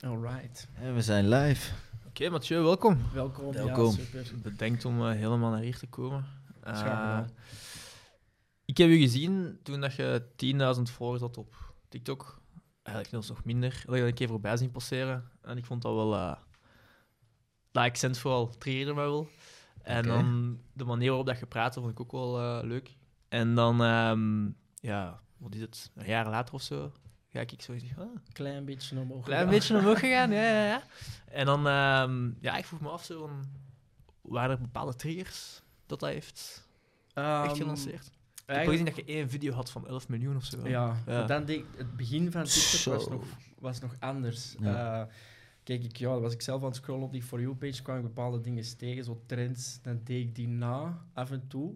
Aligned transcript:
Alright. 0.00 0.68
En 0.74 0.94
we 0.94 1.02
zijn 1.02 1.28
live. 1.28 1.72
Oké, 2.06 2.28
Mathieu, 2.30 2.62
welkom. 2.62 2.98
Welkom. 3.12 3.52
Welkom. 3.52 3.84
Ja, 3.84 3.90
super. 3.90 4.26
Bedankt 4.42 4.84
om 4.84 5.06
eh, 5.06 5.12
helemaal 5.12 5.50
naar 5.50 5.60
hier 5.60 5.78
te 5.78 5.86
komen. 5.86 6.24
Eh, 6.62 6.78
gedaan. 6.78 7.30
ik 8.64 8.76
heb 8.76 8.88
u 8.88 8.98
gezien 8.98 9.58
toen 9.62 9.80
dat 9.80 9.94
je 9.94 10.22
10.000 10.76 10.82
volgers 10.82 11.20
had 11.20 11.36
op 11.36 11.54
TikTok. 11.88 12.40
Eigenlijk 12.82 13.08
zelfs 13.08 13.28
nog 13.28 13.44
minder. 13.44 13.70
Dat 13.70 13.94
je 13.94 14.00
dat 14.00 14.08
een 14.08 14.14
keer 14.14 14.28
voorbij 14.28 14.56
zien 14.56 14.70
passeren. 14.70 15.30
En 15.42 15.56
ik 15.56 15.64
vond 15.64 15.82
dat 15.82 15.94
wel... 15.94 16.14
eh 16.14 16.34
dat 17.70 17.84
accent 17.84 18.18
vooral 18.18 18.48
triggerde 18.58 18.94
mij 18.94 19.04
wel. 19.04 19.28
En 19.82 20.02
dan 20.02 20.58
de 20.72 20.84
manier 20.84 21.08
waarop 21.08 21.26
dat 21.26 21.38
je 21.38 21.46
praatte, 21.46 21.80
vond 21.80 21.92
ik 21.92 22.00
ook 22.00 22.12
wel 22.12 22.40
eh, 22.40 22.58
leuk. 22.62 22.96
En 23.28 23.54
dan, 23.54 23.82
ehm, 23.82 24.44
ja, 24.74 25.20
wat 25.36 25.54
is 25.54 25.60
het? 25.60 25.90
Een 25.94 26.06
jaar 26.06 26.28
later 26.28 26.54
of 26.54 26.62
zo, 26.62 26.92
ga 27.46 27.52
ik 27.52 27.62
zo 27.62 27.72
ah, 27.98 28.06
Klein 28.32 28.64
beetje 28.64 28.98
omhoog. 28.98 29.24
klein 29.24 29.38
gegaan. 29.38 29.54
beetje 29.58 29.76
omhoog 29.78 29.98
gegaan, 29.98 30.30
ja, 30.30 30.42
ja, 30.42 30.64
ja. 30.66 30.82
En 31.40 31.46
dan, 31.46 31.66
ehm, 31.66 32.30
ja, 32.40 32.56
ik 32.56 32.64
vroeg 32.64 32.80
me 32.80 32.88
af, 32.88 33.04
zo, 33.04 33.20
van, 33.26 33.44
waren 34.22 34.50
er 34.50 34.60
bepaalde 34.62 34.94
triggers 34.94 35.62
dat 35.86 36.00
dat 36.00 36.10
heeft 36.10 36.66
Ehm, 37.14 37.44
echt 37.44 37.56
gelanceerd? 37.56 38.06
Ik 38.46 38.54
heb 38.54 38.66
gezien 38.68 38.84
dat 38.84 38.96
je 38.96 39.04
één 39.04 39.30
video 39.30 39.52
had 39.52 39.70
van 39.70 39.86
11 39.88 40.08
miljoen 40.08 40.36
of 40.36 40.44
zo. 40.44 40.68
Ja, 40.68 40.96
Ja. 41.06 41.24
dan 41.24 41.44
denk 41.44 41.60
ik, 41.60 41.66
het 41.76 41.96
begin 41.96 42.32
van 42.32 42.44
TikTok 42.44 42.94
was 42.94 43.08
nog, 43.08 43.22
was 43.58 43.80
nog 43.80 43.94
anders. 43.98 44.54
Ja. 44.60 45.00
Eh, 45.00 45.06
kijk, 45.62 45.84
ik, 45.84 45.96
ja, 45.96 46.18
was 46.20 46.32
ik 46.32 46.42
zelf 46.42 46.60
aan 46.60 46.66
het 46.66 46.76
scrollen 46.76 47.04
op 47.04 47.12
die 47.12 47.22
For 47.22 47.40
You-page, 47.40 47.82
kwam 47.82 47.96
ik 47.96 48.02
bepaalde 48.02 48.40
dingen 48.40 48.76
tegen, 48.76 49.04
zo 49.04 49.22
trends, 49.26 49.78
dan 49.82 50.00
deed 50.04 50.26
ik 50.26 50.34
die 50.34 50.48
na, 50.48 51.04
af 51.12 51.30
en 51.30 51.44
toe. 51.48 51.74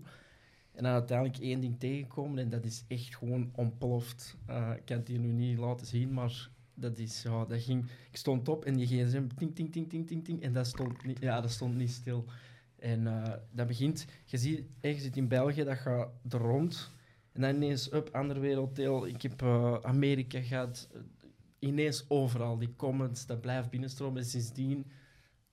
En 0.73 0.83
dan 0.83 0.93
uiteindelijk 0.93 1.39
één 1.39 1.61
ding 1.61 1.79
tegenkomen 1.79 2.39
en 2.39 2.49
dat 2.49 2.65
is 2.65 2.85
echt 2.89 3.17
gewoon 3.17 3.51
ontploft. 3.55 4.37
Eh, 4.47 4.71
ik 4.77 4.85
kan 4.85 4.97
het 4.97 5.09
hier 5.09 5.19
nu 5.19 5.33
niet 5.33 5.59
laten 5.59 5.87
zien, 5.87 6.13
maar 6.13 6.49
dat 6.75 6.99
is, 6.99 7.23
ja, 7.23 7.45
dat 7.45 7.63
ging... 7.63 7.85
Ik 8.11 8.17
stond 8.17 8.49
op 8.49 8.65
en 8.65 8.75
die 8.77 8.87
gsm, 8.87 9.27
ting, 9.37 9.55
ting, 9.55 9.73
ting, 9.73 9.89
ting, 9.89 10.07
ting, 10.07 10.25
ting, 10.25 10.43
en 10.43 10.53
dat 10.53 10.67
stond 10.67 11.05
niet, 11.05 11.21
ja, 11.21 11.41
dat 11.41 11.51
stond 11.51 11.77
niet 11.77 11.91
stil. 11.91 12.25
En 12.79 13.07
eh, 13.07 13.33
dat 13.51 13.67
begint... 13.67 14.07
Je 14.25 14.37
ziet, 14.37 14.63
je 14.81 14.95
zit 14.95 15.17
in 15.17 15.29
België, 15.29 15.65
dat 15.65 15.79
gaat 15.79 16.09
er 16.29 16.39
rond... 16.39 16.91
En 17.33 17.41
dan 17.41 17.55
ineens, 17.55 17.93
up, 17.93 18.09
ander 18.13 18.41
werelddeel. 18.41 19.07
Ik 19.07 19.23
heb 19.23 19.43
eh, 19.43 19.77
Amerika 19.83 20.41
gehad. 20.41 20.89
eh, 20.93 21.01
ineens 21.59 22.05
overal, 22.09 22.59
die 22.59 22.77
comments, 22.77 23.27
dat 23.27 23.41
blijft 23.41 23.71
binnenstromen. 23.71 24.21
En 24.21 24.27
sindsdien 24.29 24.87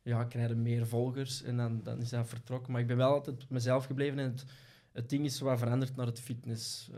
ja, 0.02 0.24
krijg 0.24 0.50
je 0.50 0.56
meer 0.56 0.88
volgers 0.88 1.44
en 1.44 1.58
dan, 1.58 1.84
dan 1.84 2.02
is 2.02 2.10
dat 2.10 2.30
vertrokken. 2.30 2.72
Maar 2.72 2.82
ik 2.82 2.88
ben 2.88 2.98
wel 2.98 3.14
altijd 3.14 3.50
mezelf 3.50 3.86
gebleven 3.86 4.20
en 4.20 4.30
het, 4.32 4.46
het 4.94 5.10
ding 5.10 5.26
is 5.26 5.38
zo 5.38 5.46
wat 5.46 5.60
veranderd 5.60 5.96
naar 5.96 6.06
het 6.06 6.20
fitness 6.20 6.90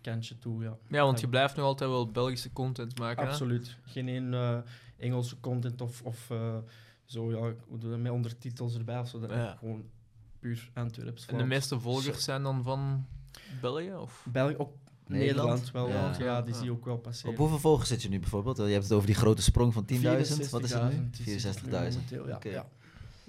kantje 0.00 0.38
toe. 0.38 0.62
Ja. 0.62 0.76
Ja, 0.88 1.02
want 1.04 1.20
je 1.20 1.28
blijft 1.28 1.56
nog 1.56 1.64
altijd 1.64 1.90
wel 1.90 2.10
Belgische 2.10 2.52
content 2.52 2.98
maken. 2.98 3.24
hè? 3.24 3.30
Absoluut. 3.30 3.76
Geen 3.82 4.08
één, 4.08 4.34
eh, 4.34 4.58
Engelse 4.96 5.40
content 5.40 5.80
of, 5.80 6.02
of 6.02 6.30
eh, 6.30 6.56
zo, 7.04 7.30
ja, 7.30 7.54
hoe 7.66 7.96
met 7.96 8.12
ondertitels 8.12 8.74
erbij 8.74 8.98
of 8.98 9.08
zo. 9.08 9.20
Dat 9.20 9.30
Ja. 9.30 9.56
Gewoon 9.58 9.84
puur 10.38 10.70
Antwerps. 10.74 11.26
En 11.26 11.38
de 11.38 11.44
meeste 11.44 11.80
volgers 11.80 12.24
zijn 12.24 12.42
dan 12.42 12.62
van 12.62 13.06
België? 13.60 13.94
Of? 13.94 14.26
België, 14.32 14.56
ook 14.56 14.72
Nederland? 15.06 15.48
Nederland, 15.48 15.70
wel. 15.70 15.88
Ja. 15.88 16.02
want 16.02 16.16
Ja, 16.16 16.42
die 16.42 16.52
Ja. 16.52 16.56
zie 16.58 16.64
je 16.66 16.72
ook 16.72 16.84
wel 16.84 16.98
passeren. 16.98 17.30
Op 17.32 17.36
hoeveel 17.38 17.58
volgers 17.58 17.88
zit 17.88 18.02
je 18.02 18.08
nu 18.08 18.18
bijvoorbeeld? 18.20 18.56
Je 18.56 18.62
hebt 18.62 18.82
het 18.82 18.92
over 18.92 19.06
die 19.06 19.14
grote 19.16 19.42
sprong 19.42 19.72
van 19.72 19.84
10.000. 19.84 20.50
Wat 20.50 20.62
is 20.62 20.72
het 20.72 20.82
nu? 20.92 21.10
64.000 21.10 21.36
is 21.36 21.44
het 21.44 21.62
nu 21.62 21.70
64.000. 21.70 21.70
momenteel, 21.70 22.28
Ja. 22.28 22.36
Oké. 22.36 22.64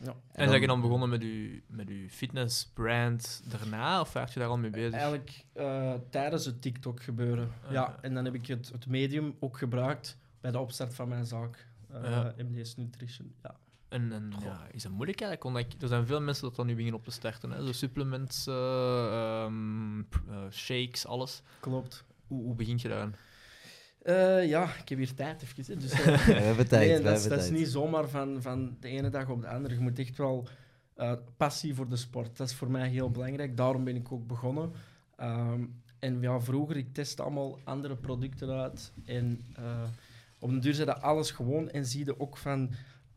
Ja. 0.05 0.11
Ja. 0.11 0.15
En 0.31 0.47
zijn 0.49 0.61
je 0.61 0.67
dan 0.67 0.81
begonnen 0.81 1.09
met 1.09 1.21
je, 1.21 1.61
met 1.67 1.89
uw 1.89 2.07
fitnessbrand 2.09 3.43
daarna? 3.49 3.99
Of 4.01 4.13
werd 4.13 4.33
je 4.33 4.39
daar 4.39 4.49
al 4.49 4.57
mee 4.57 4.69
bezig? 4.69 4.93
Eigenlijk 4.93 5.45
eh, 5.53 5.93
tijdens 6.09 6.45
het 6.45 6.61
TikTok 6.61 7.03
gebeuren. 7.03 7.51
Ah, 7.65 7.71
ja, 7.71 7.81
ja. 7.81 7.97
en 8.01 8.13
dan 8.13 8.25
heb 8.25 8.33
ik 8.33 8.47
het, 8.47 8.69
het 8.71 8.87
medium 8.87 9.35
ook 9.39 9.57
gebruikt 9.57 10.17
bij 10.41 10.51
de 10.51 10.59
opstart 10.59 10.93
van 10.93 11.07
mijn 11.07 11.25
zaak. 11.25 11.67
eh. 11.91 12.25
MDS 12.37 12.75
Nutrition. 12.75 13.33
Ja. 13.43 13.55
En, 13.89 14.11
en 14.11 14.33
ja, 14.41 14.67
is 14.71 14.83
dat 14.83 14.91
moeilijk 14.91 15.21
eigenlijk? 15.21 15.57
Want 15.57 15.81
er 15.81 15.87
zijn 15.87 16.05
veel 16.05 16.21
mensen 16.21 16.43
dat 16.43 16.55
dan 16.55 16.65
nu 16.65 16.75
beginnen 16.75 16.99
op 16.99 17.05
te 17.05 17.11
starten. 17.11 17.51
Hè? 17.51 17.65
Zo 17.65 17.71
supplements, 17.71 18.47
eh, 18.47 19.43
ehm, 19.43 19.99
eh, 19.99 20.49
shakes, 20.51 21.05
alles. 21.07 21.41
Klopt. 21.59 22.03
Hoe, 22.27 22.43
hoe 22.43 22.55
begint 22.55 22.81
je 22.81 22.87
daaraan? 22.87 23.15
Eh, 24.05 24.47
ja, 24.47 24.63
ik 24.63 24.89
heb 24.89 24.97
hier 24.97 25.13
tijd 25.13 25.41
even. 25.41 25.79
Dus, 25.79 25.91
eh, 25.99 26.25
we 26.25 26.33
hebben 26.33 26.67
tijd. 26.67 26.87
nee, 26.87 26.97
we 26.97 27.03
dat, 27.03 27.15
is, 27.15 27.21
hebben 27.21 27.37
dat 27.39 27.51
is 27.51 27.59
niet 27.59 27.67
zomaar 27.67 28.09
van, 28.09 28.41
van 28.41 28.77
de 28.79 28.87
ene 28.87 29.09
dag 29.09 29.29
op 29.29 29.41
de 29.41 29.47
andere. 29.47 29.73
Je 29.73 29.79
moet 29.79 29.99
echt 29.99 30.17
wel 30.17 30.47
eh, 30.93 31.13
passie 31.37 31.75
voor 31.75 31.89
de 31.89 31.95
sport. 31.95 32.37
Dat 32.37 32.49
is 32.49 32.55
voor 32.55 32.71
mij 32.71 32.89
heel 32.89 33.11
belangrijk. 33.11 33.57
Daarom 33.57 33.83
ben 33.83 33.95
ik 33.95 34.11
ook 34.11 34.27
begonnen. 34.27 34.71
Ehm, 35.15 35.63
en 35.99 36.21
ja, 36.21 36.39
vroeger, 36.39 36.77
ik 36.77 36.93
testte 36.93 37.21
allemaal 37.21 37.59
andere 37.63 37.95
producten 37.95 38.49
uit. 38.49 38.91
En 39.05 39.41
op 40.39 40.49
de 40.49 40.59
duur 40.59 40.73
zei 40.73 40.85
dat 40.85 41.01
alles 41.01 41.31
gewoon. 41.31 41.69
En 41.69 41.85
zie 41.85 42.05
je 42.05 42.19
ook 42.19 42.37
van, 42.37 42.71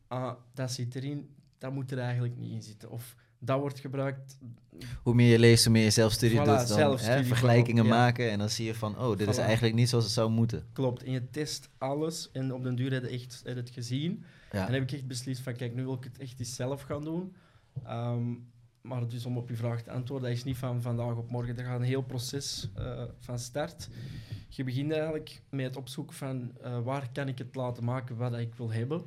ah, 0.07 0.33
dat 0.55 0.73
zit 0.73 0.95
erin, 0.95 1.35
dat 1.59 1.73
moet 1.73 1.91
er 1.91 1.99
eigenlijk 1.99 2.37
niet 2.37 2.53
in 2.53 2.63
zitten. 2.63 2.91
Of 2.91 3.15
dat 3.39 3.61
wordt 3.61 3.79
gebruikt. 3.79 4.39
Hoe 5.03 5.15
meer 5.15 5.31
je 5.31 5.39
leest, 5.39 5.65
hoe 5.65 5.73
meer 5.73 5.85
je 5.85 5.91
zelfstudie 5.91 6.41
Voilà, 6.41 6.45
doet. 6.45 6.69
Dan, 6.69 6.99
hè, 6.99 7.25
vergelijkingen 7.25 7.85
ja. 7.85 7.91
maken 7.91 8.31
en 8.31 8.39
dan 8.39 8.49
zie 8.49 8.67
je 8.67 8.75
van, 8.75 8.99
oh, 8.99 9.17
dit 9.17 9.29
is 9.29 9.39
eigenlijk 9.39 9.75
niet 9.75 9.89
zoals 9.89 10.05
het 10.05 10.13
zou 10.13 10.31
moeten. 10.31 10.67
Klopt. 10.73 11.03
En 11.03 11.13
je 11.13 11.31
test 11.31 11.69
alles. 11.79 12.31
En 12.33 12.53
op 12.53 12.63
den 12.63 12.75
duur 12.75 12.93
heb 12.93 13.03
je 13.03 13.09
echt, 13.09 13.43
heb 13.45 13.57
het 13.57 13.71
gezien. 13.71 14.25
Ja. 14.53 14.67
En 14.67 14.73
heb 14.73 14.83
ik 14.83 14.93
echt 14.93 15.07
beslist 15.07 15.41
van, 15.41 15.57
kijk, 15.57 15.75
nu 15.75 15.85
wil 15.85 15.95
ik 15.95 16.05
het 16.05 16.19
echt 16.19 16.39
eens 16.39 16.55
zelf 16.55 16.83
gaan 16.83 17.05
doen. 17.05 17.35
Ehm, 17.85 18.35
maar 18.81 19.09
dus 19.09 19.27
om 19.27 19.37
op 19.37 19.49
je 19.49 19.57
vraag 19.57 19.83
te 19.83 19.91
antwoorden, 19.91 20.29
dat 20.29 20.39
is 20.39 20.45
niet 20.45 20.57
van 20.57 20.83
vandaag 20.83 21.17
op 21.17 21.31
morgen. 21.31 21.59
Er 21.59 21.65
gaat 21.65 21.81
een 21.81 21.87
heel 21.87 22.03
proces 22.03 22.69
eh, 22.75 23.03
van 23.19 23.39
start. 23.39 23.89
Je 24.49 24.65
begint 24.65 24.93
eigenlijk 24.93 25.43
met 25.51 25.65
het 25.65 25.77
opzoeken 25.77 26.17
van 26.17 26.53
eh, 26.63 26.81
waar 26.81 27.09
kan 27.13 27.29
ik 27.29 27.39
het 27.39 27.55
laten 27.55 27.85
maken 27.85 28.17
wat 28.17 28.39
ik 28.39 28.55
wil 28.55 28.73
hebben. 28.73 29.03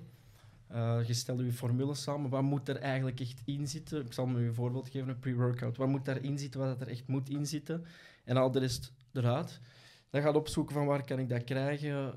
Eh, 0.72 1.00
je 1.06 1.14
stelt 1.14 1.40
je 1.40 1.52
formule 1.52 1.94
samen. 1.94 2.30
Wat 2.30 2.42
moet 2.42 2.70
er 2.70 2.78
eigenlijk 2.78 3.20
echt 3.20 3.42
in 3.46 3.68
zitten? 3.68 4.06
Ik 4.06 4.14
zal 4.14 4.26
me 4.26 4.40
een 4.40 4.54
voorbeeld 4.54 4.90
geven, 4.90 5.10
een 5.10 5.20
pre-workout. 5.20 5.78
Wat 5.78 5.88
moet 5.88 6.06
daarin 6.06 6.38
zitten, 6.38 6.60
wat 6.60 6.82
er 6.82 6.88
echt 6.88 7.08
moet 7.08 7.30
in 7.30 7.46
zitten? 7.46 7.86
En 8.24 8.38
al 8.38 8.52
de 8.52 8.60
rest 8.60 8.94
eruit. 9.14 9.60
Dan 10.10 10.22
gaat 10.22 10.36
opzoeken 10.36 10.74
van 10.74 10.86
waar 10.86 11.06
kan 11.06 11.20
ik 11.20 11.30
dat 11.30 11.44
krijgen. 11.44 12.14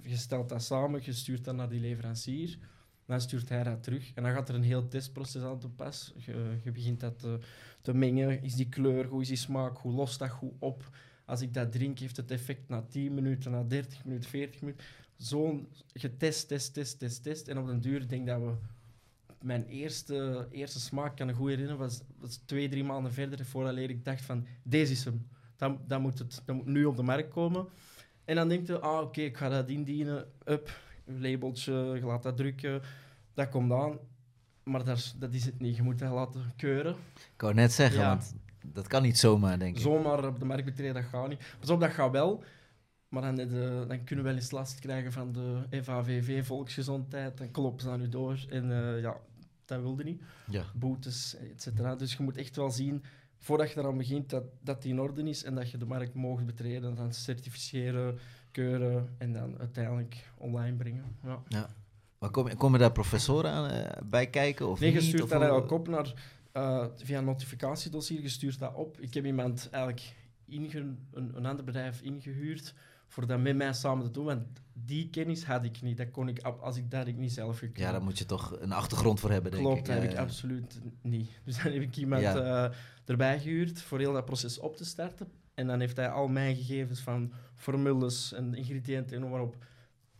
Je 0.00 0.16
stelt 0.16 0.48
dat 0.48 0.62
samen, 0.62 1.00
je 1.04 1.12
stuurt 1.12 1.44
dat 1.44 1.54
naar 1.54 1.68
die 1.68 1.80
leverancier. 1.80 2.58
Dan 3.06 3.20
stuurt 3.20 3.48
hij 3.48 3.62
dat 3.62 3.82
terug. 3.82 4.12
En 4.14 4.22
dan 4.22 4.32
gaat 4.32 4.48
er 4.48 4.54
een 4.54 4.62
heel 4.62 4.88
testproces 4.88 5.42
aan 5.42 5.58
te 5.58 5.68
pas. 5.68 6.12
Je, 6.16 6.70
begint 6.72 7.00
dat 7.00 7.18
te, 7.18 7.38
te 7.80 7.94
mengen. 7.94 8.42
Is 8.42 8.54
die 8.54 8.68
kleur, 8.68 9.06
hoe 9.06 9.20
is 9.20 9.28
die 9.28 9.36
smaak, 9.36 9.78
hoe 9.78 9.92
lost 9.92 10.18
dat 10.18 10.30
goed 10.30 10.52
op? 10.58 10.90
Als 11.24 11.40
ik 11.40 11.54
dat 11.54 11.72
drink, 11.72 11.98
heeft 11.98 12.16
het 12.16 12.30
effect 12.30 12.68
na 12.68 12.82
10 12.82 13.14
minuten, 13.14 13.50
na 13.50 13.62
30 13.62 14.04
minuten, 14.04 14.30
40 14.30 14.60
minuten. 14.60 14.84
Zo'n 15.16 15.68
getest, 15.94 16.48
test, 16.48 16.74
test, 16.74 16.98
test, 16.98 17.22
test. 17.22 17.48
En 17.48 17.58
op 17.58 17.66
den 17.66 17.80
duur 17.80 18.08
denk 18.08 18.20
ik 18.20 18.26
dat 18.26 18.40
we... 18.40 18.54
Mijn 19.42 19.66
eerste, 19.66 20.48
eerste 20.50 20.80
smaak, 20.80 21.16
kan 21.16 21.28
ik 21.28 21.34
goed 21.34 21.48
herinneren, 21.48 21.78
was, 21.78 22.00
was 22.18 22.36
twee, 22.36 22.68
drie 22.68 22.84
maanden 22.84 23.12
verder 23.12 23.44
voordat 23.44 23.76
ik 23.76 24.04
dacht 24.04 24.22
van, 24.22 24.46
deze 24.62 24.92
is 24.92 25.04
hem. 25.04 25.28
Dan, 25.56 25.80
dan, 25.86 26.00
moet 26.02 26.18
het 26.18 26.42
dan 26.44 26.56
moet 26.56 26.66
nu 26.66 26.84
op 26.84 26.96
de 26.96 27.02
markt 27.02 27.28
komen. 27.32 27.66
En 28.24 28.34
dan 28.36 28.48
denk 28.48 28.66
je, 28.66 28.78
ah, 28.78 29.00
oké, 29.00 29.20
ik 29.20 29.36
ga 29.36 29.48
dat 29.48 29.68
indienen. 29.68 30.26
Up, 30.44 30.80
labeltje, 31.04 31.72
je 31.72 32.04
laat 32.04 32.22
dat 32.22 32.36
drukken. 32.36 32.82
Dat 33.34 33.48
komt 33.48 33.72
aan. 33.72 33.98
Maar 34.62 34.84
daar, 34.84 35.12
dat 35.18 35.32
is 35.34 35.44
het 35.44 35.60
niet. 35.60 35.76
Je 35.76 35.82
moet 35.82 35.98
dat 35.98 36.12
laten 36.12 36.52
keuren. 36.56 36.96
Ik 37.14 37.40
wou 37.40 37.54
net 37.54 37.72
zeggen, 37.72 38.00
Ja. 38.00 38.08
want 38.08 38.34
dat 38.72 38.86
kan 38.86 39.02
niet 39.02 39.18
zomaar, 39.18 39.58
denk 39.58 39.76
ik. 39.76 39.82
Zomaar 39.82 40.26
op 40.26 40.38
de 40.38 40.44
markt 40.44 40.64
betreden, 40.64 40.94
dat 40.94 41.04
gaat 41.04 41.28
niet. 41.28 41.54
Pas 41.60 41.70
op, 41.70 41.80
dat 41.80 41.90
gaat 41.90 42.10
wel. 42.10 42.42
Maar 43.08 43.22
dan, 43.22 43.36
je- 43.36 43.84
dan 43.88 44.04
kunnen 44.04 44.24
we 44.24 44.30
wel 44.30 44.40
eens 44.40 44.50
last 44.50 44.78
krijgen 44.78 45.12
van 45.12 45.32
de 45.32 45.62
FAVV, 45.82 46.46
Volksgezondheid. 46.46 47.38
Dan 47.38 47.50
kloppen 47.50 47.82
ze 47.82 47.90
aan 47.90 48.00
u 48.02 48.08
door. 48.08 48.44
En 48.48 48.70
eh, 48.72 49.00
ja, 49.00 49.16
dat 49.64 49.80
wilde 49.80 50.04
niet. 50.04 50.22
Ja. 50.50 50.64
Boetes, 50.74 51.36
et 51.36 51.62
cetera. 51.62 51.96
Dus 51.96 52.14
je 52.14 52.22
moet 52.22 52.36
echt 52.36 52.56
wel 52.56 52.70
zien, 52.70 53.04
voordat 53.38 53.70
je 53.72 53.80
eraan 53.80 53.96
begint, 53.96 54.30
dat, 54.30 54.44
dat 54.60 54.82
die 54.82 54.92
in 54.92 55.00
orde 55.00 55.22
is 55.22 55.44
en 55.44 55.54
dat 55.54 55.70
je 55.70 55.78
de 55.78 55.84
markt 55.86 56.14
mag 56.14 56.44
betreden. 56.44 56.94
Dan 56.94 57.12
certificeren, 57.12 58.18
keuren 58.50 59.08
en 59.18 59.32
dan 59.32 59.58
uiteindelijk 59.58 60.30
online 60.36 60.76
brengen. 60.76 61.04
Ja. 61.48 61.68
Maar 62.18 62.30
kom- 62.30 62.56
komen 62.56 62.80
daar 62.80 62.92
professoren 62.92 63.50
aan, 63.50 63.70
eh, 63.70 64.02
bij 64.08 64.26
kijken? 64.30 64.68
Of 64.68 64.80
Nee, 64.80 64.92
je 64.92 65.00
stuurt 65.00 65.22
hoe- 65.30 65.40
eigenlijk 65.40 65.70
op 65.70 65.88
naar, 65.88 66.14
eh, 66.52 66.86
via 66.96 67.18
een 67.18 67.24
notificatiedossier, 67.24 68.22
je 68.22 68.28
stuurt 68.28 68.58
dat 68.58 68.74
op. 68.74 69.00
Ik 69.00 69.14
heb 69.14 69.24
iemand 69.26 69.68
eigenlijk 69.70 70.14
inge, 70.46 70.78
een, 70.78 70.98
een 71.36 71.46
ander 71.46 71.64
bedrijf 71.64 72.00
ingehuurd 72.00 72.74
voor 73.06 73.26
dat 73.26 73.40
met 73.40 73.56
mij 73.56 73.72
samen 73.72 74.04
te 74.04 74.10
doen, 74.10 74.24
want 74.24 74.42
die 74.72 75.10
kennis 75.10 75.44
had 75.44 75.64
ik 75.64 75.82
niet. 75.82 75.96
Dat 75.96 76.10
kon 76.10 76.28
ik, 76.28 76.40
als 76.42 76.76
ik 76.76 76.90
dat 76.90 76.98
had 76.98 77.08
ik 77.08 77.16
niet 77.16 77.32
zelf 77.32 77.58
gekund. 77.58 77.78
Ja, 77.78 77.92
daar 77.92 78.02
moet 78.02 78.18
je 78.18 78.26
toch 78.26 78.56
een 78.60 78.72
achtergrond 78.72 79.20
voor 79.20 79.30
hebben, 79.30 79.50
denk 79.50 79.62
Klopt, 79.62 79.78
ik. 79.78 79.86
dat 79.86 80.02
heb 80.02 80.10
ik 80.10 80.16
absoluut 80.18 80.80
niet. 81.02 81.28
Dus 81.44 81.62
dan 81.62 81.72
heb 81.72 81.82
ik 81.82 81.96
iemand 81.96 82.22
Ja. 82.22 82.64
eh, 82.68 82.74
erbij 83.04 83.40
gehuurd 83.40 83.82
voor 83.82 83.98
heel 83.98 84.12
dat 84.12 84.24
proces 84.24 84.58
op 84.58 84.76
te 84.76 84.84
starten. 84.84 85.28
En 85.54 85.66
dan 85.66 85.80
heeft 85.80 85.96
hij 85.96 86.08
al 86.10 86.28
mijn 86.28 86.56
gegevens 86.56 87.00
van 87.00 87.32
formules 87.54 88.32
en 88.32 88.54
ingrediënten 88.54 89.16
en 89.16 89.22
noem 89.22 89.30
maar 89.30 89.40
op 89.40 89.56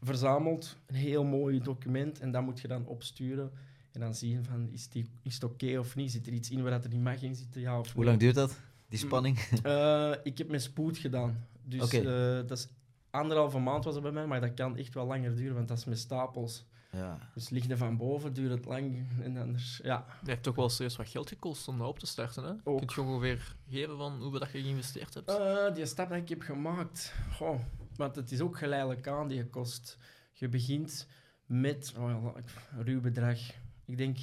verzameld. 0.03 0.77
Een 0.87 0.95
heel 0.95 1.25
mooi 1.25 1.61
document 1.61 2.21
en 2.21 2.31
dat 2.31 2.43
moet 2.43 2.61
je 2.61 2.69
dan 2.69 2.87
opsturen. 2.87 3.51
En 3.93 4.01
dan 4.01 4.15
zien 4.15 4.45
van, 4.45 4.69
is, 4.73 4.89
die, 4.89 5.07
is 5.23 5.35
het 5.35 5.45
oké 5.45 5.79
of 5.79 5.97
niet? 5.97 6.11
Zit 6.13 6.27
er 6.27 6.33
iets 6.33 6.51
in 6.51 6.63
waar 6.63 6.71
dat 6.71 6.85
er 6.85 6.91
niet 6.91 7.03
mag 7.03 7.23
in 7.23 7.35
zitten? 7.35 7.61
Ja 7.61 7.79
of 7.79 7.93
Hoe 7.93 8.05
lang 8.05 8.19
duurt 8.19 8.35
dat, 8.35 8.59
die 8.89 8.99
spanning? 8.99 9.39
Eh, 9.63 10.13
ik 10.23 10.39
heb 10.39 10.49
met 10.51 10.63
spoed 10.63 10.99
gedaan. 10.99 11.47
Dus 11.69 11.93
eh, 11.93 12.47
dat 12.47 12.51
is 12.51 12.69
anderhalve 13.11 13.59
maand 13.59 13.85
was 13.85 13.95
het 13.95 14.03
bij 14.03 14.13
mij, 14.13 14.27
maar 14.27 14.41
dat 14.41 14.55
kan 14.55 14.77
echt 14.77 14.95
wel 14.95 15.07
langer 15.07 15.37
duren, 15.37 15.55
want 15.55 15.69
dat 15.69 15.79
is 15.79 15.85
met 15.85 15.99
stapels. 15.99 16.65
Ja. 16.93 17.19
Dus 17.35 17.49
ligt 17.49 17.71
er 17.71 17.77
van 17.77 17.97
boven, 17.97 18.33
duurt 18.33 18.51
het 18.51 18.65
lang. 18.65 19.07
En 19.23 19.37
anders, 19.37 19.81
ja. 19.83 19.97
Dat 19.97 20.29
heeft 20.29 20.43
toch 20.43 20.55
wel 20.55 20.69
serieus 20.69 20.97
wat 20.97 21.09
geld 21.09 21.29
gekost 21.29 21.69
om 21.69 21.79
dat 21.79 21.89
op 21.89 21.99
te 21.99 22.07
starten. 22.07 22.45
Hè? 22.45 22.53
Ook. 22.65 22.87
Kun 22.87 23.05
je 23.05 23.11
ongeveer 23.11 23.57
geven 23.69 23.97
van 23.97 24.21
hoeveel 24.21 24.41
dat 24.41 24.51
je 24.53 24.63
geïnvesteerd 24.63 25.15
hebt? 25.15 25.29
Eh, 25.29 25.75
die 25.75 25.87
stap 25.87 26.09
die 26.09 26.19
ik 26.19 26.29
heb 26.29 26.41
gemaakt, 26.41 27.15
goh, 27.33 27.61
want 27.97 28.17
het 28.17 28.33
is 28.33 28.41
ook 28.41 28.59
geleidelijk 28.59 29.09
aan 29.09 29.29
die 29.29 29.37
je 29.37 29.47
kost. 29.47 29.99
Je 30.33 30.49
begint 30.49 31.09
met 31.47 31.95
oh 31.99 32.11
ja, 32.11 32.43
een 32.77 32.85
ruw 32.85 33.01
bedrag. 33.01 33.39
Ik 33.85 33.97
denk 33.97 34.19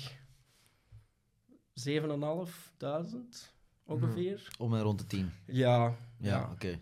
7.500 1.73 1.95
ongeveer. 3.85 4.47
Om 4.57 4.73
en 4.73 4.81
rond 4.81 4.99
de 4.99 5.05
tien. 5.05 5.31
Ja, 5.45 5.77
Ja, 5.85 5.95
ja. 6.17 6.49
oké. 6.51 6.79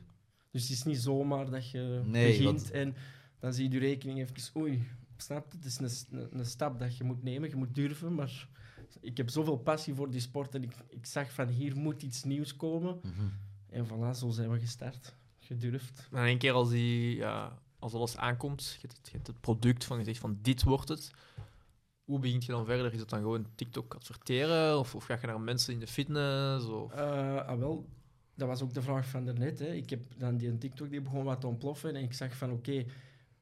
Dus 0.51 0.61
het 0.61 0.71
is 0.71 0.83
niet 0.83 1.01
zomaar 1.01 1.49
dat 1.49 1.69
je 1.69 2.01
Nee, 2.05 2.37
begint 2.37 2.71
en 2.71 2.95
dan 3.39 3.53
zie 3.53 3.69
je 3.69 3.73
je 3.73 3.79
rekening 3.79 4.19
even, 4.19 4.61
oei, 4.61 4.87
snap 5.17 5.51
je? 5.51 5.57
Het 5.57 5.65
is 5.65 5.79
een, 5.79 6.19
een, 6.19 6.39
een 6.39 6.45
stap 6.45 6.79
dat 6.79 6.97
je 6.97 7.03
moet 7.03 7.23
nemen, 7.23 7.49
je 7.49 7.55
moet 7.55 7.75
durven, 7.75 8.15
maar 8.15 8.47
ik 9.01 9.17
heb 9.17 9.29
zoveel 9.29 9.57
passie 9.57 9.93
voor 9.93 10.09
die 10.09 10.19
sport 10.19 10.55
en 10.55 10.63
ik, 10.63 10.75
ik 10.87 11.05
zag 11.05 11.33
van 11.33 11.47
hier 11.47 11.77
moet 11.77 12.01
iets 12.01 12.23
nieuws 12.23 12.55
komen. 12.55 12.99
Mhm. 13.03 13.27
En 13.69 13.85
voilà, 13.85 14.17
zo 14.17 14.29
zijn 14.29 14.51
we 14.51 14.59
gestart. 14.59 15.15
Gedurfd. 15.39 16.07
En 16.11 16.17
in 16.17 16.25
één 16.25 16.37
keer 16.37 16.51
als, 16.51 16.69
die, 16.69 17.15
ja, 17.15 17.57
als 17.79 17.93
alles 17.93 18.17
aankomt, 18.17 18.77
je 18.81 18.87
hebt, 18.87 18.97
het, 18.97 19.05
je 19.05 19.11
hebt 19.11 19.27
het 19.27 19.41
product 19.41 19.83
van 19.83 19.97
je 19.97 20.03
zegt 20.03 20.19
van 20.19 20.37
dit 20.41 20.63
wordt 20.63 20.89
het. 20.89 21.11
Hoe 22.03 22.19
begint 22.19 22.45
je 22.45 22.51
dan 22.51 22.65
verder? 22.65 22.93
Is 22.93 22.99
het 22.99 23.09
dan 23.09 23.19
gewoon 23.19 23.47
TikTok 23.55 23.93
adverteren? 23.93 24.79
Of, 24.79 24.95
of 24.95 25.05
ga 25.05 25.17
je 25.21 25.27
naar 25.27 25.41
mensen 25.41 25.73
in 25.73 25.79
de 25.79 25.87
fitness? 25.87 26.65
Of... 26.65 26.91
Eh, 26.91 27.47
ah, 27.47 27.59
wel, 27.59 27.89
dat 28.41 28.49
was 28.49 28.61
ook 28.61 28.73
de 28.73 28.81
vraag 28.81 29.07
van 29.07 29.25
daarnet. 29.25 29.59
Hè. 29.59 29.73
Ik 29.73 29.89
heb 29.89 29.99
dan 30.17 30.37
die 30.37 30.57
TikTok 30.57 30.89
die 30.89 31.01
begon 31.01 31.23
wat 31.23 31.41
te 31.41 31.47
ontploffen 31.47 31.95
en 31.95 32.03
ik 32.03 32.13
zag 32.13 32.35
van 32.35 32.51
oké, 32.51 32.85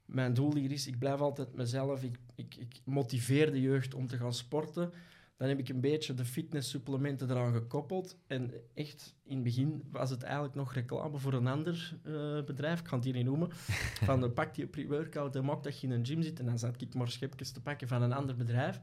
mijn 0.06 0.34
doel 0.34 0.56
hier 0.56 0.72
is, 0.72 0.88
ik 0.88 1.00
blijf 1.00 1.19
altijd 1.19 1.56
mezelf, 1.56 2.04
ik, 2.04 2.18
ik, 2.36 2.56
ik 2.56 2.81
motiveer 2.84 3.51
de 3.51 3.62
jeugd 3.62 3.94
om 3.94 4.07
te 4.07 4.18
gaan 4.18 4.34
sporten. 4.34 4.92
Dan 5.38 5.48
heb 5.48 5.60
ik 5.60 5.69
een 5.69 5.81
beetje 5.81 6.13
de 6.13 6.25
fitnesssupplementen 6.25 7.30
eraan 7.30 7.54
gekoppeld. 7.54 8.18
En 8.28 8.51
echt, 8.74 9.16
in 9.24 9.34
het 9.36 9.44
begin 9.44 9.84
was 9.92 10.10
het 10.10 10.24
eigenlijk 10.24 10.56
nog 10.56 10.74
reclame 10.74 11.18
voor 11.18 11.34
een 11.34 11.48
ander 11.48 11.98
eh, 12.04 12.44
bedrijf, 12.44 12.80
ik 12.80 12.88
ga 12.88 12.96
het 12.96 13.06
hier 13.06 13.13
niet 13.13 13.25
noemen. 13.25 13.48
Van 14.10 14.22
de 14.22 14.30
pak 14.30 14.56
die 14.56 14.68
pre-workout 14.68 15.36
en 15.36 15.46
maak 15.46 15.63
dat 15.63 15.80
je 15.80 15.88
in 15.88 15.94
een 15.94 16.06
gym 16.06 16.22
zit. 16.22 16.40
En 16.40 16.46
dan 16.46 16.60
zat 16.60 16.81
ik 16.81 16.94
maar 16.94 17.10
schepjes 17.10 17.51
te 17.51 17.62
pakken 17.62 17.88
van 17.88 18.01
een 18.01 18.13
ander 18.13 18.36
bedrijf. 18.36 18.80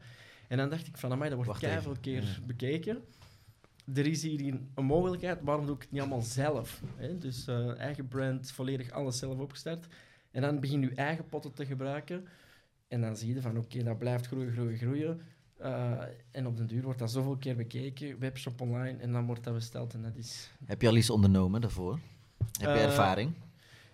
En 0.47 0.57
dan 0.57 0.69
dacht 0.69 0.87
ik 0.87 0.97
van, 0.97 1.11
amai, 1.11 1.29
dat 1.29 1.45
wordt 1.45 1.59
keiveel 1.59 1.95
keer 2.01 2.21
Ja. 2.23 2.41
bekeken. 2.45 3.03
Er 3.93 4.07
is 4.07 4.21
hier 4.21 4.59
een 4.75 4.85
mogelijkheid, 4.85 5.39
waarom 5.41 5.65
doe 5.65 5.75
ik 5.75 5.81
het 5.81 5.91
niet 5.91 6.01
allemaal 6.01 6.21
zelf? 6.21 6.81
Hè? 6.95 7.17
Dus 7.17 7.47
eh, 7.47 7.77
eigen 7.77 8.07
brand, 8.07 8.51
volledig 8.51 8.91
alles 8.91 9.17
zelf 9.17 9.39
opgestart. 9.39 9.87
En 10.31 10.41
dan 10.41 10.59
begin 10.59 10.81
je 10.81 10.91
eigen 10.95 11.25
potten 11.25 11.53
te 11.53 11.65
gebruiken. 11.65 12.27
En 12.87 13.01
dan 13.01 13.17
zie 13.17 13.33
je 13.33 13.41
van, 13.41 13.57
oké, 13.57 13.83
dat 13.83 13.97
blijft 13.97 14.27
groeien, 14.27 14.51
groeien, 14.51 14.77
groeien. 14.77 15.21
Uh, 15.61 16.01
en 16.31 16.47
op 16.47 16.57
den 16.57 16.67
duur 16.67 16.83
wordt 16.83 16.99
dat 16.99 17.11
zoveel 17.11 17.37
keer 17.37 17.55
bekeken, 17.55 18.19
webshop 18.19 18.61
online, 18.61 18.97
en 18.97 19.11
dan 19.11 19.25
wordt 19.25 19.43
dat 19.43 19.53
besteld. 19.53 19.93
En 19.93 20.01
dat 20.01 20.15
is... 20.15 20.51
Heb 20.65 20.81
je 20.81 20.87
al 20.87 20.95
iets 20.95 21.09
ondernomen 21.09 21.61
daarvoor? 21.61 21.99
Heb 22.37 22.69
je 22.69 22.81
Eh, 22.81 22.83
ervaring? 22.83 23.33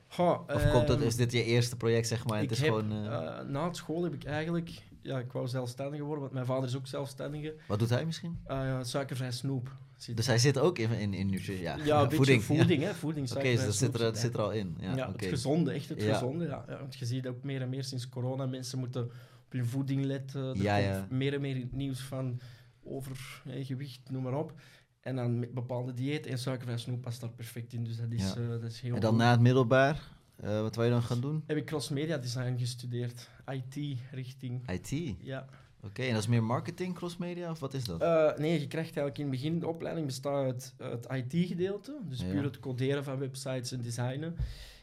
Goh, 0.08 0.40
Of 0.54 0.72
komt 0.72 0.88
het, 0.88 0.98
ehm, 0.98 1.08
is 1.08 1.16
dit 1.16 1.32
je 1.32 1.44
eerste 1.44 1.78
project, 1.78 2.08
zeg 2.08 2.26
maar? 2.28 2.40
Het 2.40 2.52
is 2.52 2.60
heb, 2.60 2.68
gewoon, 2.68 2.92
eh, 2.92 3.06
eh, 3.06 3.48
na 3.48 3.66
het 3.66 3.76
school 3.76 4.04
heb 4.04 4.14
ik 4.14 4.24
eigenlijk... 4.24 4.82
Ja, 5.04 5.20
ik 5.20 5.32
wou 5.32 5.48
zelfstandig 5.48 6.02
worden, 6.02 6.20
want 6.20 6.34
mijn 6.34 6.46
vader 6.46 6.70
is 6.70 6.76
ook 6.76 6.88
zelfstandige. 6.88 7.56
wat 7.68 7.80
doet 7.80 7.90
hij 7.90 8.06
misschien? 8.06 8.40
Uh, 8.48 8.84
suikervrij 8.84 9.32
snoep. 9.32 9.76
Dus 10.14 10.28
hij 10.28 10.38
zit 10.38 10.58
ook 10.58 10.80
in, 10.80 10.92
in, 10.92 11.14
in 11.14 11.30
ja. 11.60 11.78
ja, 11.84 12.10
voeding. 12.10 12.44
voeding, 12.54 12.82
ja. 12.82 12.88
hè. 12.88 12.94
Voeding, 12.94 13.32
Oké, 13.32 13.42
dus 13.42 13.66
dat 13.66 13.76
zit, 13.76 14.00
er, 14.00 14.16
zit 14.16 14.34
er 14.34 14.42
al 14.42 14.52
in. 14.52 14.78
Ja, 14.80 14.96
Ja, 14.96 15.12
het 15.12 15.26
gezonde, 15.26 15.72
echt 15.72 15.90
het 15.90 16.04
gezonde. 16.04 16.46
Ja. 16.46 16.66
Want 16.80 16.96
je 16.96 17.06
ziet 17.06 17.28
ook 17.28 17.44
meer 17.44 17.62
en 17.62 17.70
meer 17.70 17.84
sinds 17.84 18.10
corona. 18.10 18.46
Mensen 18.46 18.80
moeten 18.80 19.04
op 19.46 19.52
hun 19.52 19.66
voeding 19.66 20.06
letten. 20.06 20.66
Er 20.66 20.98
komt 20.98 21.10
meer 21.12 21.34
en 21.34 21.42
meer 21.42 21.56
in 21.56 21.62
het 21.62 21.74
nieuws 21.74 22.00
van 22.00 22.40
over 22.84 23.42
gewicht, 23.46 24.10
noem 24.10 24.24
maar 24.24 24.38
op. 24.38 24.54
En 25.02 25.16
dan 25.16 25.46
bepaalde 25.54 25.94
dieet 25.94 26.26
en 26.26 26.38
suikervrij 26.38 26.78
snoep 26.78 27.02
past 27.02 27.22
daar 27.22 27.30
perfect 27.30 27.74
in. 27.74 27.84
Dus 27.84 27.98
dat 27.98 28.12
is, 28.12 28.36
eh, 28.36 28.50
dat 28.50 28.64
is 28.64 28.80
heel 28.82 28.96
En 28.96 29.02
dan 29.02 29.10
goed. 29.10 29.20
na 29.20 29.32
het 29.32 29.40
middelbaar, 29.40 30.02
eh, 30.36 30.62
wat 30.62 30.76
wil 30.76 30.86
je 30.86 30.92
dan 30.92 31.04
gaan 31.04 31.22
doen? 31.22 31.44
Heb 31.48 31.58
ik 31.58 31.66
cross-media 31.66 32.18
design 32.18 32.56
gestudeerd. 32.58 33.30
IT-richting. 33.48 34.70
IT. 34.70 35.16
Ja. 35.20 35.46
Oké, 35.86 36.02
en 36.04 36.14
dat 36.14 36.22
is 36.22 36.28
meer 36.28 36.44
marketing, 36.44 36.96
crossmedia, 36.96 37.52
of 37.52 37.60
wat 37.60 37.74
is 37.74 37.84
dat? 37.84 38.02
Eh, 38.02 38.38
nee, 38.38 38.60
je 38.60 38.68
krijgt 38.68 38.98
eigenlijk 38.98 39.18
in 39.18 39.24
het 39.24 39.34
begin, 39.34 39.60
de 39.60 39.68
opleiding 39.68 40.06
bestaat 40.06 40.46
uit 40.46 40.74
het 40.78 41.08
IT-gedeelte, 41.12 41.98
dus 42.10 42.20
Ja. 42.22 42.28
puur 42.28 42.44
het 42.44 42.60
coderen 42.60 43.04
van 43.04 43.18
websites 43.20 43.72
en 43.72 43.82
designen. 43.82 44.36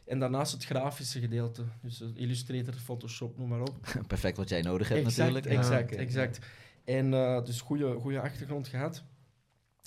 En 0.07 0.19
daarnaast 0.19 0.53
het 0.53 0.65
grafische 0.65 1.21
gedeelte, 1.21 1.63
dus 1.83 2.01
eh, 2.01 2.09
Illustrator, 2.15 2.75
Photoshop, 2.75 3.39
noem 3.39 3.49
maar 3.49 3.61
op. 3.61 3.77
Perfect 4.07 4.37
wat 4.37 4.49
jij 4.49 4.63
nodig 4.63 4.89
hebt 4.89 5.07
exact, 5.07 5.19
natuurlijk. 5.33 5.53
Ja, 5.55 5.59
Exact, 5.59 5.95
exact. 5.95 6.39
En 6.85 7.11
dus 7.45 7.61
goede 7.61 8.21
achtergrond 8.21 8.69
gehad. 8.69 9.03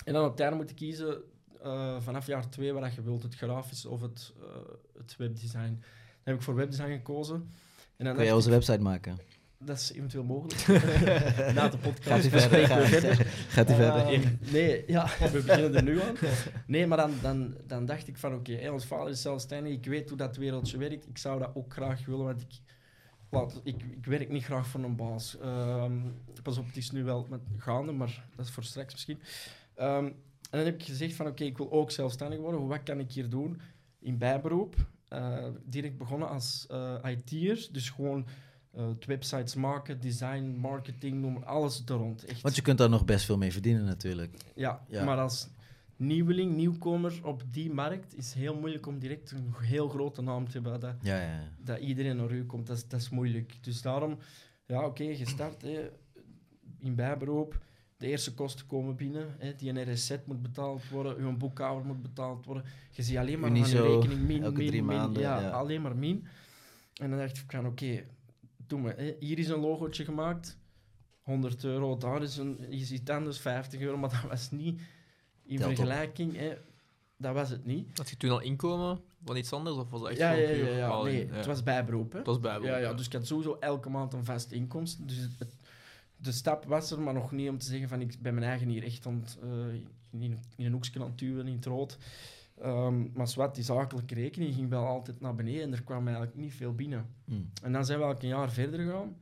En 0.05 0.13
dan 0.13 0.25
op 0.25 0.31
het 0.31 0.39
einde 0.39 0.55
moet 0.55 0.69
je 0.69 0.75
kiezen 0.75 1.21
vanaf 1.99 2.27
jaar 2.27 2.49
twee 2.49 2.73
wat 2.73 2.93
je 2.95 3.01
wilt, 3.01 3.23
het 3.23 3.35
grafische 3.35 3.89
of 3.89 4.01
het, 4.01 4.33
het 4.97 5.15
webdesign. 5.17 5.59
Dan 5.59 6.33
heb 6.33 6.35
ik 6.35 6.41
voor 6.41 6.55
webdesign 6.55 6.91
gekozen. 6.91 7.49
En 7.97 8.05
dan 8.05 8.15
Kun 8.15 8.23
jij 8.23 8.33
onze 8.33 8.47
ik, 8.47 8.53
website 8.53 8.81
maken? 8.81 9.17
dat 9.65 9.77
is 9.77 9.91
eventueel 9.91 10.23
mogelijk. 10.23 10.67
Na 11.55 11.69
de 11.69 11.77
podcast 11.77 12.07
Gaat 12.07 12.21
hij 12.21 12.39
verder? 12.39 12.67
Gaat, 12.67 12.85
verder. 12.85 13.25
gaat 13.25 13.67
hij 13.67 13.75
verder? 13.75 14.13
Ehm, 14.13 14.51
nee, 14.51 14.83
ja, 14.87 15.05
we 15.31 15.41
beginnen 15.45 15.75
er 15.75 15.83
nu 15.83 16.01
aan. 16.01 16.15
Nee, 16.67 16.87
maar 16.87 16.97
dan, 16.97 17.11
dan, 17.21 17.55
dan 17.67 17.85
dacht 17.85 18.07
ik 18.07 18.17
van, 18.17 18.33
oké, 18.33 18.53
hè, 18.53 18.71
ons 18.71 18.85
vader 18.85 19.09
is 19.09 19.21
zelfstandig, 19.21 19.73
ik 19.73 19.85
weet 19.85 20.09
hoe 20.09 20.17
dat 20.17 20.35
wereldje 20.35 20.77
werkt, 20.77 21.07
ik 21.07 21.17
zou 21.17 21.39
dat 21.39 21.51
ook 21.53 21.73
graag 21.73 22.05
willen, 22.05 22.25
want 22.25 22.41
ik, 22.41 22.59
laat, 23.29 23.61
ik, 23.63 23.83
ik 23.91 24.05
werk 24.05 24.29
niet 24.29 24.43
graag 24.43 24.67
voor 24.67 24.83
een 24.83 24.95
baas. 24.95 25.37
Ehm, 25.39 25.99
pas 26.43 26.57
op, 26.57 26.65
het 26.65 26.77
is 26.77 26.91
nu 26.91 27.03
wel 27.03 27.27
met 27.29 27.41
gaande, 27.57 27.91
maar 27.91 28.25
dat 28.35 28.45
is 28.45 28.51
voor 28.51 28.63
straks 28.63 28.93
misschien. 28.93 29.19
Ehm, 29.75 30.05
en 30.05 30.59
dan 30.59 30.65
heb 30.65 30.79
ik 30.79 30.83
gezegd 30.83 31.13
van, 31.15 31.27
oké, 31.27 31.43
ik 31.43 31.57
wil 31.57 31.71
ook 31.71 31.91
zelfstandig 31.91 32.39
worden, 32.39 32.67
wat 32.67 32.83
kan 32.83 32.99
ik 32.99 33.11
hier 33.11 33.29
doen? 33.29 33.61
In 34.03 34.17
bijberoep, 34.17 34.75
eh, 35.07 35.47
direct 35.65 35.97
begonnen 35.97 36.29
als 36.29 36.65
eh 36.69 36.95
IT'er, 37.05 37.67
dus 37.71 37.89
gewoon... 37.89 38.25
eh, 38.71 38.87
het 38.87 39.05
websites 39.05 39.55
maken, 39.55 39.99
design, 40.01 40.43
marketing, 40.59 41.21
noem 41.21 41.33
maar 41.33 41.45
alles 41.45 41.81
er 41.85 41.95
rond. 41.95 42.25
Echt. 42.25 42.41
Want 42.41 42.55
je 42.55 42.61
kunt 42.61 42.77
daar 42.77 42.89
nog 42.89 43.05
best 43.05 43.25
veel 43.25 43.37
mee 43.37 43.51
verdienen 43.51 43.85
natuurlijk. 43.85 44.35
Ja, 44.55 44.85
Ja. 44.87 45.03
maar 45.03 45.17
als 45.19 45.47
nieuweling, 45.95 46.55
nieuwkomer 46.55 47.19
op 47.23 47.43
die 47.51 47.71
markt 47.73 48.17
is 48.17 48.33
heel 48.33 48.55
moeilijk 48.55 48.87
om 48.87 48.99
direct 48.99 49.31
een 49.31 49.53
heel 49.61 49.89
grote 49.89 50.21
naam 50.21 50.45
te 50.45 50.51
hebben. 50.51 50.79
Dat, 50.79 50.95
Ja, 51.01 51.15
ja, 51.21 51.31
ja. 51.33 51.49
dat 51.63 51.79
iedereen 51.79 52.15
naar 52.17 52.31
u 52.31 52.45
komt, 52.45 52.67
dat 52.67 52.77
is, 52.77 52.87
dat 52.87 52.99
is 52.99 53.09
moeilijk. 53.09 53.57
Dus 53.61 53.81
daarom, 53.81 54.17
ja, 54.65 54.85
oké, 54.85 55.15
gestart 55.15 55.61
hè, 55.61 55.89
in 56.79 56.95
bijberoep. 56.95 57.59
De 58.03 58.09
eerste 58.09 58.33
kosten 58.33 58.65
komen 58.65 58.95
binnen. 58.95 59.35
Hè, 59.37 59.55
die 59.55 59.71
NRS 59.71 60.11
moet 60.25 60.41
betaald 60.41 60.89
worden, 60.89 61.17
uw 61.17 61.37
boekhouder 61.37 61.85
moet 61.85 62.01
betaald 62.01 62.45
worden. 62.45 62.63
Je 62.91 63.03
ziet 63.03 63.17
alleen 63.17 63.39
maar 63.39 63.49
aan 63.49 63.55
je 63.55 63.61
Uniso, 63.61 63.99
rekening 63.99 64.27
min, 64.27 64.43
elke 64.43 64.57
min, 64.57 64.67
drie 64.67 64.83
min. 64.83 64.97
maanden, 64.97 65.21
ja, 65.21 65.39
ja. 65.39 65.49
alleen 65.49 65.81
maar 65.81 65.95
min. 65.95 66.27
En 66.93 67.09
dan 67.09 67.19
dacht 67.19 67.37
ik 67.37 67.43
van, 67.47 67.65
oké, 67.65 68.03
doe 68.67 68.79
maar. 68.79 68.97
Hè. 68.97 69.15
Hier 69.19 69.39
is 69.39 69.47
een 69.47 69.59
logootje 69.59 70.05
gemaakt. 70.05 70.57
100 71.21 71.63
euro, 71.63 71.97
daar 71.97 72.23
is 72.23 72.37
een, 72.37 72.65
je 72.69 72.85
ziet 72.85 73.09
anders 73.09 73.39
50 73.39 73.79
euro, 73.79 73.97
maar 73.97 74.09
dat 74.09 74.29
was 74.29 74.51
niet 74.51 74.81
in 75.43 75.57
Telt 75.57 75.75
vergelijking, 75.75 76.35
hè, 76.35 76.53
dat 77.17 77.33
was 77.33 77.49
het 77.49 77.65
niet. 77.65 77.97
Had 77.97 78.09
je 78.09 78.17
toen 78.17 78.31
al 78.31 78.41
inkomen 78.41 79.01
van 79.25 79.37
iets 79.37 79.53
anders? 79.53 79.75
Of 79.75 79.89
was 79.89 80.01
dat 80.01 80.09
echt 80.09 80.19
Ja, 80.19 80.31
ja, 80.31 80.49
ja, 80.49 80.77
ja, 80.77 81.01
nee, 81.01 81.27
het 81.31 81.45
was 81.45 81.63
bijberoep. 81.63 82.11
Hè. 82.11 82.17
Het 82.17 82.27
was 82.27 82.39
bijbel. 82.39 82.67
Ja, 82.67 82.77
ja, 82.77 82.93
dus 82.93 83.05
ik 83.05 83.13
had 83.13 83.27
sowieso 83.27 83.57
elke 83.59 83.89
maand 83.89 84.13
een 84.13 84.25
vast 84.25 84.51
inkomsten. 84.51 85.07
Dus 85.07 85.17
het, 85.39 85.55
de 86.23 86.31
stap 86.31 86.65
was 86.65 86.91
er, 86.91 87.01
maar 87.01 87.13
nog 87.13 87.31
niet 87.31 87.49
om 87.49 87.57
te 87.57 87.65
zeggen 87.65 87.89
van 87.89 88.01
ik 88.01 88.15
ben 88.21 88.33
mijn 88.33 88.45
eigen 88.45 88.67
hier 88.67 88.83
echt 88.83 89.05
aan 89.05 89.19
het, 89.23 89.37
eh, 89.41 89.73
in, 90.21 90.39
in 90.55 90.65
een 90.65 90.71
hoekje 90.71 90.99
aan 90.99 91.05
het 91.05 91.17
duwen, 91.17 91.47
in 91.47 91.55
het 91.55 91.65
rood. 91.65 91.97
Ehm, 92.61 93.07
maar 93.13 93.27
zwart, 93.27 93.55
die 93.55 93.63
zakelijke 93.63 94.13
rekening 94.13 94.53
ging 94.53 94.69
wel 94.69 94.85
altijd 94.85 95.19
naar 95.19 95.35
beneden 95.35 95.61
en 95.61 95.73
er 95.73 95.83
kwam 95.83 96.07
eigenlijk 96.07 96.35
niet 96.35 96.53
veel 96.53 96.73
binnen. 96.73 97.05
Hm. 97.25 97.33
En 97.63 97.71
dan 97.71 97.85
zijn 97.85 97.99
we 97.99 98.03
eigenlijk 98.03 98.21
een 98.21 98.39
jaar 98.39 98.51
verder 98.51 98.79
gegaan. 98.79 99.15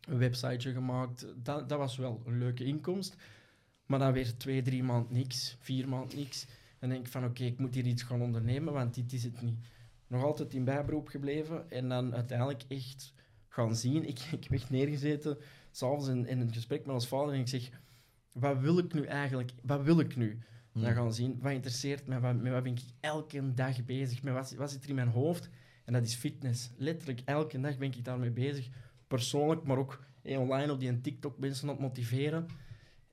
Een 0.00 0.18
websiteje 0.18 0.72
gemaakt. 0.72 1.26
Dat, 1.42 1.68
dat 1.68 1.78
was 1.78 1.96
wel 1.96 2.22
een 2.26 2.38
leuke 2.38 2.64
inkomst. 2.64 3.16
Maar 3.86 3.98
dan 3.98 4.12
weer 4.12 4.36
twee, 4.36 4.62
drie 4.62 4.82
maanden 4.82 5.12
niks. 5.12 5.56
Vier 5.60 5.88
maanden 5.88 6.16
niks. 6.16 6.44
En 6.44 6.76
dan 6.78 6.88
denk 6.88 7.06
ik 7.06 7.12
van 7.12 7.24
oké, 7.24 7.44
ik 7.44 7.58
moet 7.58 7.74
hier 7.74 7.86
iets 7.86 8.02
gaan 8.02 8.22
ondernemen, 8.22 8.72
want 8.72 8.94
dit 8.94 9.12
is 9.12 9.24
het 9.24 9.42
niet. 9.42 9.58
Nog 10.06 10.24
altijd 10.24 10.54
in 10.54 10.64
bijberoep 10.64 11.08
gebleven. 11.08 11.70
En 11.70 11.88
dan 11.88 12.14
uiteindelijk 12.14 12.62
echt 12.68 13.12
gaan 13.48 13.76
zien. 13.76 14.08
Ik, 14.08 14.18
ik 14.18 14.42
heb 14.44 14.52
echt 14.52 14.70
neergezeten, 14.70 15.38
s'avonds 15.76 16.08
in, 16.08 16.26
in 16.26 16.40
een 16.40 16.52
gesprek 16.52 16.86
met 16.86 16.94
ons 16.94 17.08
vader. 17.08 17.34
En 17.34 17.40
ik 17.40 17.48
zeg, 17.48 17.70
wat 18.32 18.58
wil 18.58 18.78
ik 18.78 18.94
nu 18.94 19.04
eigenlijk? 19.04 19.52
Wat 19.62 19.82
wil 19.82 20.00
ik 20.00 20.16
nu? 20.16 20.38
Hm. 20.72 20.80
Dan 20.80 20.94
gaan 20.94 21.06
we 21.06 21.12
zien, 21.12 21.38
wat 21.40 21.52
interesseert 21.52 22.06
mij, 22.06 22.20
wat, 22.20 22.36
met 22.36 22.52
wat 22.52 22.62
ben 22.62 22.72
ik 22.72 22.80
elke 23.00 23.54
dag 23.54 23.84
bezig, 23.84 24.22
met 24.22 24.34
wat, 24.34 24.54
wat 24.54 24.70
zit 24.70 24.82
er 24.82 24.88
in 24.88 24.94
mijn 24.94 25.08
hoofd? 25.08 25.50
En 25.84 25.92
dat 25.92 26.04
is 26.04 26.14
fitness. 26.14 26.70
Letterlijk 26.76 27.20
elke 27.24 27.60
dag 27.60 27.78
ben 27.78 27.92
ik 27.92 28.04
daarmee 28.04 28.30
bezig. 28.30 28.68
Persoonlijk, 29.06 29.64
maar 29.64 29.78
ook 29.78 30.04
online 30.22 30.72
op 30.72 30.80
die 30.80 30.88
en 30.88 31.00
TikTok 31.00 31.38
mensen 31.38 31.68
aan 31.68 31.74
het 31.74 31.82
motiveren. 31.82 32.46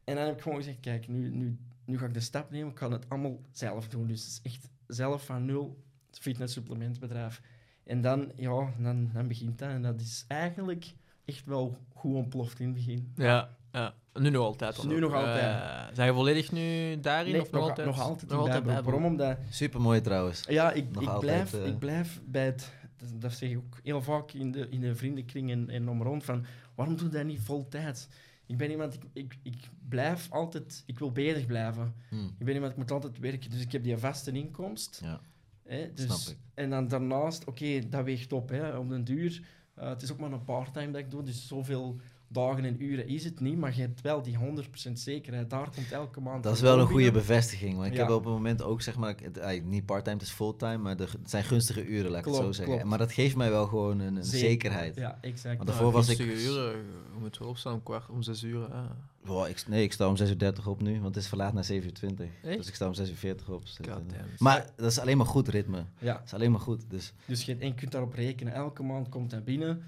En 0.03 0.15
dan 0.15 0.25
heb 0.25 0.35
ik 0.35 0.41
gewoon 0.41 0.57
gezegd, 0.57 0.79
kijk, 0.79 1.07
nu, 1.07 1.29
nu, 1.29 1.57
nu 1.85 1.97
ga 1.97 2.05
ik 2.05 2.13
de 2.13 2.19
stap 2.19 2.51
nemen, 2.51 2.71
ik 2.71 2.77
ga 2.77 2.91
het 2.91 3.09
allemaal 3.09 3.39
zelf 3.51 3.87
doen. 3.87 4.07
Dus 4.07 4.21
het 4.21 4.29
is 4.29 4.51
echt 4.51 4.69
zelf 4.87 5.25
van 5.25 5.45
nul 5.45 5.83
fitnesssupplementbedrijf. 6.11 7.41
En 7.83 8.01
dan, 8.01 8.31
ja, 8.35 8.73
dan, 8.79 9.09
dan 9.13 9.27
begint 9.27 9.59
dat. 9.59 9.69
En 9.69 9.81
dat 9.81 10.01
is 10.01 10.25
eigenlijk 10.27 10.93
echt 11.25 11.45
wel 11.45 11.77
goed 11.93 12.15
ontploft 12.15 12.59
in 12.59 12.65
het 12.65 12.75
begin. 12.75 13.11
Ja, 13.15 13.49
ja. 13.71 13.93
Nu 14.13 14.29
nog 14.29 14.45
altijd. 14.45 14.75
dan 14.75 14.87
Nu 14.87 14.99
nog 14.99 15.13
altijd. 15.13 15.63
Eh, 15.63 15.95
zijn 15.95 16.07
je 16.07 16.13
volledig 16.13 16.51
nu 16.51 16.99
daarin? 16.99 17.31
Nee, 17.31 17.41
of 17.41 17.51
nog, 17.51 17.61
nog, 17.61 17.69
altijd? 17.69 17.87
nog 17.87 17.99
altijd 17.99 18.29
Nog 18.29 18.31
in 18.31 18.37
altijd 18.37 18.63
Bijbel. 18.63 18.73
Bijbel. 18.73 18.91
Waarom? 18.91 19.11
Omdat 19.11 19.37
Super 19.49 19.81
mooi 19.81 20.01
trouwens. 20.01 20.43
Ja, 20.47 20.71
ik, 20.71 20.91
Nog 20.91 21.03
ik, 21.03 21.09
altijd, 21.09 21.49
blijf, 21.49 21.53
eh, 21.53 21.67
ik 21.67 21.79
blijf 21.79 22.21
bij 22.25 22.45
het... 22.45 22.71
Dat, 23.19 23.33
zeg 23.33 23.49
ik 23.49 23.57
ook 23.57 23.79
heel 23.83 24.01
vaak 24.01 24.31
in 24.31 24.51
de, 24.51 24.69
in 24.69 24.79
de 24.79 24.95
vriendenkring 24.95 25.51
en, 25.51 25.69
en 25.69 25.89
om 25.89 26.03
rond, 26.03 26.23
van 26.23 26.45
waarom 26.75 26.95
doe 26.95 27.07
je 27.07 27.13
dat 27.13 27.25
niet 27.25 27.41
vol 27.41 27.67
tijd? 27.67 28.07
Ik 28.45 28.57
ben 28.57 28.71
iemand, 28.71 28.93
ik, 28.93 29.03
ik, 29.13 29.37
ik 29.43 29.69
blijf 29.89 30.31
altijd... 30.31 30.83
Ik 30.85 30.99
wil 30.99 31.11
bezig 31.11 31.45
blijven. 31.45 31.93
Hm. 32.09 32.15
Ik 32.15 32.45
ben 32.45 32.53
iemand, 32.53 32.71
ik 32.71 32.77
moet 32.77 32.91
altijd 32.91 33.19
werken, 33.19 33.49
dus 33.49 33.61
ik 33.61 33.71
heb 33.71 33.83
die 33.83 33.97
vaste 33.97 34.31
inkomst. 34.31 34.99
Ja. 35.03 35.21
Hè, 35.63 35.93
dus, 35.93 36.05
Snap 36.05 36.35
ik. 36.35 36.41
En 36.53 36.69
dan 36.69 36.87
daarnaast, 36.87 37.45
oké, 37.45 37.89
dat 37.89 38.03
weegt 38.03 38.33
op. 38.33 38.49
Hè, 38.49 38.77
op 38.77 38.89
den 38.89 39.03
duur. 39.03 39.41
Eh, 39.81 39.89
het 39.89 40.01
is 40.01 40.11
ook 40.11 40.19
maar 40.19 40.31
een 40.31 40.43
part-time 40.43 40.91
dat 40.91 41.01
ik 41.01 41.11
doe, 41.11 41.23
dus 41.23 41.47
zoveel 41.47 41.99
dagen 42.31 42.65
en 42.65 42.83
uren 42.83 43.07
is 43.07 43.23
het 43.23 43.39
niet, 43.39 43.57
maar 43.57 43.75
je 43.75 43.81
hebt 43.81 44.01
wel 44.01 44.21
die 44.21 44.37
100% 44.37 44.91
zekerheid. 44.93 45.49
Daar 45.49 45.69
komt 45.75 45.91
elke 45.91 46.21
maand... 46.21 46.43
Dat 46.43 46.53
is 46.55 46.61
wel 46.61 46.73
een 46.79 46.85
goede 46.85 47.03
binnen. 47.03 47.13
bevestiging. 47.13 47.75
Want 47.75 47.87
ik 47.87 47.93
Ja. 47.93 47.99
heb 47.99 48.09
op 48.11 48.23
het 48.23 48.33
moment 48.33 48.61
ook, 48.63 48.81
zeg 48.81 48.95
maar, 48.97 49.09
ik- 49.09 49.19
het, 49.19 49.37
eh, 49.37 49.63
niet 49.63 49.85
part-time, 49.85 50.15
het 50.17 50.25
is 50.25 50.31
fulltime, 50.33 50.77
maar 50.77 50.97
de, 50.97 51.03
het 51.03 51.29
zijn 51.29 51.43
gunstige 51.43 51.85
uren, 51.85 52.11
laat 52.11 52.19
ik 52.19 52.25
het 52.25 52.35
zo 52.35 52.51
zeggen. 52.51 52.65
klopt. 52.75 52.89
Maar 52.89 52.97
dat 52.97 53.11
geeft 53.11 53.35
mij 53.35 53.49
wel 53.49 53.67
gewoon 53.67 53.99
een, 53.99 54.15
een 54.15 54.23
Zeker. 54.25 54.47
zekerheid. 54.49 54.95
Ja, 54.95 55.17
exact. 55.21 55.55
Want 55.57 55.69
daarvoor 55.69 55.91
was 55.91 56.09
ik- 56.09 56.17
Gunstige 56.17 56.49
uren, 56.49 56.71
je 57.13 57.19
moet 57.19 57.37
wel 57.37 57.47
opstaan 57.47 57.73
om 57.73 57.83
kwart, 57.83 58.09
om 58.09 58.21
zes 58.21 58.43
uur. 58.43 58.61
hè. 58.61 58.81
Wow, 59.23 59.47
ik, 59.47 59.63
nee, 59.67 59.83
ik 59.83 59.93
sta 59.93 60.07
om 60.07 60.15
6.30 60.17 60.63
uur 60.65 60.69
op 60.69 60.81
nu, 60.81 60.93
want 60.93 61.15
het 61.15 61.23
is 61.23 61.27
verlaat 61.29 61.53
naar 61.53 61.63
7.20 61.63 62.25
uur. 62.25 62.49
Echt? 62.49 62.57
Dus 62.57 62.67
ik 62.67 62.75
sta 62.75 62.87
om 62.87 62.93
6.40 62.93 63.47
uur 63.47 63.55
op. 63.55 63.63
God 63.77 63.85
damn. 63.87 64.05
Maar 64.37 64.69
dat 64.75 64.91
is 64.91 64.99
alleen 64.99 65.17
maar 65.17 65.25
goed 65.25 65.47
ritme. 65.47 65.85
Ja, 65.99 66.13
Dat 66.13 66.21
is 66.25 66.33
alleen 66.33 66.51
maar 66.51 66.59
goed. 66.59 66.83
Dus 66.89 67.13
Dus 67.25 67.43
je, 67.45 67.55
en 67.59 67.67
je 67.67 67.73
kunt 67.73 67.91
daarop 67.91 68.13
rekenen. 68.13 68.53
Elke 68.53 68.83
maand 68.83 69.09
komt 69.09 69.29
dat 69.29 69.43
binnen. 69.45 69.83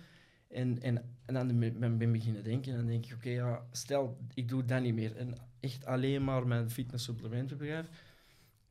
En, 0.50 0.82
en, 0.82 1.02
en 1.26 1.34
dan 1.34 1.60
ben 1.60 2.02
ik 2.02 2.12
beginnen 2.12 2.44
denken. 2.44 2.72
En 2.72 2.78
dan 2.78 2.88
denk 2.88 3.06
ik, 3.06 3.14
oké, 3.14 3.30
ja, 3.30 3.66
stel, 3.72 4.18
ik 4.34 4.48
doe 4.48 4.66
dat 4.66 4.82
niet 4.82 4.94
meer. 4.94 5.16
En 5.16 5.36
echt 5.60 5.86
alleen 5.86 6.24
maar 6.24 6.48
mijn 6.48 6.70
fitness-supplementenbedrijf. 6.70 7.90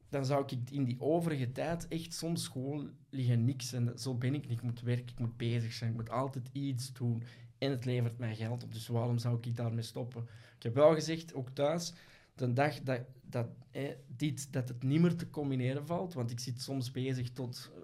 Dan 0.09 0.27
zou 0.27 0.45
ik 0.45 0.71
in 0.71 0.85
die 0.85 1.01
overige 1.01 1.53
tijd 1.53 1.89
echt 1.89 2.15
soms 2.15 2.49
gewoon 2.49 2.91
liggen 3.11 3.45
niks. 3.45 3.73
En 3.73 3.99
zo 3.99 4.15
ben 4.15 4.35
ik 4.35 4.49
niet. 4.49 4.59
Ik 4.59 4.63
moet 4.63 4.81
werken, 4.81 5.09
ik 5.09 5.19
moet 5.19 5.37
bezig 5.37 5.73
zijn. 5.73 5.91
Ik 5.91 5.97
moet 5.97 6.11
altijd 6.11 6.49
iets 6.53 6.93
doen. 6.93 7.23
En 7.59 7.71
het 7.71 7.85
levert 7.85 8.19
mij 8.19 8.37
geld 8.37 8.65
op. 8.65 8.73
Dus 8.73 8.87
waarom 8.87 9.19
zou 9.19 9.39
ik 9.41 9.57
daarmee 9.57 9.83
stoppen? 9.83 10.23
Ik 10.57 10.63
heb 10.63 10.75
wel 10.75 10.95
gezegd, 10.95 11.35
ook 11.35 11.49
thuis, 11.49 11.93
de 12.35 12.53
dag 12.53 12.81
dat, 12.81 13.01
dat, 13.23 13.47
eh, 13.71 13.91
dit, 14.17 14.53
dat 14.53 14.69
het 14.69 14.83
niet 14.83 15.01
meer 15.01 15.17
te 15.17 15.31
combineren 15.31 15.87
valt. 15.87 16.15
Want 16.15 16.31
ik 16.31 16.41
zit 16.41 16.61
soms 16.61 16.91
bezig 16.91 17.31
tot 17.31 17.71
eh, 17.75 17.81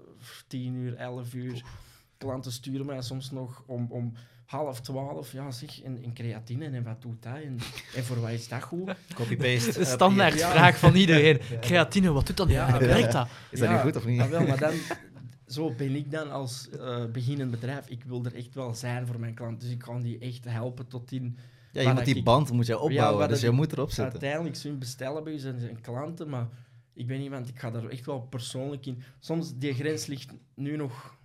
10 0.46 0.74
uur, 0.74 0.94
11 0.94 1.34
uur. 1.34 1.64
Klanten 2.16 2.52
sturen 2.52 2.86
mij 2.86 3.02
soms 3.02 3.30
nog 3.30 3.62
om, 3.66 3.86
om 3.90 4.12
half 4.48 4.80
twaalf. 4.80 5.32
Ja, 5.32 5.50
zeg, 5.50 5.82
en, 5.82 6.02
en 6.04 6.12
creatine, 6.14 6.66
en 6.68 6.82
wat 6.82 7.02
doet 7.02 7.22
dat? 7.22 7.34
En, 7.34 7.58
en 7.94 8.04
voor 8.04 8.20
wat 8.20 8.30
is 8.30 8.48
dat 8.48 8.62
goed? 8.62 8.94
copy-paste. 9.14 9.78
De 9.78 9.84
standaard 9.84 10.38
Ja. 10.38 10.50
vraag 10.50 10.78
van 10.78 10.94
iedereen. 10.94 11.40
Creatine, 11.60 12.12
wat 12.12 12.26
doet 12.26 12.36
dat? 12.36 12.48
Ja, 12.48 12.68
Ja. 12.68 12.78
werkt 12.78 13.12
dat? 13.12 13.28
Is 13.50 13.58
dat 13.58 13.68
Ja, 13.68 13.74
niet 13.74 13.82
goed 13.82 13.96
of 13.96 14.06
niet? 14.06 14.20
Ah, 14.20 14.28
wel, 14.28 14.46
maar 14.46 14.58
dan, 14.58 14.72
zo 15.46 15.74
ben 15.76 15.94
ik 15.94 16.10
dan 16.10 16.30
als 16.30 16.68
eh, 16.70 17.04
beginnend 17.12 17.50
bedrijf. 17.50 17.88
Ik 17.88 18.04
wil 18.04 18.24
er 18.24 18.34
echt 18.34 18.54
wel 18.54 18.74
zijn 18.74 19.06
voor 19.06 19.20
mijn 19.20 19.34
klant. 19.34 19.60
Dus 19.60 19.70
ik 19.70 19.78
kan 19.78 20.02
die 20.02 20.18
echt 20.18 20.44
helpen 20.44 20.88
tot 20.88 21.12
in... 21.12 21.36
Ja, 21.72 21.80
je 21.82 21.92
moet 21.92 22.04
die 22.04 22.16
ik- 22.16 22.24
band 22.24 22.52
moet 22.52 22.66
je 22.66 22.78
opbouwen, 22.78 23.28
dus 23.28 23.40
je 23.40 23.50
moet 23.50 23.72
erop 23.72 23.88
zitten. 23.90 24.12
Uiteindelijk 24.12 24.56
zullen 24.56 24.78
bestellen 24.78 25.24
bij 25.24 25.32
u 25.32 25.38
zijn, 25.38 25.58
zijn 25.60 25.80
klanten, 25.80 26.28
maar 26.28 26.48
ik 26.94 27.06
ben 27.06 27.20
iemand, 27.20 27.48
ik 27.48 27.58
ga 27.58 27.70
daar 27.70 27.88
echt 27.88 28.06
wel 28.06 28.20
persoonlijk 28.20 28.86
in. 28.86 29.02
Soms, 29.20 29.52
die 29.58 29.74
grens 29.74 30.06
ligt 30.06 30.32
nu 30.54 30.76
nog, 30.76 31.16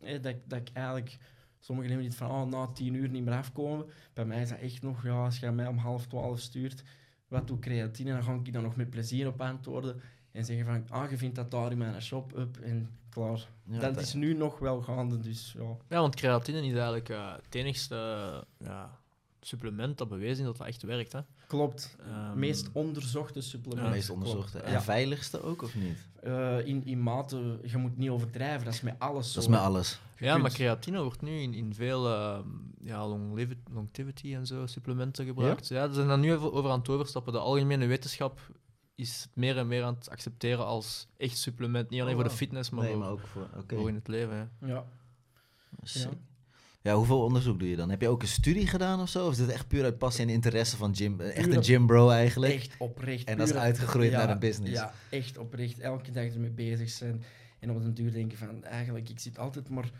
hè, 0.00 0.20
dat, 0.20 0.34
dat 0.44 0.58
ik 0.58 0.68
eigenlijk... 0.72 1.16
Sommigen 1.60 1.90
hebben 1.90 2.08
dit 2.08 2.18
van, 2.18 2.30
oh, 2.30 2.44
na 2.44 2.66
tien 2.66 2.94
uur 2.94 3.08
niet 3.08 3.24
meer 3.24 3.34
afkomen. 3.34 3.86
Bij 4.12 4.24
mij 4.24 4.42
is 4.42 4.48
dat 4.48 4.58
echt 4.58 4.82
nog, 4.82 5.02
ja, 5.04 5.24
als 5.24 5.38
je 5.38 5.50
mij 5.50 5.66
om 5.66 5.76
half 5.78 6.06
twaalf 6.06 6.40
stuurt, 6.40 6.82
wat 7.28 7.46
doe 7.46 7.58
creatine, 7.58 8.12
dan 8.12 8.22
ga 8.22 8.32
ik 8.32 8.52
daar 8.52 8.62
nog 8.62 8.76
met 8.76 8.90
plezier 8.90 9.26
op 9.26 9.40
antwoorden. 9.40 10.00
En 10.32 10.44
zeggen 10.44 10.66
van, 10.66 10.84
ah, 10.88 11.10
je 11.10 11.16
vindt 11.16 11.34
dat 11.36 11.50
daar 11.50 11.70
in 11.72 11.78
mijn 11.78 12.02
shop, 12.02 12.36
up, 12.36 12.56
en 12.56 12.90
klaar. 13.08 13.48
Ja, 13.64 13.78
dat 13.78 13.94
dat- 13.94 14.02
is 14.02 14.14
nu 14.14 14.34
nog 14.34 14.58
wel 14.58 14.80
gaande, 14.82 15.18
dus 15.18 15.54
ja. 15.58 15.76
Ja, 15.88 16.00
want 16.00 16.14
creatine 16.14 16.58
is 16.66 16.72
eigenlijk 16.72 17.08
eh, 17.08 17.32
het 17.42 17.54
enigste 17.54 17.96
ja, 18.58 18.98
supplement 19.40 19.98
dat 19.98 20.08
bewezen 20.08 20.38
is 20.38 20.44
dat 20.44 20.56
dat 20.56 20.66
echt 20.66 20.82
werkt. 20.82 21.12
Hè. 21.12 21.20
Klopt. 21.46 21.96
Ehm, 22.06 22.38
meest 22.38 22.68
onderzochte 22.72 23.40
supplement. 23.40 23.86
de 23.86 23.92
meest 23.94 24.06
Klopt. 24.06 24.22
onderzochte. 24.24 24.58
En 24.60 24.72
Ja. 24.72 24.82
veiligste 24.82 25.42
ook, 25.42 25.62
of 25.62 25.74
niet? 25.74 25.98
Eh, 26.22 26.66
in, 26.66 26.84
in 26.86 27.02
mate, 27.02 27.58
je 27.64 27.76
moet 27.76 27.96
niet 27.96 28.10
overdrijven, 28.10 28.64
dat 28.64 28.74
is 28.74 28.80
met 28.80 28.94
alles 28.98 29.28
zo. 29.28 29.34
Dat 29.34 29.42
is 29.42 29.48
met 29.56 29.60
alles. 29.60 30.00
Je 30.16 30.24
Ja, 30.24 30.30
kunt- 30.30 30.42
maar 30.42 30.52
creatine 30.52 31.02
wordt 31.02 31.22
nu 31.22 31.40
in, 31.40 31.54
in 31.54 31.74
veel 31.74 32.08
ehm, 32.08 32.48
ja, 32.82 33.06
longevi- 33.06 33.62
longevity 33.72 34.34
en 34.34 34.46
zo 34.46 34.66
supplementen 34.66 35.24
gebruikt. 35.26 35.68
Ja? 35.68 35.86
ze 35.88 35.94
zijn 35.94 36.08
daar 36.08 36.18
nu 36.18 36.32
even 36.32 36.52
over 36.52 36.70
aan 36.70 36.78
het 36.78 36.88
overstappen. 36.88 37.32
De 37.32 37.38
algemene 37.38 37.86
wetenschap 37.86 38.40
is 38.94 39.22
het 39.22 39.30
meer 39.36 39.56
en 39.58 39.68
meer 39.68 39.84
aan 39.84 39.94
het 39.94 40.10
accepteren 40.10 40.64
als 40.66 41.06
echt 41.16 41.38
supplement. 41.38 41.90
Niet 41.90 42.00
alleen 42.00 42.14
Oh, 42.14 42.20
voor 42.20 42.28
de 42.28 42.34
wow. 42.34 42.38
fitness, 42.42 42.70
maar, 42.70 42.82
Nee, 42.84 42.92
voor, 42.92 43.00
maar 43.02 43.10
ook 43.10 43.26
voor... 43.26 43.48
Oké. 43.56 43.76
voor 43.76 43.88
in 43.88 43.94
het 43.94 44.08
leven. 44.08 44.50
Ja. 44.60 44.84
Ja. 45.82 46.08
Ja, 46.88 46.94
hoeveel 46.94 47.22
onderzoek 47.22 47.58
doe 47.58 47.68
je 47.68 47.76
dan? 47.76 47.90
Heb 47.90 48.00
je 48.00 48.08
ook 48.08 48.22
een 48.22 48.28
studie 48.28 48.66
gedaan 48.66 49.00
of 49.00 49.08
zo? 49.08 49.26
Of 49.26 49.32
is 49.32 49.38
dit 49.38 49.48
echt 49.48 49.68
puur 49.68 49.84
uit 49.84 49.98
passie 49.98 50.24
en 50.24 50.30
interesse 50.30 50.76
van 50.76 50.96
gym? 50.96 51.20
Echt 51.20 51.46
Puur 51.46 51.56
een 51.56 51.64
gym 51.64 51.86
bro 51.86 52.08
eigenlijk? 52.10 52.54
Echt 52.54 52.74
oprecht. 52.78 53.28
En 53.28 53.38
dat 53.38 53.48
is 53.48 53.54
uitgegroeid 53.54 54.10
ja, 54.10 54.18
naar 54.18 54.30
een 54.30 54.38
business. 54.38 54.72
Ja, 54.72 54.92
echt 55.10 55.38
oprecht. 55.38 55.78
Elke 55.78 56.10
dag 56.10 56.24
ermee 56.24 56.50
bezig 56.50 56.88
zijn. 56.90 57.22
En 57.58 57.70
op 57.70 57.82
den 57.82 57.94
duur 57.94 58.12
denken 58.12 58.38
van, 58.38 58.64
eigenlijk, 58.64 59.08
ik 59.08 59.18
zit 59.18 59.38
altijd 59.38 59.68
maar 59.68 59.90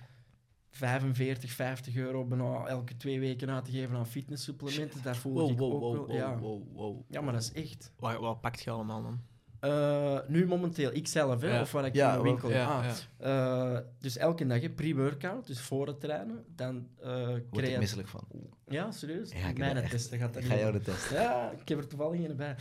45, 0.71 1.51
50 1.51 1.97
euro 1.97 2.25
bijna 2.25 2.67
elke 2.67 2.97
twee 2.97 3.21
weken 3.21 3.51
uit 3.51 3.65
te 3.65 3.71
geven 3.71 3.97
aan 3.97 4.07
fitnesssupplementen. 4.07 5.03
Daar 5.03 5.17
voel 5.17 5.33
Wow, 5.33 5.51
ik 5.51 5.59
wow, 5.59 5.73
ook 5.73 5.81
wow, 5.81 5.95
wel... 5.95 6.07
wow, 6.07 6.17
ja. 6.17 6.39
wow, 6.39 6.63
wow. 6.73 7.01
ja, 7.09 7.21
maar 7.21 7.33
dat 7.33 7.43
is 7.43 7.53
echt... 7.53 7.93
Wat, 7.99 8.19
wat 8.19 8.41
pakt 8.41 8.63
je 8.63 8.71
allemaal 8.71 9.03
dan? 9.03 9.21
Eh, 9.61 10.19
nu 10.27 10.47
momenteel, 10.47 10.93
ikzelf, 10.93 11.41
hè, 11.41 11.55
Ja. 11.55 11.61
of 11.61 11.73
wat 11.73 11.85
ik 11.85 11.95
Ja, 11.95 12.11
in 12.11 12.17
de 12.17 12.23
winkel... 12.23 12.51
Ja, 12.51 12.65
ah, 12.79 12.85
ja. 13.19 13.75
eh, 13.77 13.81
dus 13.99 14.17
elke 14.17 14.47
dag 14.47 14.75
pre-workout, 14.75 15.47
dus 15.47 15.61
voor 15.61 15.87
het 15.87 16.01
trainen. 16.01 16.45
Dan 16.57 16.89
eh 17.03 17.29
Word 17.51 17.69
ik 17.69 17.79
misselijk 17.79 18.09
van. 18.09 18.25
Ja, 18.69 18.91
serieus? 18.91 19.31
Ja, 19.31 19.37
ik 19.39 19.45
heb 19.45 19.59
Mijn 19.59 19.89
testen 19.89 20.19
gaat 20.19 20.35
dat 20.35 20.43
Ik 20.43 20.49
ga 20.49 20.57
jou 20.57 20.73
de 20.73 20.81
test. 20.81 21.11
Ja, 21.11 21.51
ik 21.61 21.69
heb 21.69 21.79
er 21.79 21.87
toevallig 21.87 22.21
een 22.29 22.37
bij. 22.37 22.57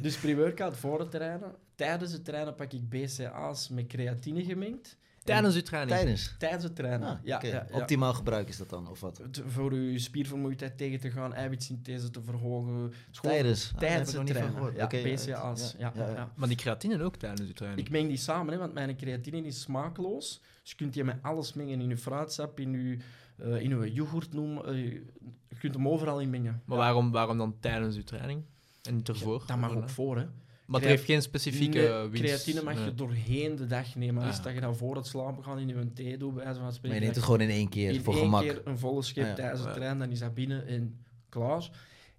Dus 0.00 0.16
pre-workout 0.16 0.76
voor 0.76 1.00
het 1.00 1.10
trainen. 1.10 1.54
Tijdens 1.74 2.12
het 2.12 2.24
trainen 2.24 2.54
pak 2.54 2.72
ik 2.72 2.88
BCA's 2.88 3.68
met 3.68 3.86
creatine 3.86 4.44
gemengd. 4.44 4.96
Tijdens 5.26 5.54
je 5.54 5.62
training? 5.62 5.96
Tijdens? 5.98 6.34
Tijdens 6.38 6.62
het 6.64 6.74
trainen, 6.76 7.08
Ah, 7.08 7.18
ja, 7.22 7.40
ja, 7.42 7.48
ja. 7.52 7.66
Optimaal 7.72 8.14
gebruik 8.14 8.48
is 8.48 8.56
dat 8.56 8.70
dan, 8.70 8.88
of 8.90 9.00
wat? 9.00 9.20
Voor 9.46 9.72
uw 9.72 9.98
spiervermoeidheid 9.98 10.78
tegen 10.78 11.00
te 11.00 11.10
gaan, 11.10 11.34
eiwitsynthese 11.34 12.10
te 12.10 12.22
verhogen. 12.22 12.92
Tijdens? 13.20 13.70
Ah, 13.74 13.78
Tijdens 13.80 14.12
ik 14.14 14.18
het 14.18 14.26
trainen. 14.26 14.74
Ja, 14.76 14.84
Oké, 14.84 15.02
BCA's. 15.02 15.74
Ja, 15.78 15.92
ja, 15.94 16.08
ja. 16.10 16.32
Maar 16.34 16.48
die 16.48 16.56
creatine 16.56 17.02
ook 17.02 17.16
tijdens 17.16 17.48
je 17.48 17.54
training? 17.54 17.86
Ik 17.86 17.92
meng 17.92 18.08
die 18.08 18.16
samen, 18.16 18.52
hè, 18.52 18.58
want 18.58 18.72
mijn 18.74 18.96
creatine 18.96 19.46
is 19.46 19.60
smaakloos. 19.60 20.40
Dus 20.62 20.70
je 20.70 20.76
kunt 20.76 20.92
die 20.92 21.04
met 21.04 21.16
alles 21.22 21.52
mengen. 21.52 21.80
In 21.80 21.88
je 21.88 21.96
fruitsap, 21.96 22.60
in 22.60 22.72
je, 22.72 22.96
eh, 23.36 23.60
in 23.60 23.68
je 23.80 23.92
yoghurt 23.92 24.32
noemen. 24.32 24.64
eh, 24.66 24.82
je 25.48 25.56
kunt 25.58 25.74
hem 25.74 25.88
overal 25.88 26.20
in 26.20 26.30
mengen. 26.30 26.62
Maar 26.64 26.78
Ja. 26.78 26.84
waarom, 26.84 27.10
waarom 27.12 27.38
dan 27.38 27.56
tijdens 27.60 27.96
je 27.96 28.04
training? 28.04 28.42
En 28.82 28.94
niet 28.96 29.06
Ja, 29.06 29.12
ervoor? 29.12 29.42
dat 29.46 29.56
mag 29.58 29.74
ook 29.76 29.90
voor, 29.90 30.16
hè. 30.18 30.26
Maar 30.66 30.80
het 30.80 30.88
heeft 30.88 31.04
geen 31.04 31.22
specifieke 31.22 31.78
Nee, 31.78 32.08
winst. 32.08 32.22
creatine 32.22 32.62
mag 32.62 32.74
Nee. 32.74 32.84
je 32.84 32.94
doorheen 32.94 33.56
de 33.56 33.66
dag 33.66 33.94
nemen. 33.94 34.22
Ah, 34.22 34.28
Dus 34.28 34.36
ja. 34.36 34.42
dat 34.42 34.54
je 34.54 34.60
dan 34.60 34.76
voor 34.76 34.96
het 34.96 35.06
slapen 35.06 35.44
gaan 35.44 35.58
in 35.58 35.68
je 35.68 35.92
thee 35.92 36.16
doet, 36.18 36.34
bij 36.34 36.42
wijze 36.44 36.54
van 36.54 36.62
Maar 36.64 36.72
spreken. 36.72 36.96
je 36.98 37.02
neemt 37.02 37.16
het 37.16 37.24
gewoon 37.24 37.40
in 37.40 37.48
één 37.50 37.68
keer, 37.68 37.92
in 37.92 38.02
voor 38.02 38.14
één 38.14 38.22
gemak. 38.22 38.42
keer 38.42 38.60
een 38.64 38.78
volle 38.78 39.02
schep 39.02 39.22
Ah, 39.22 39.28
ja. 39.28 39.34
tijdens 39.34 39.60
het 39.60 39.68
Ja. 39.68 39.74
trainen, 39.74 39.98
dan 39.98 40.10
is 40.10 40.18
dat 40.18 40.34
binnen 40.34 40.66
en 40.66 40.98
klaar. 41.28 41.70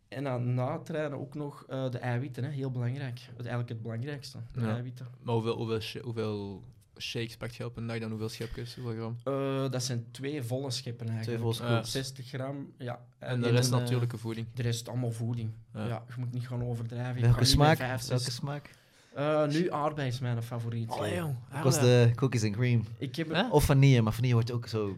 En 0.08 0.24
dan 0.24 0.54
na 0.54 0.74
het 0.74 0.86
trainen 0.86 1.20
ook 1.20 1.34
nog 1.36 1.66
eh, 1.70 1.89
de 1.89 1.98
eiwitten, 1.98 2.44
hè. 2.44 2.50
heel 2.50 2.72
belangrijk. 2.72 3.20
Het, 3.20 3.38
eigenlijk 3.39 3.70
het 3.70 3.82
belangrijkste, 3.82 4.38
de 4.51 4.60
Ja. 4.62 4.74
eiwitten. 4.74 5.08
Maar 5.24 5.34
hoeveel, 5.34 5.56
hoeveel, 5.56 6.01
hoeveel 6.04 6.63
shakes 6.98 7.38
pakt 7.38 7.56
je 7.56 7.66
op 7.66 7.77
een 7.77 7.88
dag 7.88 8.00
dan? 8.00 8.10
Hoeveel 8.10 8.30
schepjes? 8.30 8.75
Hoeveel 8.75 8.94
gram? 8.94 9.18
Eh, 9.24 9.72
dat 9.72 9.84
zijn 9.84 10.06
twee 10.12 10.44
volle 10.44 10.72
scheppen 10.72 11.08
eigenlijk. 11.10 11.39
Twee 11.39 11.54
volle 11.54 11.70
Ja. 11.70 11.75
scoops. 11.75 11.92
60 11.92 12.27
gram, 12.27 12.72
ja. 12.77 13.00
En 13.20 13.42
de 13.42 13.50
rest 13.50 13.68
een, 13.70 13.74
eh, 13.75 13.80
natuurlijke 13.80 14.18
voeding. 14.18 14.48
De 14.54 14.62
rest 14.62 14.89
allemaal 14.89 15.12
voeding. 15.12 15.51
Ja. 15.74 15.86
Ja. 15.88 16.04
je 16.08 16.13
moet 16.18 16.34
niet 16.34 16.48
gaan 16.48 16.63
overdrijven. 16.63 17.22
Welke 17.22 17.46
smaak? 17.46 17.77
Welke 18.08 18.32
smaak? 18.32 18.70
Eh, 19.13 19.48
nu 19.48 19.72
aardbei 19.72 20.08
is 20.08 20.20
mijn 20.20 20.44
favoriet. 20.44 20.89
Allee, 20.89 21.16
jong. 21.16 21.36
Ik 21.58 21.63
was 21.63 21.80
de 21.80 22.12
cookies 22.16 22.44
and 22.44 22.54
cream. 22.56 22.84
Ik 22.98 23.16
heb 23.16 23.30
Hè? 23.34 23.50
Of 23.50 23.63
vanille, 23.63 24.01
maar 24.01 24.13
vanille 24.13 24.34
wordt 24.34 24.51
ook 24.51 24.68
zo... 24.68 24.98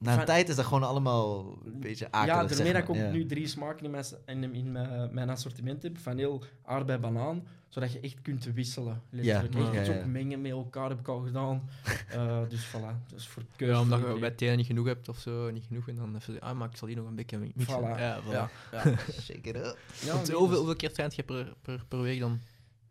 Na 0.00 0.10
een 0.10 0.16
Van- 0.16 0.24
tijd 0.26 0.48
is 0.48 0.56
dat 0.56 0.64
gewoon 0.64 0.82
allemaal 0.82 1.58
een 1.64 1.80
beetje 1.80 2.06
akelig, 2.10 2.26
Ja, 2.34 2.40
daarmee 2.40 2.56
zeg 2.56 2.72
dat 2.72 2.82
ik 2.82 2.88
ook 2.90 2.96
Ja. 2.96 3.10
nu 3.10 3.26
drie 3.26 3.46
smaken 3.46 3.84
in 3.84 3.90
mijn, 3.90 4.04
in, 4.26 4.54
in 4.54 4.72
mijn, 4.72 5.14
mijn 5.14 5.30
assortiment 5.30 5.82
heb. 5.82 5.98
Vanille, 5.98 6.40
aardbei, 6.64 6.98
banaan. 6.98 7.46
Zodat 7.68 7.92
je 7.92 8.00
echt 8.00 8.22
kunt 8.22 8.44
wisselen. 8.44 9.02
Letterlijk. 9.10 9.54
Ja, 9.54 9.60
echt 9.60 9.72
ja, 9.74 9.80
iets 9.80 9.88
ja. 9.88 9.98
ook 9.98 10.04
mengen 10.06 10.40
met 10.40 10.50
elkaar 10.50 10.88
heb 10.88 10.98
ik 11.00 11.08
al 11.08 11.20
gedaan. 11.20 11.62
Eh, 12.10 12.40
dus 12.48 12.66
voilà. 12.66 13.06
Dus 13.14 13.28
voor 13.28 13.42
Ja, 13.42 13.56
keuze 13.56 13.80
omdat 13.80 14.00
van 14.00 14.14
je 14.14 14.18
bij 14.20 14.32
ene 14.36 14.56
niet 14.56 14.66
genoeg 14.66 14.86
hebt 14.86 15.08
of 15.08 15.18
zo, 15.18 15.50
niet 15.50 15.64
genoeg. 15.68 15.88
En 15.88 15.94
dan 15.94 16.16
even 16.16 16.40
ah, 16.40 16.56
maar 16.58 16.68
ik 16.68 16.76
zal 16.76 16.88
hier 16.88 16.96
nog 16.96 17.06
een 17.06 17.14
beetje 17.14 17.38
mixen. 17.38 17.66
Voilà. 17.80 17.98
Ja, 17.98 18.20
voilà. 18.22 18.30
Ja, 18.30 18.50
ja. 18.72 18.82
Shake 19.20 19.48
it 19.48 19.56
up. 19.56 19.78
ja 20.00 20.12
Want 20.12 20.26
nee, 20.28 20.36
hoeveel, 20.36 20.46
dus- 20.48 20.56
hoeveel 20.56 20.76
keer 20.76 20.92
traint 20.92 21.14
je 21.14 21.22
per, 21.22 21.54
per, 21.62 21.84
per 21.88 22.00
week 22.00 22.20
dan? 22.20 22.40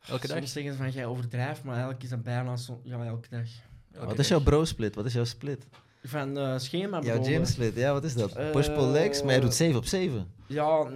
Elke 0.07 0.27
dag? 0.27 0.37
Soms 0.37 0.51
zeggen 0.51 0.71
ze 0.71 0.77
van 0.77 0.91
jij 0.91 1.05
overdrijft, 1.05 1.63
maar 1.63 1.73
eigenlijk 1.73 2.03
is 2.03 2.09
dat 2.09 2.23
bijna 2.23 2.55
zo, 2.55 2.81
ja, 2.83 3.05
elke 3.05 3.27
dag. 3.29 3.47
elke 3.91 4.05
Wat 4.05 4.19
is 4.19 4.27
jouw 4.27 4.41
bro-split? 4.41 4.95
Wat 4.95 5.05
is 5.05 5.13
jouw 5.13 5.23
split? 5.23 5.67
Van 6.03 6.37
eh, 6.37 6.57
schema 6.59 7.01
Jouw 7.01 7.17
je? 7.23 7.23
gym-split, 7.29 7.75
ja, 7.75 7.93
wat 7.93 8.03
is 8.03 8.13
dat? 8.13 8.33
Eh, 8.35 8.51
Push-pull 8.51 8.91
legs, 8.91 9.21
maar 9.21 9.31
jij 9.31 9.39
doet 9.39 9.53
7 9.53 9.77
op 9.77 9.85
7. 9.85 10.27
Ja, 10.47 10.89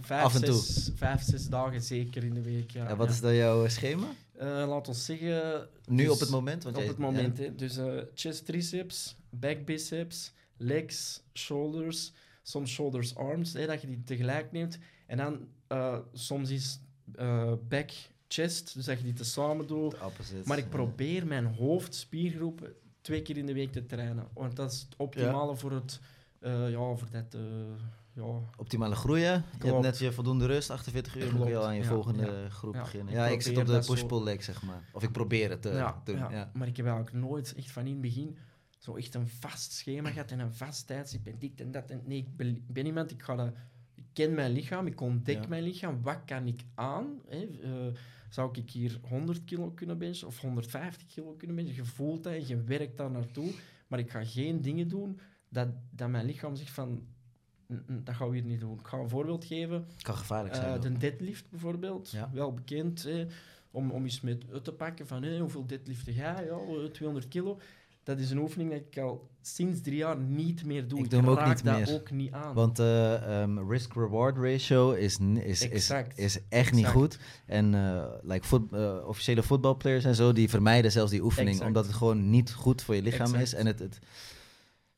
vijf, 0.00 0.24
Af 0.24 0.34
en 0.34 0.44
toe. 0.44 0.54
zes, 0.62 0.90
vijf, 0.94 1.22
zes 1.22 1.48
dagen 1.48 1.82
zeker 1.82 2.24
in 2.24 2.34
de 2.34 2.42
week. 2.42 2.70
Ja, 2.70 2.86
En 2.88 2.96
wat 2.96 3.06
ja. 3.06 3.12
is 3.12 3.20
dan 3.20 3.34
jouw 3.34 3.68
schema? 3.68 4.06
Eh, 4.32 4.46
laat 4.68 4.88
ons 4.88 5.04
zeggen... 5.04 5.68
Nu 5.86 6.04
dus 6.04 6.12
op 6.12 6.20
het 6.20 6.30
moment? 6.30 6.62
Want 6.64 6.76
op 6.76 6.80
jij- 6.82 6.90
het 6.90 7.00
moment, 7.00 7.38
hè. 7.38 7.54
Dus 7.54 7.78
chest 8.14 8.46
triceps, 8.46 9.16
back 9.30 9.64
biceps, 9.64 10.32
legs, 10.56 11.22
shoulders, 11.34 12.12
soms 12.42 12.70
shoulders 12.72 13.14
arms, 13.16 13.52
hè, 13.52 13.66
dat 13.66 13.80
je 13.80 13.86
die 13.86 14.02
tegelijk 14.04 14.52
neemt. 14.52 14.78
En 15.06 15.16
dan 15.16 15.38
soms 16.12 16.50
is 16.50 16.80
back 17.68 17.90
chest, 18.28 18.74
dus 18.74 18.84
dat 18.84 18.98
je 18.98 19.04
die 19.04 19.12
tezamen 19.12 19.66
doet. 19.66 19.94
Ja, 20.00 20.06
opposite. 20.06 20.40
Maar 20.44 20.58
ik 20.58 20.68
probeer 20.68 21.26
mijn 21.26 21.46
hoofdspiergroepen 21.46 22.72
twee 23.02 23.22
keer 23.22 23.36
in 23.36 23.46
de 23.46 23.52
week 23.52 23.72
te 23.72 23.86
trainen. 23.86 24.28
Want 24.34 24.56
dat 24.56 24.72
is 24.72 24.80
het 24.80 24.94
optimale 24.96 25.56
voor 25.56 25.72
het... 25.72 26.00
eh, 26.40 26.70
ja, 26.70 26.94
voor 26.94 27.10
dat... 27.10 27.34
eh, 27.34 27.40
ja, 28.14 28.40
Optimale 28.56 28.94
groeien. 28.94 29.44
Je 29.60 29.66
hebt 29.66 29.80
net 29.80 29.98
je 29.98 30.12
voldoende 30.12 30.46
rust, 30.46 30.70
48 30.70 31.16
uur. 31.16 31.30
Dan 31.30 31.40
kun 31.40 31.48
je 31.48 31.56
al 31.56 31.66
aan 31.66 31.74
je 31.74 31.82
ja, 31.82 31.88
volgende 31.88 32.26
ja. 32.26 32.48
groep 32.48 32.72
beginnen. 32.72 33.08
ik 33.08 33.18
Ja, 33.18 33.26
ik 33.26 33.42
zit 33.42 33.58
op 33.58 33.66
de 33.66 33.82
push-pull 33.86 34.22
leg, 34.22 34.42
zeg 34.42 34.62
maar. 34.62 34.88
Of 34.92 35.02
ik 35.02 35.12
probeer 35.12 35.50
het 35.50 35.62
te 35.62 35.70
ja, 35.70 36.00
doen. 36.04 36.18
Maar 36.52 36.68
ik 36.68 36.76
heb 36.76 36.86
eigenlijk 36.86 37.16
nooit 37.16 37.54
echt 37.54 37.70
van 37.70 37.86
in 37.86 37.92
het 37.92 38.00
begin 38.00 38.36
zo 38.82 38.96
echt 38.96 39.14
een 39.14 39.28
vast 39.28 39.72
schema 39.72 40.10
gehad 40.10 40.30
en 40.30 40.38
een 40.38 40.54
vast 40.54 40.86
tijdstip 40.86 41.26
en 41.26 41.38
dit 41.38 41.60
en 41.60 41.70
dat. 41.70 41.90
En 41.90 42.02
nee, 42.04 42.18
ik 42.18 42.62
ben, 42.66 42.86
iemand, 42.86 43.10
ik, 43.10 43.22
ga 43.22 43.36
dat, 43.36 43.52
ik 43.94 44.04
ken 44.12 44.34
mijn 44.34 44.52
lichaam, 44.52 44.86
ik 44.86 45.00
ontdek 45.00 45.48
mijn 45.48 45.62
lichaam. 45.62 46.02
Wat 46.02 46.18
kan 46.24 46.46
ik 46.46 46.60
aan? 46.74 47.20
Hè? 47.28 47.48
Eh, 47.62 47.94
zou 48.32 48.58
ik 48.60 48.70
hier 48.70 48.98
100 49.08 49.44
kilo 49.44 49.70
kunnen 49.70 49.98
benchen 49.98 50.26
of 50.26 50.40
150 50.40 51.06
kilo 51.06 51.32
kunnen 51.34 51.56
benchen? 51.56 51.74
Je 51.74 51.84
voelt 51.84 52.22
dat 52.24 52.32
en 52.32 52.46
je 52.46 52.62
werkt 52.62 52.96
daar 52.96 53.10
naartoe. 53.10 53.52
Maar 53.86 53.98
ik 53.98 54.10
ga 54.10 54.24
geen 54.24 54.60
dingen 54.60 54.88
doen 54.88 55.20
dat, 55.48 55.68
dat 55.90 56.08
mijn 56.08 56.26
lichaam 56.26 56.56
zegt 56.56 56.70
van... 56.70 57.06
"Mm, 57.66 57.82
mm, 57.86 58.04
Dat 58.04 58.14
gaan 58.14 58.28
we 58.28 58.34
hier 58.36 58.44
niet 58.44 58.60
doen. 58.60 58.78
Ik 58.78 58.86
ga 58.86 58.96
een 58.98 59.08
voorbeeld 59.08 59.44
geven. 59.44 59.86
Kan 60.02 60.16
gevaarlijk 60.16 60.54
zijn. 60.54 60.74
Eh, 60.74 60.80
de 60.80 60.92
deadlift 60.92 61.50
bijvoorbeeld, 61.50 62.10
Ja. 62.10 62.30
wel 62.32 62.54
bekend. 62.54 63.02
hè, 63.02 63.26
om, 63.70 63.90
om 63.90 64.02
eens 64.02 64.20
met 64.20 64.44
uit 64.52 64.64
te 64.64 64.72
pakken 64.72 65.06
van 65.06 65.24
hoeveel 65.38 65.66
deadliften 65.66 66.12
ga 66.14 66.40
je? 66.40 66.46
Ja, 66.46 66.84
eh, 66.84 66.90
200 66.90 67.28
kilo. 67.28 67.58
Dat 68.04 68.18
is 68.18 68.30
een 68.30 68.38
oefening 68.38 68.70
dat 68.70 68.80
ik 68.90 68.98
al 68.98 69.30
sinds 69.42 69.80
drie 69.80 69.96
jaar 69.96 70.16
niet 70.18 70.64
meer 70.64 70.88
doe. 70.88 70.98
Ik 70.98 71.10
doe 71.10 71.20
hem 71.20 71.28
ook 71.28 71.38
raak 71.38 71.54
niet 71.54 71.64
dat 71.64 71.76
meer. 71.78 71.92
ook 71.94 72.10
niet 72.10 72.32
aan. 72.32 72.54
Want 72.54 72.78
eh, 72.78 73.40
ehm, 73.42 73.68
risk-reward 73.70 74.36
ratio 74.36 74.90
is, 74.92 75.18
is, 75.18 75.62
is, 75.62 75.68
Exact. 75.68 76.18
is 76.18 76.38
echt 76.48 76.72
niet 76.72 76.84
Exact. 76.84 76.98
goed. 77.00 77.18
En 77.46 77.74
eh, 77.74 78.04
like 78.22 78.46
voet- 78.46 78.72
eh, 78.72 78.96
officiële 79.06 79.42
voetbalplayers 79.42 80.04
en 80.04 80.14
zo, 80.14 80.32
die 80.32 80.48
vermijden 80.50 80.92
zelfs 80.92 81.10
die 81.10 81.22
oefening. 81.22 81.48
Exact. 81.50 81.68
Omdat 81.68 81.86
het 81.86 81.94
gewoon 81.94 82.30
niet 82.30 82.52
goed 82.52 82.82
voor 82.82 82.94
je 82.94 83.02
lichaam 83.02 83.20
Exact. 83.26 83.42
is. 83.42 83.54
En 83.54 83.66
het, 83.66 83.78
het, 83.78 83.98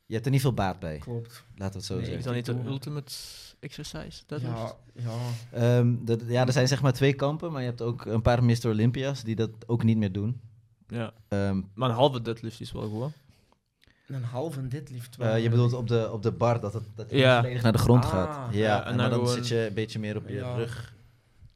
je 0.06 0.12
hebt 0.14 0.26
er 0.26 0.32
niet 0.32 0.40
veel 0.40 0.54
baat 0.54 0.78
bij. 0.78 0.98
Klopt. 0.98 1.44
Laten 1.56 1.72
we 1.72 1.76
het 1.78 1.84
zo 1.86 1.94
Nee, 1.94 2.02
Is 2.02 2.08
zeggen. 2.08 2.24
dat 2.24 2.34
niet 2.34 2.46
de 2.46 2.62
Doe. 2.62 2.72
ultimate 2.72 3.12
exercise? 3.60 4.22
deadlift? 4.26 4.54
Ja, 4.54 4.76
ja. 4.94 5.78
Ehm, 5.78 5.94
dat, 6.04 6.20
ja, 6.26 6.46
er 6.46 6.52
zijn 6.52 6.68
zeg 6.68 6.82
maar 6.82 6.92
twee 6.92 7.12
kampen. 7.14 7.52
Maar 7.52 7.60
je 7.60 7.68
hebt 7.68 7.82
ook 7.82 8.04
een 8.04 8.22
paar 8.22 8.44
Mr. 8.44 8.66
Olympia's 8.68 9.22
die 9.22 9.34
dat 9.36 9.50
ook 9.66 9.82
niet 9.84 9.96
meer 9.96 10.12
doen. 10.12 10.40
Ja. 10.88 11.12
Ehm, 11.28 11.60
Maar 11.74 11.88
een 11.88 11.94
halve 11.94 12.22
deadlift 12.22 12.60
is 12.60 12.72
wel 12.72 12.88
goed. 12.88 13.02
hè? 13.02 14.14
Een 14.14 14.22
halve 14.22 14.68
deadlift. 14.68 15.16
eh, 15.18 15.42
je 15.42 15.48
bedoelt 15.50 15.72
op 15.72 15.88
de, 15.88 16.10
op 16.12 16.22
de 16.22 16.32
bar 16.32 16.60
dat 16.60 16.72
het, 16.74 16.82
dat 16.94 17.10
je 17.10 17.16
Ja. 17.16 17.40
volledig 17.40 17.62
naar 17.62 17.72
de 17.72 17.78
grond 17.78 18.04
Ah, 18.04 18.10
gaat. 18.10 18.54
Ja, 18.54 18.60
ja, 18.60 18.78
en 18.84 18.96
dan 18.96 19.10
dan 19.10 19.18
gewoon- 19.18 19.34
zit 19.34 19.48
je 19.48 19.66
een 19.66 19.74
beetje 19.74 19.98
meer 19.98 20.16
op 20.16 20.28
je 20.28 20.34
Ja. 20.34 20.54
rug. 20.54 20.94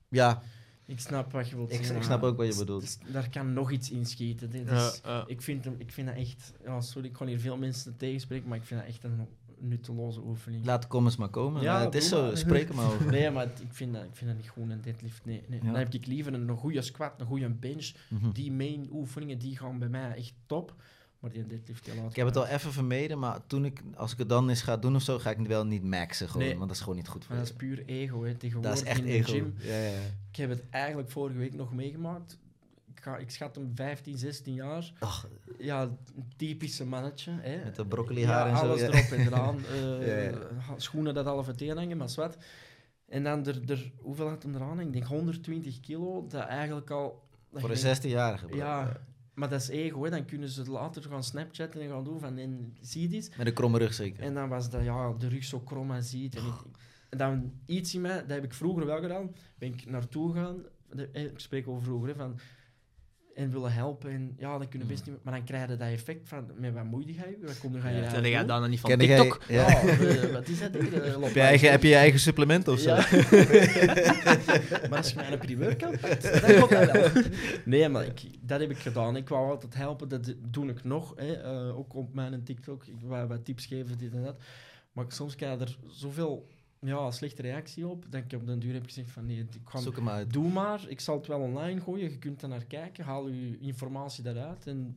Ja, 0.08 0.42
Ik 0.84 1.00
snap 1.00 1.32
wat 1.32 1.48
je 1.48 1.56
wilt 1.56 1.70
Ik- 1.70 1.76
zeggen. 1.76 1.96
ik 1.96 2.02
snap 2.02 2.22
ook 2.22 2.36
wat 2.36 2.46
je 2.46 2.58
bedoelt. 2.58 2.98
Daar 3.12 3.28
kan 3.30 3.52
nog 3.52 3.70
iets 3.70 3.90
in 3.90 4.06
schieten. 4.06 4.52
Ik, 5.26 5.42
vind 5.42 5.64
hem, 5.64 5.74
ik 5.78 5.92
vind 5.92 6.06
dat 6.08 6.16
echt... 6.16 6.52
Ja, 6.64 6.80
sorry, 6.80 7.06
ik 7.08 7.12
kan 7.14 7.26
hier 7.26 7.40
veel 7.40 7.56
mensen 7.56 7.96
tegenspreken, 7.96 8.48
maar 8.48 8.58
ik 8.58 8.64
vind 8.64 8.80
dat 8.80 8.88
echt 8.88 9.04
een 9.04 9.26
nutteloze 9.60 10.20
oefening. 10.20 10.64
laat 10.66 10.82
de 10.82 10.88
comments 10.88 11.16
maar 11.16 11.28
komen. 11.28 11.62
Ja, 11.62 11.80
het 11.84 11.94
is 11.94 12.08
zo, 12.08 12.34
spreek 12.34 12.68
er 12.68 12.74
maar 12.74 12.86
over. 12.86 13.10
Nee, 13.10 13.30
maar 13.30 13.44
ik 13.44 13.52
vind, 13.70 13.92
dat, 13.94 14.02
ik 14.04 14.10
vind 14.16 14.30
dat 14.30 14.38
niet 14.40 14.48
goed, 14.48 14.70
een 14.70 14.80
deadlift. 14.80 15.24
Nee, 15.24 15.42
nee. 15.48 15.60
Dan 15.60 15.74
heb 15.74 15.94
ik 15.94 16.06
liever 16.06 16.34
een, 16.34 16.48
een 16.48 16.56
goede 16.56 16.82
squat, 16.82 17.12
een 17.20 17.26
goede 17.26 17.48
bench. 17.48 17.92
Mhm. 18.08 18.30
Die 18.30 18.52
main 18.52 18.88
oefeningen 18.92 19.38
die 19.38 19.56
gaan 19.56 19.78
bij 19.78 19.88
mij 19.88 20.14
echt 20.16 20.34
top. 20.46 20.74
Maar 21.20 21.30
die 21.30 21.46
deadlift, 21.46 21.84
die 21.84 21.94
laat 21.94 22.10
Ik 22.10 22.16
heb 22.16 22.26
het 22.26 22.36
al 22.36 22.46
even 22.46 22.72
vermeden, 22.72 23.18
maar 23.18 23.46
toen 23.46 23.64
ik, 23.64 23.82
als 23.94 24.12
ik 24.12 24.18
het 24.18 24.28
dan 24.28 24.48
eens 24.48 24.62
ga 24.62 24.76
doen 24.76 24.94
of 24.94 25.02
zo, 25.02 25.18
ga 25.18 25.30
ik 25.30 25.38
het 25.38 25.46
wel 25.46 25.66
niet 25.66 25.84
maxen 25.84 26.28
gewoon, 26.28 26.46
Nee. 26.46 26.56
want 26.56 26.66
dat 26.68 26.76
is 26.76 26.82
gewoon 26.82 26.96
niet 26.98 27.08
goed 27.08 27.24
voor 27.24 27.34
Maar 27.34 27.44
dat 27.44 27.52
is 27.52 27.56
puur 27.56 27.82
ego, 27.86 28.24
hè. 28.24 28.34
Tegenwoordig 28.34 28.70
Dat 28.74 28.82
is 28.82 28.88
echt 28.88 28.98
in 28.98 29.04
de 29.04 29.12
ego. 29.12 29.32
gym. 29.32 29.54
Ja, 29.58 29.78
ja. 29.78 29.98
Ik 30.30 30.36
heb 30.36 30.50
het 30.50 30.62
eigenlijk 30.70 31.10
vorige 31.10 31.38
week 31.38 31.54
nog 31.54 31.72
meegemaakt. 31.74 32.38
Ik, 32.98 33.04
ga, 33.04 33.16
ik 33.16 33.30
schat 33.30 33.54
hem 33.54 33.70
15, 33.74 34.18
16 34.18 34.54
jaar. 34.54 34.92
Ach, 34.98 35.28
Ja, 35.58 35.90
typische 36.36 36.86
mannetje. 36.86 37.30
Hè. 37.40 37.64
Met 37.64 37.76
de 37.76 37.86
broccoli 37.86 38.24
haar 38.24 38.48
en 38.48 38.56
zo, 38.56 38.62
alles 38.62 38.80
ja. 38.80 38.86
erop 38.86 39.10
en 39.10 39.26
eraan. 39.26 39.58
eh, 39.72 40.30
Ja. 40.30 40.38
Schoenen 40.76 41.14
dat 41.14 41.24
half 41.24 41.46
het 41.46 41.68
hangen, 41.68 41.96
maar 41.96 42.08
zwart. 42.08 42.36
En 43.08 43.22
dan, 43.22 43.46
er, 43.46 43.70
er, 43.70 43.92
hoeveel 43.96 44.28
had 44.28 44.42
hem 44.42 44.54
eraan? 44.54 44.80
Ik 44.80 44.92
denk 44.92 45.04
120 45.04 45.80
kilo. 45.80 46.26
Dat 46.26 46.44
eigenlijk 46.46 46.90
al... 46.90 47.28
dat 47.50 47.60
voor 47.60 47.70
een 47.70 47.80
denkt, 47.80 48.06
16-jarige. 48.06 48.46
bro. 48.46 48.56
Ja, 48.56 49.00
maar 49.34 49.48
dat 49.48 49.60
is 49.60 49.68
ego. 49.68 50.04
Hè. 50.04 50.10
Dan 50.10 50.24
kunnen 50.24 50.48
ze 50.48 50.70
later 50.70 51.02
gaan 51.02 51.24
Snapchatten 51.24 51.80
en 51.80 51.88
gaan 51.88 52.04
doen 52.04 52.20
van... 52.20 52.38
En, 52.38 52.76
zie 52.80 53.08
dit? 53.08 53.36
Met 53.36 53.46
een 53.46 53.52
kromme 53.52 53.78
rug 53.78 53.94
zeker. 53.94 54.22
En 54.22 54.34
dan 54.34 54.48
was 54.48 54.70
dat, 54.70 54.84
ja, 54.84 55.12
de 55.12 55.28
rug 55.28 55.44
zo 55.44 55.60
krom 55.60 55.90
en 55.90 56.04
ziet. 56.04 56.34
En, 56.34 56.46
ik, 56.46 56.54
en 57.08 57.18
dan 57.18 57.52
iets 57.66 57.94
in 57.94 58.00
mij, 58.00 58.16
dat 58.16 58.30
heb 58.30 58.44
ik 58.44 58.54
vroeger 58.54 58.86
wel 58.86 59.00
gedaan, 59.00 59.34
ben 59.58 59.72
ik 59.72 59.86
naartoe 59.86 60.32
gegaan. 60.32 60.62
Eh, 61.12 61.24
Ik 61.24 61.38
spreek 61.38 61.68
over 61.68 61.82
vroeger, 61.82 62.08
hè, 62.08 62.14
van... 62.14 62.38
En 63.38 63.50
willen 63.50 63.72
helpen. 63.72 64.10
En 64.10 64.34
ja, 64.38 64.58
dan 64.58 64.68
kunnen 64.68 64.88
best 64.88 65.06
niet... 65.06 65.14
Maar 65.22 65.34
dan 65.34 65.44
krijg 65.44 65.70
je 65.70 65.76
dat 65.76 65.88
effect 65.88 66.28
van... 66.28 66.50
Met 66.56 66.74
wat 66.74 66.84
moeite 66.84 67.12
ga 67.12 67.24
je? 67.24 67.36
Wat 67.46 67.58
kom 67.58 67.74
je 67.74 67.80
gaan 67.80 67.90
je 67.90 67.96
Ja, 67.96 68.02
eigenlijk 68.02 68.32
jij 68.32 68.38
doen? 68.38 68.60
dan 68.60 68.70
niet 68.70 68.80
van 68.80 68.90
Ken 68.90 68.98
TikTok? 68.98 69.40
Ja. 69.48 69.68
Ja, 69.70 69.80
eh, 69.80 70.32
wat 70.32 70.48
is 70.48 70.58
dat? 70.58 70.74
Eh, 70.74 71.22
Heb 71.22 71.34
je, 71.34 71.40
eigen, 71.40 71.70
heb 71.70 71.82
je 71.82 71.88
je 71.88 71.94
eigen 71.94 72.20
supplement 72.20 72.68
of 72.68 72.78
zo? 72.78 72.88
Ja. 72.88 72.96
maar 74.88 74.96
als 74.98 75.10
je 75.10 75.16
mij 75.16 75.32
een 75.32 75.38
pre-workout 75.38 76.02
dan 76.40 76.58
komt 76.58 76.70
dat 76.70 76.92
wel. 76.92 77.22
Nee, 77.64 77.88
maar 77.88 78.04
ik, 78.04 78.20
dat 78.40 78.60
heb 78.60 78.70
ik 78.70 78.78
gedaan. 78.78 79.16
Ik 79.16 79.28
wou 79.28 79.50
altijd 79.50 79.74
helpen, 79.74 80.08
dat 80.08 80.34
doe 80.50 80.68
ik 80.68 80.84
nog. 80.84 81.12
Hè. 81.16 81.32
Eh, 81.32 81.78
ook 81.78 81.94
op 81.94 82.14
mijn 82.14 82.44
TikTok. 82.44 82.86
Ik 82.86 83.00
wou 83.02 83.28
wat 83.28 83.44
tips 83.44 83.66
geven, 83.66 83.98
dit 83.98 84.12
en 84.12 84.22
dat. 84.22 84.36
Maar 84.92 85.04
soms 85.08 85.34
krijg 85.34 85.58
je 85.58 85.64
er 85.64 85.78
zoveel 85.86 86.46
ja, 86.80 87.10
slechte 87.10 87.42
reactie 87.42 87.86
op, 87.86 88.04
dat 88.10 88.22
ik 88.24 88.40
op 88.40 88.46
den 88.46 88.58
duur 88.58 88.72
heb 88.72 88.84
gezegd 88.84 89.10
van 89.10 89.26
nee, 89.26 89.38
ik 89.38 89.60
ga 89.64 89.78
Zoek 89.80 89.96
hem 89.96 90.08
uit. 90.08 90.32
Doe 90.32 90.48
maar, 90.48 90.88
ik 90.88 91.00
zal 91.00 91.16
het 91.16 91.26
wel 91.26 91.40
online 91.40 91.80
gooien, 91.80 92.10
je 92.10 92.18
kunt 92.18 92.42
er 92.42 92.48
naar 92.48 92.64
kijken, 92.64 93.04
haal 93.04 93.28
je 93.28 93.58
informatie 93.58 94.22
daaruit. 94.24 94.66
En, 94.66 94.96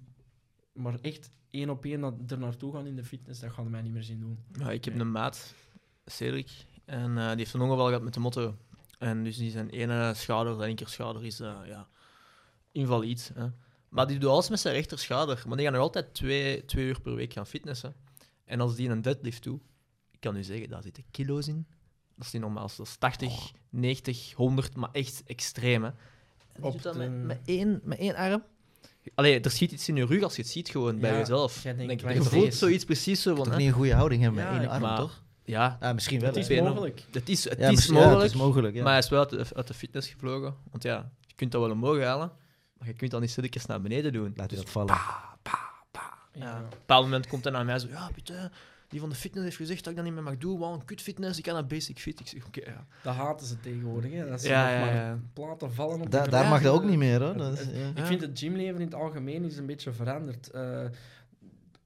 maar 0.74 1.00
echt 1.02 1.30
één 1.50 1.70
op 1.70 1.86
één 1.86 2.04
er 2.28 2.40
naartoe 2.40 2.74
gaan 2.74 2.88
in 2.88 2.96
de 2.96 3.04
fitness, 3.04 3.40
dat 3.40 3.52
gaat 3.52 3.70
mij 3.70 3.82
niet 3.82 3.94
meer 3.94 4.04
zien 4.04 4.20
doen. 4.20 4.40
Ja, 4.60 4.72
ik 4.72 4.86
heb 4.86 4.94
Nee. 4.94 5.04
een 5.04 5.12
maat, 5.12 5.54
Cedric, 6.06 6.66
en 6.86 7.18
eh, 7.18 7.28
die 7.28 7.38
heeft 7.38 7.54
een 7.54 7.62
ongeval 7.62 7.86
gehad 7.86 8.02
met 8.02 8.14
de 8.14 8.20
motto. 8.20 8.56
En 9.00 9.24
dus 9.24 9.38
die 9.38 9.52
zijn 9.52 9.70
ene 9.70 10.14
schouder, 10.16 10.56
zijn 10.58 10.78
schouder 10.84 11.26
is 11.26 11.40
eh, 11.40 11.58
ja, 11.66 11.88
invalide. 12.72 13.22
Hè. 13.34 13.48
Maar 13.90 14.08
die 14.08 14.20
doet 14.20 14.30
alles 14.30 14.50
met 14.50 14.60
zijn 14.60 14.74
rechter 14.76 15.00
schouder. 15.00 15.44
Maar 15.48 15.58
die 15.58 15.66
gaat 15.66 15.76
nog 15.76 15.84
altijd 15.84 16.14
twee, 16.14 16.66
twee 16.66 16.86
uur 16.86 17.02
per 17.02 17.16
week 17.16 17.34
gaan 17.34 17.48
fitnessen. 17.48 17.96
En 18.46 18.60
als 18.60 18.76
die 18.76 18.90
een 18.90 19.02
deadlift 19.02 19.44
doet, 19.44 19.62
ik 19.62 19.68
kan 20.22 20.36
u 20.36 20.44
zeggen, 20.44 20.70
daar 20.70 20.82
zitten 20.84 21.04
kilo's 21.12 21.48
in. 21.48 21.66
Dat 22.16 22.26
is 22.26 22.32
niet 22.32 22.42
normaal. 22.42 22.70
Dat 22.78 22.88
is 22.88 22.96
80, 22.96 23.52
90, 23.70 24.34
100, 24.34 24.76
maar 24.76 24.90
echt 24.92 25.24
extreem. 25.26 25.84
Hè. 25.84 25.90
En 25.90 25.96
die 26.56 26.66
Op 26.66 26.72
doet 26.72 26.84
dat 26.84 26.94
de- 26.94 27.00
met, 27.00 27.24
met, 27.26 27.40
één, 27.46 27.80
met 27.84 27.98
één 27.98 28.16
arm. 28.16 28.44
Allee, 29.16 29.40
er 29.42 29.52
schiet 29.52 29.72
iets 29.72 29.90
in 29.90 29.96
je 29.96 30.06
rug 30.06 30.24
als 30.24 30.36
je 30.36 30.42
het 30.42 30.52
ziet 30.52 30.70
gewoon 30.70 31.00
bij 31.00 31.18
jezelf. 31.18 31.62
Denk, 31.62 32.02
je 32.02 32.24
voelt 32.24 32.54
zoiets 32.54 32.86
precies 32.86 33.22
zo 33.22 33.36
van... 33.36 33.58
Niet 33.58 33.68
een 33.68 33.74
goede 33.74 33.94
houding 33.94 34.22
hebben 34.22 34.44
met 34.44 34.54
Ja, 34.54 34.60
één 34.60 34.70
arm, 34.70 34.82
maar- 34.82 34.98
toch? 34.98 35.24
Ja, 35.44 35.78
Ja, 35.82 35.94
misschien 35.94 36.20
wel. 36.20 36.30
Het 36.30 36.38
is 36.38 36.48
hè. 36.48 36.62
mogelijk. 36.62 37.04
het 37.12 37.30
is, 37.30 37.44
het 37.44 37.60
Ja, 37.60 37.70
is 37.70 37.88
mogelijk. 37.88 38.22
het 38.22 38.32
is 38.32 38.38
mogelijk, 38.38 38.76
ja. 38.76 38.82
Maar 38.84 38.92
hij 38.92 39.02
is 39.02 39.10
wel 39.10 39.20
uit 39.20 39.30
de, 39.30 39.46
uit 39.56 39.68
de 39.68 39.74
fitness 39.74 40.10
gevlogen. 40.10 40.56
Want 40.72 40.84
ja, 40.84 41.12
je 41.28 41.34
kunt 41.36 41.52
dat 41.52 41.62
wel 41.62 41.72
omhoog 41.72 42.04
halen, 42.04 42.32
maar 42.78 42.88
je 42.88 42.94
kunt 42.94 43.12
dat 43.12 43.22
niet 43.22 43.30
stilletjes 43.30 43.66
naar 43.66 43.82
beneden 43.82 44.14
doen. 44.14 44.34
Laat 44.36 44.52
u 44.52 44.56
Dus 44.56 44.64
dat 44.64 44.70
vallen. 44.74 44.96
ja. 46.34 46.58
Op 46.58 46.64
een 46.64 46.70
bepaald 46.70 47.04
moment 47.04 47.28
komt 47.28 47.44
hij 47.44 47.54
naar 47.54 47.66
mij 47.66 47.80
zo, 47.80 47.88
ja, 47.88 48.10
Pieter, 48.14 48.52
die 48.92 49.00
van 49.00 49.10
de 49.10 49.16
fitness 49.16 49.46
heeft 49.46 49.58
gezegd 49.58 49.80
dat 49.84 49.90
ik 49.90 49.96
dat 49.96 50.06
niet 50.06 50.14
meer 50.14 50.24
mag 50.24 50.38
doen, 50.38 50.60
want 50.60 50.86
kut 50.86 51.02
fitness, 51.02 51.38
ik 51.38 51.44
kan 51.44 51.54
naar 51.54 51.66
basic 51.66 52.00
fit. 52.00 52.20
Ik 52.20 52.28
zeg, 52.28 52.46
oké, 52.46 52.62
ja. 52.70 52.86
Dat 53.04 53.14
haten 53.16 53.48
ze 53.48 53.60
tegenwoordig. 53.60 54.12
Hè. 54.12 54.30
Dat 54.30 54.42
ze 54.42 54.48
Ja, 54.48 54.80
nog 54.80 54.94
maar 54.94 55.20
platen 55.34 55.74
vallen 55.74 55.96
op 55.96 56.04
de 56.04 56.10
Da- 56.10 56.18
grond. 56.18 56.32
daar 56.32 56.48
mag 56.50 56.62
dat 56.62 56.74
ook 56.74 56.84
niet 56.84 56.98
meer, 56.98 57.24
hoor. 57.24 57.38
Dat 57.38 57.60
is, 57.60 57.66
ja. 57.74 57.92
Ik 58.02 58.06
vind 58.06 58.22
het 58.22 58.40
gymleven 58.40 58.76
in 58.76 58.86
het 58.86 58.96
algemeen 58.96 59.44
is 59.44 59.58
een 59.58 59.66
beetje 59.66 59.94
veranderd. 59.94 60.50
Eh, 60.50 60.84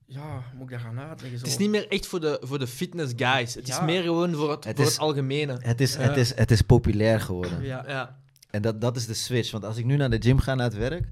ja, 0.06 0.44
moet 0.54 0.64
ik 0.64 0.70
dat 0.70 0.80
gaan 0.82 1.00
uitleggen? 1.00 1.40
Zo. 1.40 1.44
Het 1.46 1.54
is 1.54 1.58
niet 1.60 1.70
meer 1.70 1.88
echt 1.88 2.08
voor 2.08 2.20
de, 2.20 2.38
voor 2.42 2.60
de 2.60 2.68
fitness 2.68 3.14
guys. 3.16 3.54
Het 3.54 3.68
is 3.68 3.82
meer 3.82 4.04
gewoon 4.04 4.34
voor 4.34 4.52
het, 4.52 4.64
Het 4.64 4.76
voor 4.76 4.86
is- 4.86 4.92
het 4.92 5.02
algemene. 5.02 5.58
Het, 5.62 5.82
is, 5.82 5.96
het, 5.96 6.18
is, 6.18 6.36
het 6.36 6.52
is 6.52 6.62
populair 6.62 7.22
geworden. 7.22 7.64
Ja. 7.64 7.84
Ja. 7.88 8.18
En 8.50 8.62
dat, 8.62 8.82
dat 8.82 8.96
is 8.96 9.06
de 9.06 9.14
switch. 9.14 9.52
Want 9.52 9.64
als 9.66 9.78
ik 9.78 9.86
nu 9.86 9.96
naar 9.96 10.10
de 10.10 10.22
gym 10.22 10.40
ga, 10.40 10.56
naar 10.56 10.66
het 10.66 10.78
werk, 10.78 11.08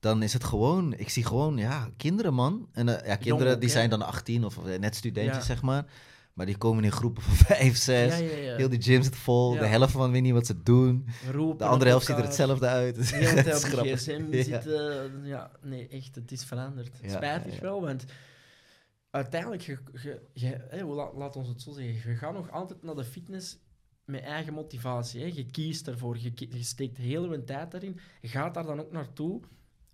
dan 0.00 0.22
is 0.22 0.32
het 0.32 0.44
gewoon... 0.44 0.94
Ik 0.96 1.08
zie 1.08 1.24
gewoon, 1.24 1.56
ja, 1.56 1.88
kinderen, 1.96 2.34
man. 2.34 2.68
En 2.72 3.00
eh, 3.00 3.06
ja, 3.06 3.16
kinderen 3.16 3.52
ook, 3.54 3.60
die 3.60 3.68
hè? 3.68 3.74
zijn 3.74 3.90
dan 3.90 4.02
18 4.02 4.44
of 4.44 4.66
eh, 4.66 4.78
net 4.78 4.94
studentjes, 4.94 5.36
Ja. 5.36 5.42
zeg 5.42 5.62
maar. 5.62 5.84
Maar 6.32 6.46
die 6.46 6.56
komen 6.58 6.84
in 6.84 6.92
groepen 6.92 7.22
van 7.22 7.34
vijf, 7.46 7.76
zes. 7.76 8.18
Ja, 8.18 8.24
ja, 8.24 8.36
ja. 8.36 8.56
Heel 8.56 8.68
die 8.68 8.82
gym 8.82 9.02
zit 9.02 9.16
vol. 9.16 9.50
De 9.50 9.66
helft 9.66 9.92
van 9.92 10.10
weet 10.10 10.22
niet 10.22 10.32
wat 10.32 10.46
ze 10.46 10.62
doen. 10.62 11.06
Roepen 11.30 11.58
De 11.58 11.64
andere 11.64 11.90
helft 11.90 12.06
ziet 12.06 12.16
er 12.16 12.22
hetzelfde 12.22 12.66
uit. 12.66 12.96
Het 12.96 13.12
is 13.46 13.64
grappig. 13.64 14.00
gsm 14.00 14.26
Ja. 14.30 14.42
zitten. 14.42 15.20
Ja, 15.24 15.50
nee, 15.62 15.88
echt, 15.88 16.14
het 16.14 16.32
is 16.32 16.44
veranderd. 16.44 16.90
Spijtig 17.06 17.60
wel, 17.60 17.80
want 17.80 18.04
uiteindelijk, 19.10 19.78
laat 21.16 21.36
ons 21.36 21.48
het 21.48 21.62
zo 21.62 21.72
zeggen, 21.72 22.10
je 22.10 22.16
gaat 22.16 22.32
nog 22.32 22.50
altijd 22.50 22.82
naar 22.82 22.94
de 22.94 23.04
fitness 23.04 23.58
met 24.04 24.22
eigen 24.22 24.52
motivatie. 24.52 25.20
Hè. 25.20 25.30
Je 25.34 25.46
kiest 25.46 25.88
ervoor, 25.88 26.18
je, 26.18 26.32
steekt 26.62 26.96
heel 26.96 27.32
je 27.32 27.44
tijd 27.44 27.70
daarin. 27.70 27.98
Je 28.20 28.28
gaat 28.28 28.54
daar 28.54 28.64
dan 28.64 28.80
ook 28.80 28.92
naartoe 28.92 29.40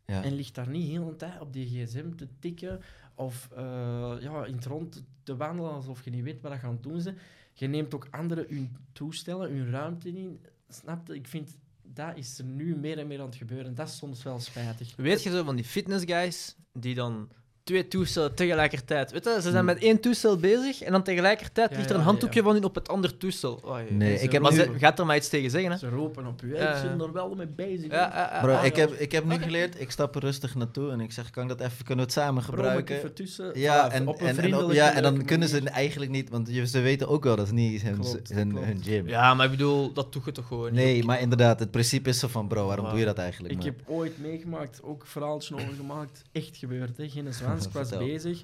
Ja. 0.06 0.22
en 0.22 0.34
ligt 0.34 0.54
daar 0.54 0.68
niet 0.68 0.88
heel 0.88 1.04
de 1.04 1.16
tijd 1.16 1.40
op 1.40 1.52
die 1.52 1.66
gsm 1.66 2.14
te 2.14 2.28
tikken 2.38 2.80
of 3.14 3.48
eh, 3.56 4.16
ja, 4.20 4.44
in 4.44 4.54
het 4.54 4.64
rond 4.64 5.04
te 5.22 5.36
wandelen 5.36 5.72
alsof 5.72 6.04
je 6.04 6.10
niet 6.10 6.24
weet 6.24 6.40
wat 6.40 6.52
je 6.52 6.66
aan 6.66 6.72
het 6.72 6.82
doen 6.82 7.02
bent. 7.02 7.18
Je 7.52 7.66
neemt 7.66 7.94
ook 7.94 8.08
anderen 8.10 8.46
hun 8.48 8.76
toestellen, 8.92 9.50
hun 9.50 9.70
ruimte 9.70 10.08
in. 10.08 10.40
Snap 10.68 11.06
je? 11.06 11.14
Ik 11.14 11.26
vind 11.26 11.58
dat 11.82 12.16
is 12.16 12.38
er 12.38 12.44
nu 12.44 12.76
meer 12.76 12.98
en 12.98 13.06
meer 13.06 13.20
aan 13.20 13.26
het 13.26 13.34
gebeuren. 13.34 13.74
Dat 13.74 13.88
is 13.88 13.96
soms 13.96 14.22
wel 14.22 14.38
spijtig. 14.38 14.96
Weet 14.96 15.22
je 15.22 15.30
zo 15.30 15.44
van 15.44 15.56
die 15.56 15.64
fitness 15.64 16.04
guys 16.04 16.56
die 16.72 16.94
dan 16.94 17.28
twee 17.66 17.88
toestellen 17.88 18.34
tegelijkertijd. 18.34 19.12
Weet 19.12 19.24
je, 19.24 19.30
ze 19.34 19.40
zijn 19.40 19.54
Hmm. 19.54 19.64
met 19.64 19.78
één 19.78 20.00
toestel 20.00 20.36
bezig 20.36 20.82
en 20.82 20.92
dan 20.92 21.02
tegelijkertijd 21.02 21.70
Ja, 21.70 21.76
ligt 21.76 21.88
er 21.88 21.94
een 21.94 22.00
ja, 22.00 22.06
handdoekje 22.06 22.38
ja. 22.38 22.44
van 22.44 22.54
hun 22.54 22.64
op 22.64 22.74
het 22.74 22.88
andere 22.88 23.16
toestel. 23.16 23.76
Nee, 23.90 24.16
Ze 24.18 24.24
ik 24.24 24.32
heb 24.32 24.42
Maar 24.42 24.52
nu... 24.52 24.58
ze, 24.58 24.70
gaat 24.78 24.98
er 24.98 25.06
maar 25.06 25.16
iets 25.16 25.28
tegen 25.28 25.50
zeggen, 25.50 25.70
hè? 25.70 25.76
Ze 25.78 25.88
roepen 25.88 26.26
op 26.26 26.42
u. 26.42 26.56
Ja, 26.56 26.74
ik 26.82 26.82
ben 26.96 27.06
er 27.06 27.12
wel 27.12 27.34
mee 27.34 27.46
bezig. 27.46 27.90
Ja, 27.90 27.96
ja, 28.14 28.30
ja. 28.34 28.40
Bro, 28.40 28.52
Ah, 28.54 28.64
ik 28.64 28.76
ja. 28.76 28.80
heb, 28.80 28.92
ik 28.92 29.12
heb 29.12 29.24
nu 29.24 29.36
geleerd, 29.38 29.80
ik 29.80 29.90
stap 29.90 30.14
er 30.14 30.20
rustig 30.20 30.54
naartoe 30.54 30.90
en 30.90 31.00
ik 31.00 31.12
zeg, 31.12 31.30
kan 31.30 31.42
ik 31.42 31.48
dat 31.48 31.60
even, 31.60 31.84
kunnen 31.84 31.96
we 32.06 32.10
het 32.12 32.12
samen 32.12 32.42
gebruiken? 32.42 32.96
even 32.96 33.14
tussen. 33.14 33.50
Ja, 33.60 33.90
en, 33.90 34.06
op 34.08 34.14
een 34.14 34.20
en, 34.20 34.26
en, 34.26 34.32
op- 34.34 34.38
vriendelijke, 34.40 34.74
ja, 34.74 34.92
en 34.94 35.02
dan 35.02 35.24
kunnen 35.24 35.48
ze 35.48 35.60
eigenlijk 35.70 36.10
niet, 36.10 36.30
want 36.30 36.48
je- 36.50 36.66
ze 36.66 36.80
weten 36.80 37.08
ook 37.08 37.24
wel 37.24 37.36
dat 37.36 37.46
is 37.46 37.52
niet 37.52 37.82
hun, 37.82 37.98
Klopt, 37.98 38.28
hun, 38.32 38.50
klopt. 38.50 38.66
hun 38.66 38.82
gym. 38.82 39.08
Ja, 39.08 39.34
maar 39.34 39.44
ik 39.44 39.50
bedoel, 39.50 39.92
dat 39.92 40.12
doe 40.12 40.22
je 40.24 40.32
toch 40.32 40.46
gewoon 40.46 40.72
Nee, 40.72 40.94
niet. 40.94 41.04
maar 41.04 41.20
inderdaad, 41.20 41.58
het 41.60 41.70
principe 41.70 42.08
is 42.08 42.18
zo 42.18 42.28
van, 42.28 42.48
bro, 42.48 42.66
waarom 42.66 42.88
doe 42.90 42.98
je 42.98 43.04
dat 43.04 43.18
eigenlijk? 43.18 43.54
Ik 43.54 43.62
heb 43.62 43.80
ooit 43.86 44.18
meegemaakt, 44.18 44.80
ook 44.82 45.00
een 45.02 45.08
verhaaltje 45.08 45.54
over 45.54 45.74
gemaakt. 45.76 46.22
Echt 46.32 46.56
gebeurd, 46.56 46.96
hè. 46.96 47.08
geen 47.08 47.26
Ik 47.66 47.72
was 47.72 47.88
Vertel. 47.88 48.06
bezig 48.06 48.42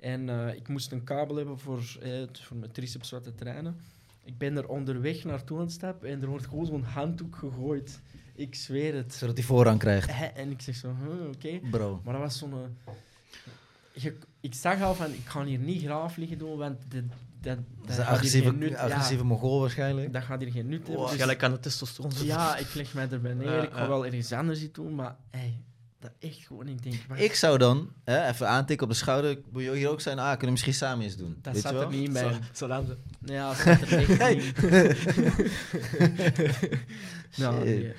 en 0.00 0.28
eh, 0.28 0.54
ik 0.54 0.68
moest 0.68 0.92
een 0.92 1.04
kabel 1.04 1.36
hebben 1.36 1.58
voor, 1.58 1.82
eh, 2.02 2.10
het- 2.12 2.40
voor 2.40 2.56
mijn 2.56 2.72
triceps 2.72 3.10
wat 3.10 3.24
te 3.24 3.34
trainen. 3.34 3.76
Ik 4.24 4.38
ben 4.38 4.56
er 4.56 4.68
onderweg 4.68 5.24
naartoe 5.24 5.56
aan 5.58 5.62
het 5.64 5.72
stappen 5.72 6.08
en 6.08 6.22
er 6.22 6.28
wordt 6.28 6.46
gewoon 6.46 6.66
zo'n 6.66 6.82
handdoek 6.82 7.36
gegooid. 7.36 8.00
Ik 8.34 8.54
zweer 8.54 8.94
het. 8.94 9.14
Zodat 9.14 9.36
hij 9.36 9.44
voorrang 9.46 9.78
krijgt. 9.78 10.10
En 10.34 10.50
ik 10.50 10.60
zeg 10.60 10.74
zo, 10.76 10.94
huh, 11.04 11.28
oké. 11.28 11.68
Bro. 11.70 12.00
Maar 12.04 12.12
dat 12.12 12.22
was 12.22 12.38
zo'n... 12.38 12.52
eh, 12.52 14.04
ik 14.40 14.54
zag 14.54 14.82
al 14.82 14.94
van, 14.94 15.12
ik 15.12 15.24
ga 15.26 15.44
hier 15.44 15.58
niet 15.58 15.82
graaf 15.82 16.16
liggen 16.16 16.38
doen, 16.38 16.56
want 16.58 16.80
dit, 16.88 17.04
dat, 17.40 17.58
Dat 17.86 17.96
dat 17.96 18.22
is 18.22 18.34
een 18.34 18.58
nut- 18.58 18.74
agressieve, 18.76 19.24
mongool 19.24 19.60
waarschijnlijk. 19.60 20.12
Dat 20.12 20.22
gaat 20.22 20.40
hier 20.40 20.50
geen 20.52 20.66
nut 20.68 20.78
hebben. 20.78 20.96
Wow, 20.96 21.08
dus- 21.10 21.20
gelijk 21.20 21.42
aan 21.42 21.50
de 21.52 21.60
testosteron. 21.60 22.10
ja, 22.22 22.56
ik 22.56 22.74
leg 22.74 22.94
mij 22.94 23.08
erbij 23.10 23.34
neer. 23.34 23.52
Ja, 23.56 23.62
ik 23.62 23.72
ga 23.72 23.82
ja. 23.82 23.88
wel 23.88 24.06
ergens 24.06 24.32
anders 24.32 24.62
iets 24.62 24.72
doen, 24.72 24.94
maar 24.94 25.16
hey, 25.30 25.60
dat 26.04 26.12
echt 26.30 26.46
gewoon, 26.46 26.68
ik 26.68 26.82
denk... 26.82 26.94
Ik 27.20 27.34
zou 27.34 27.58
dan 27.58 27.88
hè, 28.04 28.28
even 28.28 28.48
aantikken 28.48 28.86
op 28.86 28.92
de 28.92 28.98
schouder. 28.98 29.38
Moet 29.52 29.62
je 29.62 29.72
hier 29.74 29.88
ook 29.88 30.00
zijn? 30.00 30.18
Ah, 30.18 30.28
kunnen 30.30 30.46
we 30.46 30.50
misschien 30.50 30.74
samen 30.74 31.04
eens 31.04 31.16
doen? 31.16 31.36
dat 31.42 31.52
Weet 31.52 31.62
zat 31.62 31.72
je 31.72 31.78
er 31.78 31.88
niet 31.88 32.08
in 32.08 32.14
Zo, 32.52 32.66
ze. 32.86 32.96
Ja, 33.20 33.48
dat 33.48 33.56
zat 33.56 33.80
er 33.80 33.98
echt 34.18 34.36
niet. 34.36 34.54
Nou, 37.36 37.64
nee, 37.64 37.88
echt. 37.88 37.98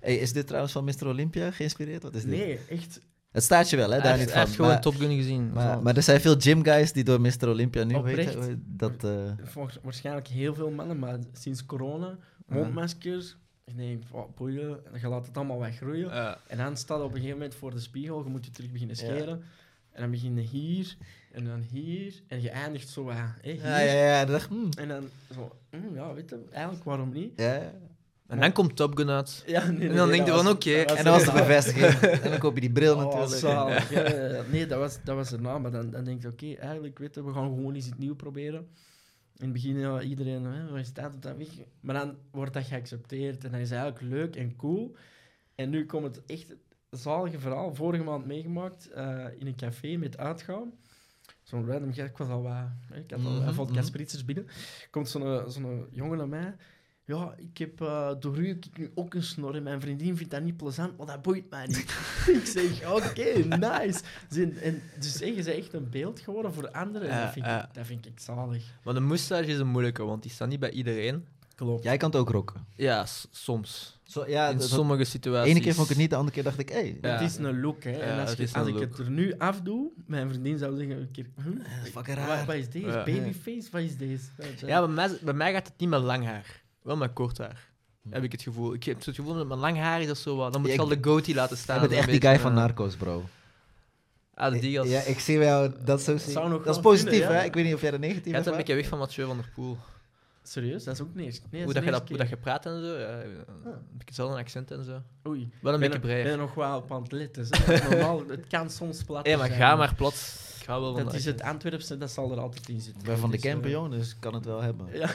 Hey, 0.00 0.16
is 0.16 0.32
dit 0.32 0.46
trouwens 0.46 0.72
van 0.72 0.84
Mr. 0.84 1.06
Olympia 1.06 1.50
geïnspireerd? 1.50 2.02
Wat 2.02 2.14
is 2.14 2.22
dit? 2.22 2.30
nee, 2.30 2.58
echt. 2.68 3.00
Het 3.32 3.42
staat 3.42 3.70
je 3.70 3.76
wel, 3.76 3.90
hè? 3.90 3.92
Hij 3.92 4.02
Daar 4.02 4.16
heeft, 4.16 4.24
niet 4.24 4.34
hij 4.34 4.38
van. 4.38 4.44
heeft 4.46 4.56
gewoon 4.56 4.70
maar, 4.70 4.80
Top 4.80 4.94
Gun 4.96 5.16
gezien. 5.16 5.52
maar, 5.52 5.82
maar 5.82 5.96
er 5.96 6.02
zijn 6.02 6.20
veel 6.20 6.34
gym 6.38 6.64
guys 6.64 6.92
die 6.92 7.04
door 7.04 7.20
Mr. 7.20 7.48
Olympia 7.48 7.84
nu 7.84 7.94
Oprecht. 7.94 8.34
weten 8.34 8.64
dat. 8.66 9.04
eh, 9.04 9.66
waarschijnlijk 9.82 10.28
heel 10.28 10.54
veel 10.54 10.70
mannen, 10.70 10.98
maar 10.98 11.18
sinds 11.32 11.66
corona, 11.66 12.18
mondmaskers. 12.46 13.36
Ik 13.64 13.76
denk, 13.76 14.02
oh, 14.10 14.36
boeien, 14.36 14.80
je 15.00 15.08
laat 15.08 15.26
het 15.26 15.36
allemaal 15.36 15.58
weggroeien. 15.58 16.08
Ja. 16.08 16.38
En 16.46 16.56
dan 16.58 16.76
staat 16.76 16.98
op 17.00 17.08
een 17.10 17.14
gegeven 17.16 17.36
moment 17.36 17.54
voor 17.54 17.70
de 17.70 17.78
spiegel, 17.80 18.22
je 18.24 18.30
moet 18.30 18.44
je 18.44 18.50
terug 18.50 18.70
beginnen 18.70 18.96
Ja. 18.96 19.02
scheren. 19.04 19.42
En 19.92 20.00
dan 20.00 20.10
begin 20.10 20.34
je 20.36 20.40
hier, 20.42 20.96
en 21.32 21.44
dan 21.44 21.60
hier, 21.70 22.22
en 22.28 22.42
je 22.42 22.50
eindigt 22.50 22.88
zo 22.88 23.04
wat, 23.04 23.14
hè, 23.16 23.52
hier. 23.52 23.62
ja, 23.62 23.78
ja, 23.80 24.22
ja. 24.22 24.38
Hmm, 24.48 24.68
En 24.78 24.88
dan 24.88 25.08
zo, 25.34 25.56
hm, 25.70 25.94
ja, 25.94 26.14
weet 26.14 26.30
je, 26.30 26.44
eigenlijk 26.50 26.84
waarom 26.84 27.12
niet? 27.12 27.32
ja, 27.36 27.54
ja. 27.54 27.72
En 28.26 28.40
dan 28.40 28.52
komt 28.52 28.76
Top 28.76 28.96
Gun 28.96 29.10
uit. 29.10 29.42
Ja, 29.46 29.70
nee, 29.70 29.88
En 29.88 29.96
dan 29.96 30.08
denk 30.08 30.24
je 30.26 30.30
dat 30.32 30.42
van, 30.42 30.52
oké. 30.52 30.84
dat 30.84 30.96
En 30.96 31.04
dan 31.04 31.12
was 31.12 31.24
de 31.24 31.32
bevestiging. 31.32 31.94
en 32.22 32.30
dan 32.30 32.38
koop 32.38 32.54
je 32.54 32.60
die 32.60 32.70
bril 32.72 32.94
Oh, 32.96 33.04
natuurlijk. 33.04 33.32
zalig. 33.32 33.90
Ja, 33.90 34.08
ja, 34.08 34.24
ja. 34.36 34.42
Nee, 34.50 34.66
dat 34.66 34.78
was, 34.78 34.98
dat 35.04 35.16
was 35.16 35.32
erna, 35.32 35.58
maar 35.58 35.70
dan, 35.70 35.90
dan 35.90 36.04
denk 36.04 36.22
je, 36.22 36.28
oké, 36.28 36.52
eigenlijk, 36.54 36.98
weet 36.98 37.14
je, 37.14 37.24
we 37.24 37.32
gaan 37.32 37.44
gewoon 37.48 37.74
eens 37.74 37.86
iets 37.86 37.96
nieuws 37.98 38.16
proberen. 38.16 38.68
In 39.36 39.44
het 39.44 39.52
begin, 39.52 39.78
ja, 39.78 40.00
iedereen, 40.00 40.44
hè, 40.44 40.70
waar 40.70 40.84
staat 40.84 41.12
het 41.12 41.22
dan 41.22 41.36
weg? 41.36 41.48
Maar 41.80 41.94
dan 41.94 42.16
wordt 42.30 42.52
dat 42.52 42.64
geaccepteerd 42.64 43.44
en 43.44 43.50
dat 43.50 43.60
is 43.60 43.70
eigenlijk 43.70 44.00
leuk 44.00 44.36
en 44.36 44.56
cool. 44.56 44.96
En 45.54 45.70
nu 45.70 45.86
komt 45.86 46.04
het 46.04 46.24
echt 46.26 46.54
zalige 46.90 47.38
verhaal, 47.38 47.74
vorige 47.74 48.02
maand 48.02 48.26
meegemaakt, 48.26 48.90
eh, 48.90 49.26
in 49.38 49.46
een 49.46 49.56
café 49.56 49.96
met 49.96 50.18
uitgaan. 50.18 50.72
Zo'n 51.42 51.66
random 51.66 51.92
gast, 51.92 52.08
ik 52.08 52.16
was 52.16 52.28
al 52.28 52.42
wat, 52.42 52.66
ik 52.92 53.10
had 53.10 53.24
al 53.24 53.52
vodka 53.52 53.74
mhm. 53.74 53.84
spritzers 53.84 54.24
binnen. 54.24 54.46
Komt 54.90 55.08
zo'n 55.08 55.50
zo'n 55.50 55.86
jongen 55.90 56.18
naar 56.18 56.28
mij. 56.28 56.54
Ja, 57.04 57.34
ik 57.36 57.58
heb 57.58 57.80
eh, 57.80 58.10
door 58.20 58.38
u 58.38 58.48
heb 58.48 58.64
ik 58.64 58.78
nu 58.78 58.90
ook 58.94 59.14
een 59.14 59.22
snor 59.22 59.54
en 59.54 59.62
mijn 59.62 59.80
vriendin 59.80 60.16
vindt 60.16 60.32
dat 60.32 60.42
niet 60.42 60.56
plezant, 60.56 60.96
maar 60.98 61.06
dat 61.06 61.22
boeit 61.22 61.50
mij 61.50 61.66
niet. 61.66 61.78
ik 62.40 62.46
zeg, 62.46 62.92
oké, 62.92 63.56
nice. 63.56 64.00
Zin- 64.28 64.58
En, 64.58 64.82
dus 65.00 65.18
je 65.18 65.32
bent 65.34 65.46
echt 65.46 65.72
een 65.72 65.90
beeld 65.90 66.20
geworden 66.20 66.54
voor 66.54 66.70
anderen. 66.70 67.08
dat, 67.22 67.32
vind 67.32 67.44
ja. 67.46 67.62
ik, 67.64 67.74
dat 67.74 67.86
vind 67.86 68.06
ik 68.06 68.20
zalig. 68.20 68.64
Maar 68.84 68.94
de 68.94 69.00
moustache 69.00 69.46
is 69.46 69.58
een 69.58 69.66
moeilijke, 69.66 70.02
want 70.04 70.22
die 70.22 70.30
staat 70.30 70.48
niet 70.48 70.60
bij 70.60 70.70
iedereen. 70.70 71.26
Klopt. 71.54 71.82
Jij 71.84 71.96
kan 71.96 72.10
het 72.10 72.18
ook 72.18 72.30
rocken. 72.30 72.66
Ja, 72.76 73.06
soms. 73.30 73.98
Zo, 74.02 74.24
ja, 74.28 74.48
In 74.48 74.58
dat- 74.58 74.68
sommige 74.68 74.98
de 74.98 75.04
situaties. 75.04 75.50
ene 75.50 75.60
keer 75.60 75.72
vond 75.74 75.82
ik 75.84 75.92
het 75.92 75.98
niet, 76.02 76.10
de 76.10 76.16
andere 76.16 76.34
keer 76.34 76.44
dacht 76.44 76.58
ik, 76.58 76.68
hé. 76.68 76.74
Hey, 76.74 76.98
Ja. 77.02 77.08
Het 77.10 77.20
is 77.30 77.36
een 77.36 77.60
look, 77.60 77.82
hè. 77.84 77.90
Ja, 77.90 77.98
en 78.00 78.20
als, 78.20 78.28
het 78.30 78.38
je, 78.38 78.44
is 78.44 78.54
als 78.54 78.66
een 78.66 78.74
ik 78.74 78.80
look. 78.80 78.88
het 78.88 78.98
er 78.98 79.10
nu 79.10 79.34
afdoe, 79.38 79.90
mijn 80.06 80.28
vriendin 80.28 80.58
zou 80.58 80.76
zeggen 80.76 80.96
een 80.96 81.10
keer... 81.10 81.26
Is 81.84 81.90
fucking 81.90 82.16
Wat, 82.18 82.26
raar. 82.26 82.46
wat 82.46 82.54
is 82.54 82.68
deze? 82.70 82.86
Ja. 82.86 83.04
Babyface? 83.04 83.68
Wat 83.70 83.80
is 83.80 83.96
deze? 83.96 84.20
Ja, 84.66 84.78
bij 84.86 84.94
mij, 84.94 85.18
bij 85.22 85.34
mij 85.34 85.52
gaat 85.52 85.66
het 85.66 85.74
niet 85.78 85.88
met 85.88 86.00
lang 86.02 86.24
haar. 86.24 86.61
Wel 86.82 86.96
met 86.96 87.12
kort 87.12 87.38
haar. 87.38 87.70
Heb 88.10 88.22
ik 88.22 88.32
het 88.32 88.42
gevoel. 88.42 88.74
Ik 88.74 88.84
heb 88.84 89.04
het 89.04 89.14
gevoel 89.14 89.34
dat 89.34 89.46
met 89.46 89.58
lang 89.58 89.76
haar 89.78 90.00
is 90.00 90.06
dat 90.06 90.18
zo 90.18 90.36
wat. 90.36 90.52
Dan 90.52 90.60
moet 90.60 90.70
Ja, 90.70 90.76
je 90.76 90.82
al 90.82 90.90
ik- 90.92 91.02
de 91.02 91.08
goatee 91.08 91.34
laten 91.34 91.56
staan. 91.56 91.78
Jij 91.78 91.88
bent 91.88 91.98
echt 92.00 92.08
een 92.12 92.20
die 92.20 92.28
guy 92.30 92.38
van 92.40 92.50
eh, 92.50 92.56
Narcos, 92.56 92.96
bro. 92.96 93.24
Ah, 94.34 94.60
die 94.60 94.80
als... 94.80 94.88
Ja, 94.88 95.00
ik 95.00 95.18
zie 95.18 95.38
jou 95.38 95.72
dat 95.84 96.00
zo 96.02 96.16
zien. 96.16 96.30
zou 96.32 96.48
nog 96.48 96.58
Dat 96.64 96.76
is 96.76 96.82
wel 96.82 96.92
positief, 96.92 97.10
kunnen, 97.18 97.30
ja. 97.34 97.38
hè? 97.40 97.44
Ik 97.44 97.54
weet 97.54 97.64
niet 97.64 97.74
of 97.74 97.80
jij 97.80 97.90
dat 97.90 98.00
negatief 98.00 98.22
hebt 98.24 98.34
een 98.36 98.40
ervaart. 98.40 98.56
beetje 98.56 98.74
weg 98.74 98.88
van 98.88 98.98
Mathieu 98.98 99.26
van 99.26 99.36
der 99.36 99.48
Poel. 99.54 99.78
Serieus? 100.42 100.84
Dat 100.84 100.94
is 100.94 101.00
ook 101.00 101.14
niet 101.14 101.42
nee, 101.50 101.64
hoe, 101.64 101.72
dat 101.72 101.74
dat 101.74 101.84
je 101.84 101.90
de 101.90 101.98
dat, 101.98 102.08
hoe 102.08 102.18
dat 102.18 102.28
je 102.28 102.36
praat 102.36 102.66
en 102.66 102.80
zo. 102.80 102.98
Ja, 102.98 103.06
Ah. 103.06 103.22
een 103.24 103.62
beetje 103.64 104.04
hetzelfde 104.04 104.36
accent 104.38 104.70
en 104.70 104.84
zo. 104.84 105.02
Oei. 105.28 105.50
Wel 105.60 105.74
een 105.74 105.80
ben, 105.80 105.90
beetje 105.90 105.94
er- 106.08 106.14
ben 106.14 106.22
breed. 106.22 106.26
er 106.32 106.38
nog 106.38 106.54
wel 106.54 106.76
op 106.76 106.92
aan 106.92 107.02
het 107.02 107.12
letten. 107.12 107.46
hè. 107.50 107.88
Normaal, 107.90 108.22
het 108.28 108.46
kan 108.46 108.70
soms 108.70 109.02
plat 109.02 109.26
Ja, 109.26 109.36
maar 109.36 109.46
zijn, 109.46 109.58
ga 109.58 109.76
maar 109.76 109.94
plat. 109.94 110.14
Ga 110.64 110.80
wel 110.80 110.94
van 110.94 111.02
Dat 111.02 111.12
de 111.12 111.18
is 111.18 111.24
het. 111.24 111.42
Antwerpse, 111.42 111.98
dat 111.98 112.10
zal 112.10 112.30
er 112.32 112.38
altijd 112.40 112.68
in 112.68 112.80
zitten. 112.80 113.00
Ik 113.02 113.06
ben 113.08 113.18
van 113.18 113.30
de 113.30 113.36
Dus, 113.36 113.44
eh, 113.44 113.52
camper, 113.52 113.70
jong, 113.70 113.90
dus 113.90 114.10
ik 114.10 114.16
kan 114.20 114.34
het 114.34 114.44
wel 114.44 114.60
hebben. 114.62 114.86
Ja. 114.92 115.10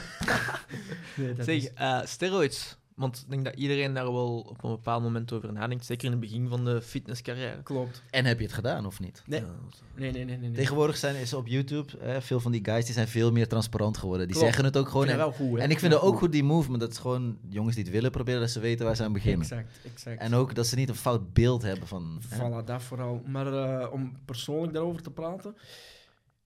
nee, 1.18 1.34
dat 1.34 1.44
Zeg, 1.44 1.56
is- 1.56 1.72
eh, 1.74 2.00
steroids. 2.04 2.76
Want 2.94 3.16
ik 3.24 3.30
denk 3.30 3.44
dat 3.44 3.54
iedereen 3.54 3.94
daar 3.94 4.12
wel 4.12 4.38
op 4.40 4.64
een 4.64 4.70
bepaald 4.70 5.02
moment 5.02 5.32
over 5.32 5.52
nadenkt. 5.52 5.86
Zeker 5.86 6.04
in 6.04 6.10
het 6.10 6.20
begin 6.20 6.48
van 6.48 6.64
de 6.64 6.82
fitnesscarrière. 6.82 7.62
Klopt. 7.62 8.02
En 8.10 8.24
heb 8.24 8.38
je 8.38 8.44
het 8.44 8.54
gedaan, 8.54 8.86
of 8.86 9.00
niet? 9.00 9.22
Nee. 9.26 9.40
Ja, 9.40 9.46
Nee, 9.94 10.10
nee, 10.12 10.24
nee. 10.24 10.36
nee, 10.36 10.48
nee. 10.48 10.56
Tegenwoordig 10.58 10.96
zijn 10.96 11.16
is 11.16 11.34
op 11.34 11.46
YouTube, 11.46 11.92
hè, 11.98 12.22
veel 12.22 12.40
van 12.40 12.52
die 12.52 12.64
guys 12.64 12.84
die 12.84 12.94
zijn 12.94 13.08
veel 13.08 13.32
meer 13.32 13.48
transparant 13.48 13.96
geworden. 13.98 14.26
Die 14.26 14.36
Klopt. 14.36 14.46
zeggen 14.48 14.64
het 14.68 14.76
ook 14.76 14.84
Ik 14.84 14.90
gewoon. 14.90 15.06
vind 15.06 15.18
En, 15.18 15.24
wel 15.24 15.32
goed, 15.34 15.56
hè. 15.58 15.62
en 15.64 15.70
ik 15.70 15.78
vind 15.78 15.92
het 15.92 16.02
ook 16.02 16.18
goed 16.18 16.32
die 16.32 16.44
movement. 16.44 16.80
Dat 16.80 16.90
is 16.90 16.98
gewoon 16.98 17.38
jongens 17.48 17.74
die 17.74 17.84
het 17.84 17.92
willen 17.92 18.10
proberen, 18.10 18.40
dat 18.40 18.50
ze 18.50 18.60
weten 18.60 18.86
waar 18.86 18.96
ze 18.96 19.02
aan 19.04 19.12
beginnen. 19.12 19.40
Exact, 19.40 19.78
exact. 19.94 20.20
En 20.20 20.34
ook 20.34 20.54
dat 20.54 20.66
ze 20.66 20.74
niet 20.76 20.88
een 20.88 20.94
fout 20.94 21.32
beeld 21.32 21.62
hebben 21.62 21.88
van. 21.88 22.20
hè. 22.28 22.36
Voilà, 22.62 22.64
dat 22.64 22.82
vooral. 22.82 23.22
Maar 23.26 23.46
eh, 23.52 23.92
om 23.92 24.16
persoonlijk 24.24 24.72
daarover 24.72 25.02
te 25.02 25.10
praten. 25.10 25.54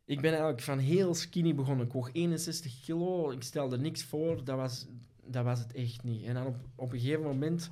Ik 0.04 0.20
ben 0.20 0.30
eigenlijk 0.30 0.60
van 0.60 0.78
heel 0.78 1.14
skinny 1.14 1.54
begonnen. 1.54 1.86
Ik 1.86 1.92
woog 1.92 2.10
61 2.12 2.80
kilo. 2.84 3.30
Ik 3.30 3.42
stelde 3.42 3.78
niks 3.78 4.04
voor. 4.04 4.44
Dat 4.44 4.56
was, 4.56 4.86
dat 5.24 5.44
was 5.44 5.58
het 5.58 5.72
echt 5.72 6.02
niet. 6.02 6.24
En 6.24 6.34
dan 6.34 6.46
op, 6.46 6.56
op 6.74 6.92
een 6.92 7.00
gegeven 7.00 7.22
moment, 7.22 7.70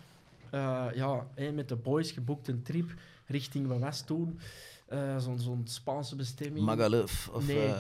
eh, 0.51 0.87
ja, 0.95 1.27
met 1.53 1.69
de 1.69 1.77
boys 1.77 2.13
geboekt 2.13 2.49
een 2.49 2.63
trip 2.63 2.95
richting, 3.27 3.67
wat 3.67 3.79
was 3.79 4.05
toen? 4.05 4.39
Eh, 4.91 5.19
Zo'n 5.19 5.39
zo'n 5.39 5.63
Spaanse 5.65 6.17
bestemming. 6.17 6.65
Magaluf 6.65 7.29
of. 7.33 7.47
Nee. 7.47 7.67
eh, 7.67 7.73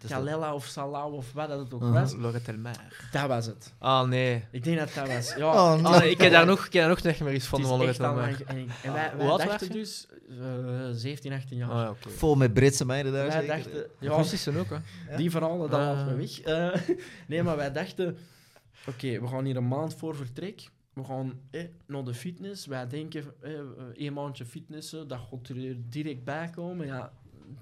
dat? 0.00 0.10
Calela 0.10 0.54
of 0.54 0.64
Salau 0.66 1.12
of 1.14 1.32
wat 1.32 1.48
dat 1.48 1.58
het 1.58 1.74
ook 1.74 1.82
was. 1.82 2.14
Loretelmer. 2.14 2.76
Dat 3.12 3.28
was 3.28 3.46
het. 3.46 3.72
Ah, 3.78 4.08
nee. 4.08 4.44
Ik 4.50 4.64
denk 4.64 4.78
dat 4.78 4.90
dat 4.94 5.08
was. 5.14 5.34
Ja, 5.36 5.46
Oh. 5.74 5.84
Ah, 5.84 5.98
nee, 6.00 6.10
ik 6.10 6.20
heb 6.20 6.32
daar 6.32 6.46
nog, 6.46 6.66
ik 6.66 6.72
heb 6.72 6.82
daar 6.82 6.88
nog 6.90 7.02
niet 7.02 7.20
meer 7.20 7.32
eens 7.32 7.46
van 7.46 7.60
van 7.62 7.70
echt 7.70 7.98
Loretelmer. 7.98 8.24
En, 8.46 8.56
ik- 8.58 8.68
en 8.82 8.92
wij, 8.92 9.12
wij 9.16 9.26
was 9.26 9.44
dachten 9.44 9.66
je? 9.66 9.72
dus 9.72 10.06
eh 10.40 10.88
17, 10.92 11.32
18 11.32 11.56
jaar. 11.56 11.70
Ah. 11.70 11.90
Vol 12.00 12.34
met 12.34 12.52
Britse 12.54 12.84
meiden 12.84 13.12
daar. 13.12 13.26
wij 13.26 13.40
zeker? 13.40 13.56
dachten, 13.56 13.72
Ja, 13.98 14.10
ja, 14.10 14.16
Russisch 14.16 14.48
ook, 14.48 14.66
hè. 15.06 15.16
Die 15.16 15.30
verhalen, 15.30 15.70
dat 15.70 15.80
Ah. 15.80 15.86
laten 15.86 16.06
we 16.06 16.14
weg. 16.16 16.40
Eh, 16.40 16.96
nee, 17.28 17.42
maar 17.42 17.56
wij 17.56 17.72
dachten, 17.72 18.18
oké, 18.88 19.20
we 19.20 19.26
gaan 19.26 19.44
hier 19.44 19.56
een 19.56 19.68
maand 19.68 19.94
voor 19.94 20.16
vertrek. 20.16 20.68
We 20.98 21.04
gaan 21.04 21.40
naar 21.86 22.04
de 22.04 22.14
fitness. 22.14 22.66
Wij 22.66 22.86
denken, 22.86 23.24
eh, 23.40 24.06
eh, 24.06 24.12
maandje 24.12 24.44
fitnessen, 24.44 25.08
dat 25.08 25.18
gaat 25.30 25.48
er 25.48 25.76
direct 25.88 26.24
bij 26.24 26.50
komen. 26.50 26.86
Ja, 26.86 27.12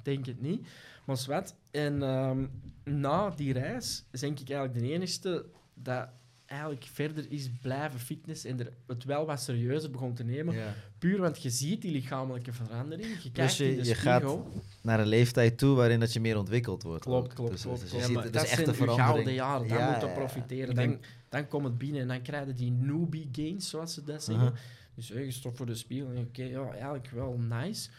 denk 0.02 0.26
het 0.26 0.40
niet. 0.40 0.68
Maar 1.04 1.16
zwart. 1.16 1.54
En 1.70 2.02
ehm, 2.02 2.46
na 2.84 3.30
die 3.30 3.52
reis 3.52 4.04
denk 4.10 4.40
ik 4.40 4.50
eigenlijk 4.50 4.80
de 4.80 4.92
enigste 4.92 5.46
dat 5.74 6.08
eigenlijk 6.46 6.84
verder 6.84 7.26
is 7.30 7.50
blijven 7.62 8.00
fitness 8.00 8.44
en 8.44 8.60
er 8.60 8.72
het 8.86 9.04
wel 9.04 9.26
wat 9.26 9.40
serieuzer 9.40 9.90
begon 9.90 10.14
te 10.14 10.24
nemen. 10.24 10.54
Ja. 10.54 10.74
Puur, 10.98 11.20
want 11.20 11.42
je 11.42 11.50
ziet 11.50 11.82
die 11.82 11.90
lichamelijke 11.92 12.52
verandering. 12.52 13.08
Je 13.22 13.30
kijkt 13.32 13.36
Dus 13.36 13.56
je- 13.56 13.70
in 13.76 13.82
de 13.82 13.88
je 13.88 13.94
gaat-. 13.94 14.36
Naar 14.82 15.00
een 15.00 15.06
leeftijd 15.06 15.58
toe 15.58 15.76
waarin 15.76 16.00
dat 16.00 16.12
je 16.12 16.20
meer 16.20 16.38
ontwikkeld 16.38 16.82
wordt. 16.82 17.02
Klopt, 17.04 17.32
klopt, 17.32 17.50
Dus, 17.50 17.62
klopt. 17.62 17.80
dus 17.80 17.90
je 17.90 18.02
ziet, 18.02 18.22
het 18.22 18.32
dat 18.32 18.42
is 18.44 18.50
echt 18.50 18.66
een 18.66 18.74
verandering. 18.74 19.06
gouden 19.12 19.32
jaren, 19.32 19.68
daar 19.68 19.78
Ja, 19.78 19.90
moet 19.90 20.00
je 20.00 20.06
ja, 20.06 20.12
ja. 20.12 20.18
profiteren. 20.18 20.74
Dan, 20.74 20.98
dan 21.28 21.48
komt 21.48 21.64
het 21.64 21.78
binnen 21.78 22.00
en 22.00 22.08
dan 22.08 22.22
krijg 22.22 22.46
je 22.46 22.54
die 22.54 22.70
newbie 22.70 23.28
gains, 23.32 23.68
zoals 23.68 23.94
ze 23.94 24.04
dat 24.04 24.24
zeggen. 24.24 24.54
Dus 24.94 25.08
hey, 25.08 25.24
je 25.24 25.30
stopt 25.30 25.56
voor 25.56 25.66
de 25.66 25.74
spiegel 25.74 26.08
en 26.10 26.18
oké, 26.18 26.42
ja, 26.44 26.70
eigenlijk 26.70 27.10
wel 27.10 27.38
nice. 27.38 27.90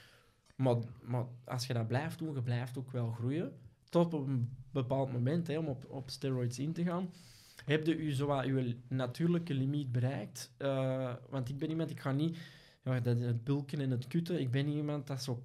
Maar, 0.55 0.75
maar 1.01 1.25
als 1.45 1.67
je 1.67 1.73
dat 1.73 1.87
blijft 1.87 2.19
doen, 2.19 2.33
je 2.33 2.41
blijft 2.41 2.77
ook 2.77 2.91
wel 2.91 3.11
groeien. 3.11 3.51
Tot 3.89 4.13
op 4.13 4.27
een 4.27 4.49
bepaald 4.71 5.11
moment, 5.11 5.47
hè, 5.47 5.57
om 5.57 5.67
op, 5.67 5.85
op 5.89 6.09
steroids 6.09 6.59
in 6.59 6.73
te 6.73 6.83
gaan, 6.83 7.09
heb 7.67 7.85
je 7.85 8.05
je, 8.05 8.15
zowat 8.15 8.45
je 8.45 8.75
natuurlijke 8.87 9.53
limiet 9.53 9.91
bereikt. 9.91 10.51
Eh, 10.57 11.13
want 11.29 11.49
ik 11.49 11.57
ben 11.57 11.69
iemand, 11.69 11.89
ik 11.89 11.99
ga 11.99 12.11
niet 12.11 12.37
ja, 12.83 12.99
dat, 12.99 13.19
het 13.19 13.43
bulken 13.43 13.79
en 13.79 13.91
het 13.91 14.07
kutten, 14.07 14.39
ik 14.39 14.51
ben 14.51 14.65
niet 14.65 14.75
iemand 14.75 15.07
dat 15.07 15.23
zo 15.23 15.43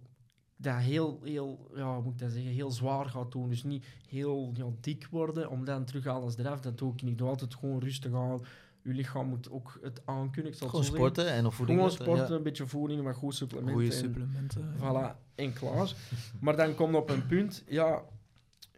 dat 0.62 0.76
heel, 0.76 1.20
heel, 1.24 1.70
ja, 1.74 2.00
moet 2.00 2.12
ik 2.12 2.18
dat 2.18 2.32
zeggen, 2.32 2.50
heel 2.50 2.70
zwaar 2.70 3.06
gaat 3.06 3.32
doen. 3.32 3.48
Dus 3.48 3.62
niet 3.62 3.85
heel 4.08 4.52
ja, 4.54 4.64
dik 4.80 5.06
worden, 5.11 5.50
om 5.50 5.64
dan 5.64 5.85
terug 5.85 6.06
alles 6.06 6.38
eraf. 6.38 6.61
Dat 6.61 6.78
doe 6.78 6.92
ik 6.92 7.02
niet. 7.02 7.12
Ik 7.12 7.18
doe 7.18 7.28
altijd 7.28 7.54
gewoon 7.54 7.80
rustig 7.80 8.14
aan. 8.14 8.40
Je 8.82 8.92
lichaam 8.92 9.28
moet 9.28 9.50
ook 9.50 9.78
het 9.82 10.00
aankunnen. 10.04 10.52
Ik 10.52 10.58
zal 10.58 10.68
Gewoon 10.68 10.85
zo 10.85 10.90
zeggen. 10.90 11.11
sporten 11.12 11.32
en 11.32 11.46
of 11.46 11.54
voeding. 11.54 11.78
Gewoon 11.78 11.94
sporten, 11.94 12.28
ja. 12.28 12.35
een 12.35 12.42
beetje 12.42 12.66
voeding, 12.66 13.02
maar 13.02 13.14
goed 13.14 13.35
supplementen. 13.35 13.74
Goede 13.74 13.94
en 13.94 13.98
supplementen. 13.98 14.74
Voilà, 14.76 15.35
en 15.35 15.52
klaar. 15.52 15.94
Maar 16.40 16.56
dan 16.56 16.74
komt 16.74 16.94
op 16.94 17.11
een 17.11 17.26
punt, 17.26 17.64
ja, 17.68 18.02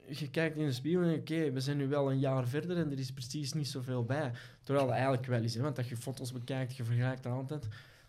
je 0.08 0.30
kijkt 0.30 0.56
in 0.56 0.66
de 0.66 0.72
spiegel 0.72 1.02
en 1.02 1.14
oké, 1.14 1.52
we 1.52 1.60
zijn 1.60 1.76
nu 1.76 1.88
wel 1.88 2.10
een 2.10 2.18
jaar 2.18 2.48
verder 2.48 2.76
en 2.76 2.90
er 2.90 2.98
is 2.98 3.12
precies 3.12 3.52
niet 3.52 3.68
zoveel 3.68 4.04
bij. 4.04 4.32
Terwijl 4.62 4.86
dat 4.86 4.94
eigenlijk 4.94 5.26
wel 5.26 5.42
is, 5.42 5.54
hè, 5.54 5.62
want 5.62 5.78
als 5.78 5.88
je 5.88 5.96
foto's 5.96 6.32
bekijkt, 6.32 6.76
je 6.76 6.84
vergelijkt 6.84 7.22
dat 7.22 7.32
altijd. 7.32 7.68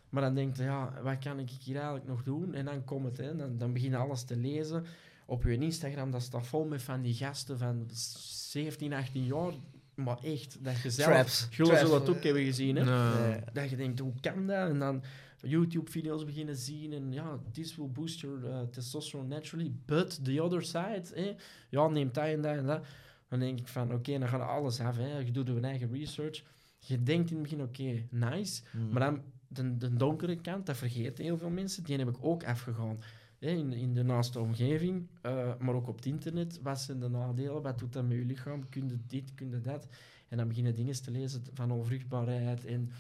Maar 0.09 0.21
dan 0.21 0.35
denk 0.35 0.55
je, 0.55 0.63
ja, 0.63 0.93
wat 1.03 1.19
kan 1.19 1.39
ik 1.39 1.49
hier 1.49 1.75
eigenlijk 1.75 2.07
nog 2.07 2.23
doen? 2.23 2.53
En 2.53 2.65
dan 2.65 2.83
komt 2.83 3.05
het, 3.05 3.17
hè, 3.17 3.35
dan, 3.35 3.57
dan 3.57 3.73
begin 3.73 3.89
je 3.89 3.97
alles 3.97 4.23
te 4.23 4.35
lezen. 4.35 4.85
Op 5.25 5.43
je 5.43 5.57
Instagram, 5.57 6.11
dat 6.11 6.21
staat 6.21 6.47
vol 6.47 6.65
met 6.65 6.83
van 6.83 7.01
die 7.01 7.13
gasten 7.13 7.57
van 7.57 7.87
17, 7.91 8.93
18 8.93 9.25
jaar. 9.25 9.53
Maar 9.95 10.17
echt, 10.23 10.57
dat 10.63 10.81
je 10.81 10.89
zelf... 10.89 11.13
Traps. 11.13 11.47
Jullie 11.51 11.77
zullen 11.77 11.99
het 11.99 12.09
ook 12.09 12.23
hebben 12.23 12.43
gezien, 12.43 12.75
hè? 12.75 12.83
Nee. 12.83 13.39
Dat 13.53 13.69
je 13.69 13.75
denkt, 13.75 13.99
hoe 13.99 14.13
kan 14.21 14.47
dat? 14.47 14.69
En 14.69 14.79
dan 14.79 15.03
YouTube-video's 15.41 16.25
beginnen 16.25 16.55
zien 16.55 16.93
en 16.93 17.11
ja, 17.11 17.39
this 17.51 17.75
will 17.75 17.89
boost 17.91 18.19
your 18.19 18.43
uh, 18.43 18.61
testosterone 18.61 19.27
naturally, 19.27 19.71
but 19.85 20.25
the 20.25 20.41
other 20.41 20.63
side, 20.63 21.03
hè? 21.13 21.35
ja, 21.69 21.87
neem 21.87 22.09
dat 22.11 22.23
en 22.23 22.41
dat 22.41 22.57
en 22.57 22.65
dat. 22.65 22.85
Dan 23.27 23.39
denk 23.39 23.59
ik 23.59 23.67
van, 23.67 23.93
oké, 23.93 24.19
dan 24.19 24.27
gaat 24.27 24.41
alles 24.41 24.79
af, 24.79 24.97
hè? 24.97 25.17
je 25.17 25.31
doet 25.31 25.47
je 25.47 25.59
eigen 25.59 25.91
research. 25.91 26.43
Je 26.79 27.03
denkt 27.03 27.29
in 27.29 27.37
het 27.37 27.43
begin, 27.49 27.61
oké, 27.61 28.07
nice, 28.09 28.63
Mm. 28.71 28.91
maar 28.91 28.99
dan 28.99 29.21
de, 29.47 29.77
de 29.77 29.93
donkere 29.93 30.35
kant, 30.41 30.65
dat 30.65 30.77
vergeten 30.77 31.23
heel 31.23 31.37
veel 31.37 31.49
mensen, 31.49 31.83
die 31.83 31.97
heb 31.97 32.09
ik 32.09 32.17
ook 32.19 32.43
afgegaan. 32.43 32.97
Hè, 33.39 33.49
in, 33.49 33.73
in 33.73 33.93
de 33.93 34.03
naaste 34.03 34.39
omgeving, 34.39 35.07
eh, 35.21 35.53
maar 35.59 35.75
ook 35.75 35.87
op 35.87 35.95
het 35.95 36.05
internet. 36.05 36.59
Wat 36.61 36.79
zijn 36.79 36.99
de 36.99 37.09
nadelen? 37.09 37.61
Wat 37.61 37.79
doet 37.79 37.93
dat 37.93 38.07
met 38.07 38.17
je 38.17 38.25
lichaam? 38.25 38.69
Kun 38.69 38.87
je 38.87 38.97
dit, 39.07 39.33
kun 39.33 39.49
je 39.49 39.61
dat? 39.61 39.87
En 40.27 40.37
dan 40.37 40.47
beginnen 40.47 40.75
dingen 40.75 41.01
te 41.01 41.11
lezen 41.11 41.43
van 41.53 41.71
onvruchtbaarheid 41.71 42.65
en 42.65 42.91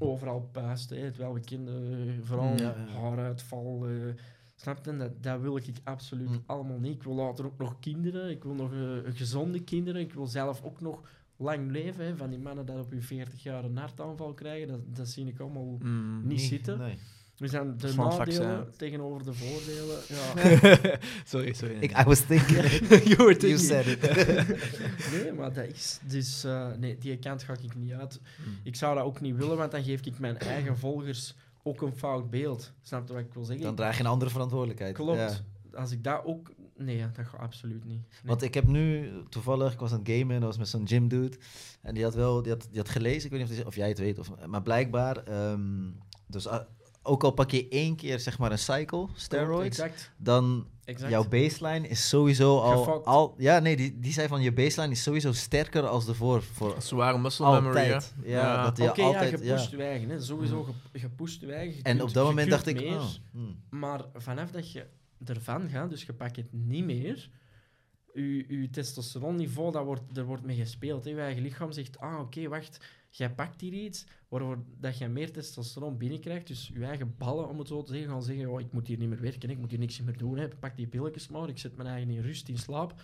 overal. 0.00 0.50
Hè, 0.88 0.96
het 0.96 1.16
welbekende, 1.16 1.72
eh, 1.72 2.12
vooral 2.22 2.48
ja, 2.56 2.56
ja. 2.56 2.86
haaruitval. 3.00 3.86
eh 3.88 3.92
snap 4.54 4.84
je? 4.84 4.96
Dat, 4.96 5.22
dat 5.22 5.40
wil 5.40 5.56
ik 5.56 5.66
absoluut 5.84 6.28
Mm. 6.28 6.42
allemaal 6.46 6.78
niet. 6.78 6.94
Ik 6.94 7.02
wil 7.02 7.14
later 7.14 7.44
ook 7.44 7.58
nog 7.58 7.78
kinderen. 7.80 8.30
Ik 8.30 8.42
wil 8.42 8.54
nog 8.54 8.72
eh, 8.72 9.12
gezonde 9.14 9.60
kinderen. 9.64 10.00
Ik 10.00 10.12
wil 10.12 10.26
zelf 10.26 10.62
ook 10.64 10.80
nog 10.80 11.02
lang 11.36 11.70
leven. 11.70 12.04
Hè, 12.04 12.16
van 12.16 12.30
die 12.30 12.38
mannen 12.38 12.66
die 12.66 12.78
op 12.78 12.90
hun 12.90 13.02
40 13.02 13.42
jaar 13.42 13.64
een 13.64 13.76
hartaanval 13.76 14.34
krijgen. 14.34 14.68
Dat, 14.68 14.96
dat 14.96 15.08
zie 15.08 15.26
ik 15.26 15.40
allemaal 15.40 15.76
Mm. 15.82 16.26
niet 16.26 16.40
zitten. 16.40 16.78
Nee. 16.78 16.98
Dus 17.40 17.50
dan 17.50 17.76
de 17.76 17.94
nadelen 17.94 18.72
tegenover 18.76 19.24
de 19.24 19.32
voordelen. 19.32 19.98
Ja. 20.08 20.98
sorry, 21.24 21.52
sorry. 21.52 21.76
Ik, 21.80 21.98
I 21.98 22.02
was 22.04 22.20
thinking. 22.20 22.62
you 23.10 23.16
were 23.16 23.16
you 23.16 23.36
thinking. 23.36 23.58
said 23.58 23.86
it. 23.86 24.02
nee, 25.12 25.32
maar 25.32 25.52
dat 25.52 25.64
is... 25.64 26.00
Dus 26.06 26.44
eh, 26.44 26.68
nee, 26.78 26.98
die 26.98 27.18
kant 27.18 27.42
ga 27.42 27.52
ik 27.62 27.76
niet 27.76 27.92
uit. 27.92 28.20
Mm. 28.46 28.58
Ik 28.62 28.76
zou 28.76 28.94
dat 28.96 29.04
ook 29.04 29.20
niet 29.20 29.36
willen, 29.36 29.56
want 29.56 29.70
dan 29.70 29.82
geef 29.82 30.06
ik 30.06 30.18
mijn 30.18 30.38
eigen 30.38 30.78
volgers 30.78 31.34
ook 31.62 31.82
een 31.82 31.96
fout 31.96 32.30
beeld. 32.30 32.72
Snap 32.82 33.06
je 33.06 33.12
wat 33.12 33.22
ik 33.22 33.34
wil 33.34 33.44
zeggen? 33.44 33.64
Dan 33.64 33.74
draag 33.74 33.96
je 33.96 34.00
een 34.04 34.10
andere 34.10 34.30
verantwoordelijkheid. 34.30 34.94
Klopt. 34.94 35.18
Ja. 35.18 35.78
Als 35.80 35.90
ik 35.90 36.04
dat 36.04 36.24
ook... 36.24 36.50
Nee, 36.76 36.98
dat 37.12 37.26
gaat 37.26 37.40
absoluut 37.40 37.84
niet. 37.84 38.00
Nee. 38.00 38.20
Want 38.24 38.42
ik 38.42 38.54
heb 38.54 38.66
nu 38.66 39.10
toevallig, 39.28 39.72
ik 39.72 39.78
was 39.80 39.92
aan 39.92 39.98
het 39.98 40.08
gamen 40.08 40.34
en 40.34 40.40
dat 40.40 40.48
was 40.48 40.58
met 40.58 40.68
zo'n 40.68 40.88
gym 40.88 41.08
dude. 41.08 41.36
En 41.82 41.94
die 41.94 42.04
had 42.04 42.14
wel, 42.14 42.42
die 42.42 42.52
had, 42.52 42.66
die 42.70 42.78
had 42.78 42.88
gelezen, 42.88 43.24
ik 43.24 43.30
weet 43.30 43.40
niet 43.40 43.50
of, 43.50 43.56
die- 43.56 43.66
of 43.66 43.76
jij 43.76 43.88
het 43.88 43.98
weet, 43.98 44.18
of, 44.18 44.46
maar 44.46 44.62
blijkbaar, 44.62 45.16
ehm, 45.16 45.90
dus 46.26 46.46
ah, 46.46 46.62
ook 47.02 47.24
al 47.24 47.30
pak 47.30 47.50
je 47.50 47.68
één 47.68 47.96
keer 47.96 48.18
zeg 48.20 48.38
maar 48.38 48.52
een 48.52 48.58
cycle, 48.58 49.06
steroids, 49.14 49.78
Exact. 49.78 50.10
dan 50.16 50.66
exact. 50.84 51.10
jouw 51.10 51.28
baseline 51.28 51.88
is 51.88 52.08
sowieso 52.08 52.58
al, 52.58 52.78
Gefokt. 52.84 53.06
al 53.06 53.34
ja 53.38 53.58
nee, 53.58 53.76
die, 53.76 53.98
die 53.98 54.12
zei 54.12 54.28
van 54.28 54.42
je 54.42 54.52
baseline 54.52 54.92
is 54.92 55.02
sowieso 55.02 55.32
sterker 55.32 55.86
als 55.86 56.06
de 56.06 56.14
voor, 56.14 56.42
voor 56.42 56.74
Zware 56.78 57.18
muscle 57.18 57.50
memory, 57.60 57.78
hè. 57.84 57.94
altijd. 57.94 58.14
Ja, 58.22 58.62
dat 58.62 58.80
Oké, 58.80 58.82
je 58.94 59.00
ja, 59.00 59.06
altijd, 59.06 59.38
je 59.40 59.44
ja. 59.44 59.54
pusht 59.54 59.70
je 59.70 59.82
eigen. 59.82 60.08
Hè. 60.08 60.20
Sowieso 60.20 60.62
ge- 60.62 60.98
je 61.00 61.08
pusht 61.08 61.40
je 61.40 61.52
eigen. 61.52 61.76
Je 61.76 61.82
En 61.82 61.96
kunt- 61.96 62.08
op 62.08 62.14
dat 62.14 62.24
moment 62.26 62.50
dacht 62.50 62.66
ik, 62.66 62.80
meer. 62.80 62.94
oh, 62.96 63.04
hmm. 63.32 63.56
Maar 63.70 64.04
vanaf 64.14 64.50
dat 64.50 64.72
je 64.72 64.86
ervan 65.24 65.68
gaat, 65.68 65.90
dus 65.90 66.02
je 66.04 66.12
pakt 66.12 66.36
het 66.36 66.52
niet 66.52 66.84
meer, 66.84 67.30
je, 68.14 68.60
je 68.60 68.70
testosteronniveau, 68.70 69.72
dat 69.72 69.84
wordt, 69.84 70.16
er 70.16 70.24
wordt 70.24 70.44
mee 70.44 70.56
gespeeld. 70.56 71.04
Hè. 71.04 71.10
Je 71.10 71.20
eigen 71.20 71.42
lichaam 71.42 71.72
zegt, 71.72 71.98
ah 71.98 72.20
oké, 72.20 72.48
wacht, 72.48 72.80
jij 73.10 73.30
pakt 73.34 73.60
hier 73.60 73.72
iets 73.72 74.06
waarvoor 74.28 74.64
dat 74.78 74.98
je 74.98 75.08
meer 75.08 75.32
testosteron 75.32 75.98
binnenkrijgt. 75.98 76.46
Dus 76.46 76.70
je 76.74 76.84
eigen 76.84 77.14
ballen, 77.18 77.48
om 77.48 77.58
het 77.58 77.68
zo 77.68 77.82
te 77.82 77.92
zeggen, 77.92 78.10
gaan 78.10 78.22
zeggen, 78.22 78.48
oh, 78.50 78.60
ik 78.60 78.72
moet 78.72 78.86
hier 78.86 78.98
niet 78.98 79.08
meer 79.08 79.20
werken, 79.20 79.50
ik 79.50 79.58
moet 79.58 79.70
hier 79.70 79.78
niks 79.78 80.00
meer 80.00 80.16
doen. 80.18 80.38
Hè. 80.38 80.48
Pak 80.48 80.76
die 80.76 80.86
pilletjes 80.86 81.28
maar, 81.28 81.48
ik 81.48 81.58
zet 81.58 81.76
mijn 81.76 81.88
eigen 81.88 82.10
in 82.10 82.20
rust, 82.22 82.48
in 82.48 82.58
slaap. 82.58 82.94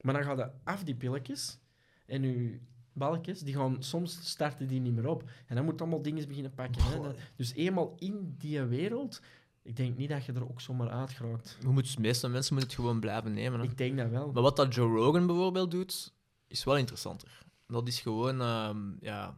Maar 0.00 0.14
dan 0.14 0.22
gaat 0.24 0.38
je 0.38 0.50
af 0.64 0.84
die 0.84 0.94
pilletjes 0.94 1.58
en 2.06 2.22
je 2.22 2.58
balkjes, 2.92 3.40
die 3.40 3.54
gaan 3.54 3.82
soms 3.82 4.18
starten 4.30 4.66
die 4.68 4.80
niet 4.80 4.94
meer 4.94 5.08
op. 5.08 5.30
En 5.46 5.56
dan 5.56 5.64
moet 5.64 5.80
allemaal 5.80 6.02
dingen 6.02 6.28
beginnen 6.28 6.54
pakken. 6.54 6.82
Hè. 6.82 6.96
Dat- 7.02 7.16
dus 7.36 7.54
eenmaal 7.54 7.94
in 7.98 8.34
die 8.38 8.62
wereld, 8.62 9.20
ik 9.62 9.76
denk 9.76 9.96
niet 9.96 10.08
dat 10.08 10.24
je 10.24 10.32
er 10.32 10.48
ook 10.48 10.60
zomaar 10.60 10.90
uit 10.90 11.10
geraakt. 11.10 11.56
Je 11.60 11.68
moet, 11.68 11.94
de 11.94 12.00
meeste 12.00 12.28
mensen 12.28 12.54
moeten 12.54 12.72
het 12.72 12.80
gewoon 12.80 13.00
blijven 13.00 13.32
nemen. 13.32 13.60
Hè. 13.60 13.64
Ik 13.66 13.78
denk 13.78 13.96
dat 13.96 14.08
wel. 14.10 14.32
Maar 14.32 14.42
wat 14.42 14.56
dat 14.56 14.74
Joe 14.74 14.96
Rogan 14.96 15.26
bijvoorbeeld 15.26 15.70
doet, 15.70 16.12
is 16.46 16.64
wel 16.64 16.76
interessanter. 16.76 17.44
Dat 17.66 17.88
is 17.88 18.00
gewoon 18.00 18.40
ehm, 18.40 18.78
ja, 19.00 19.36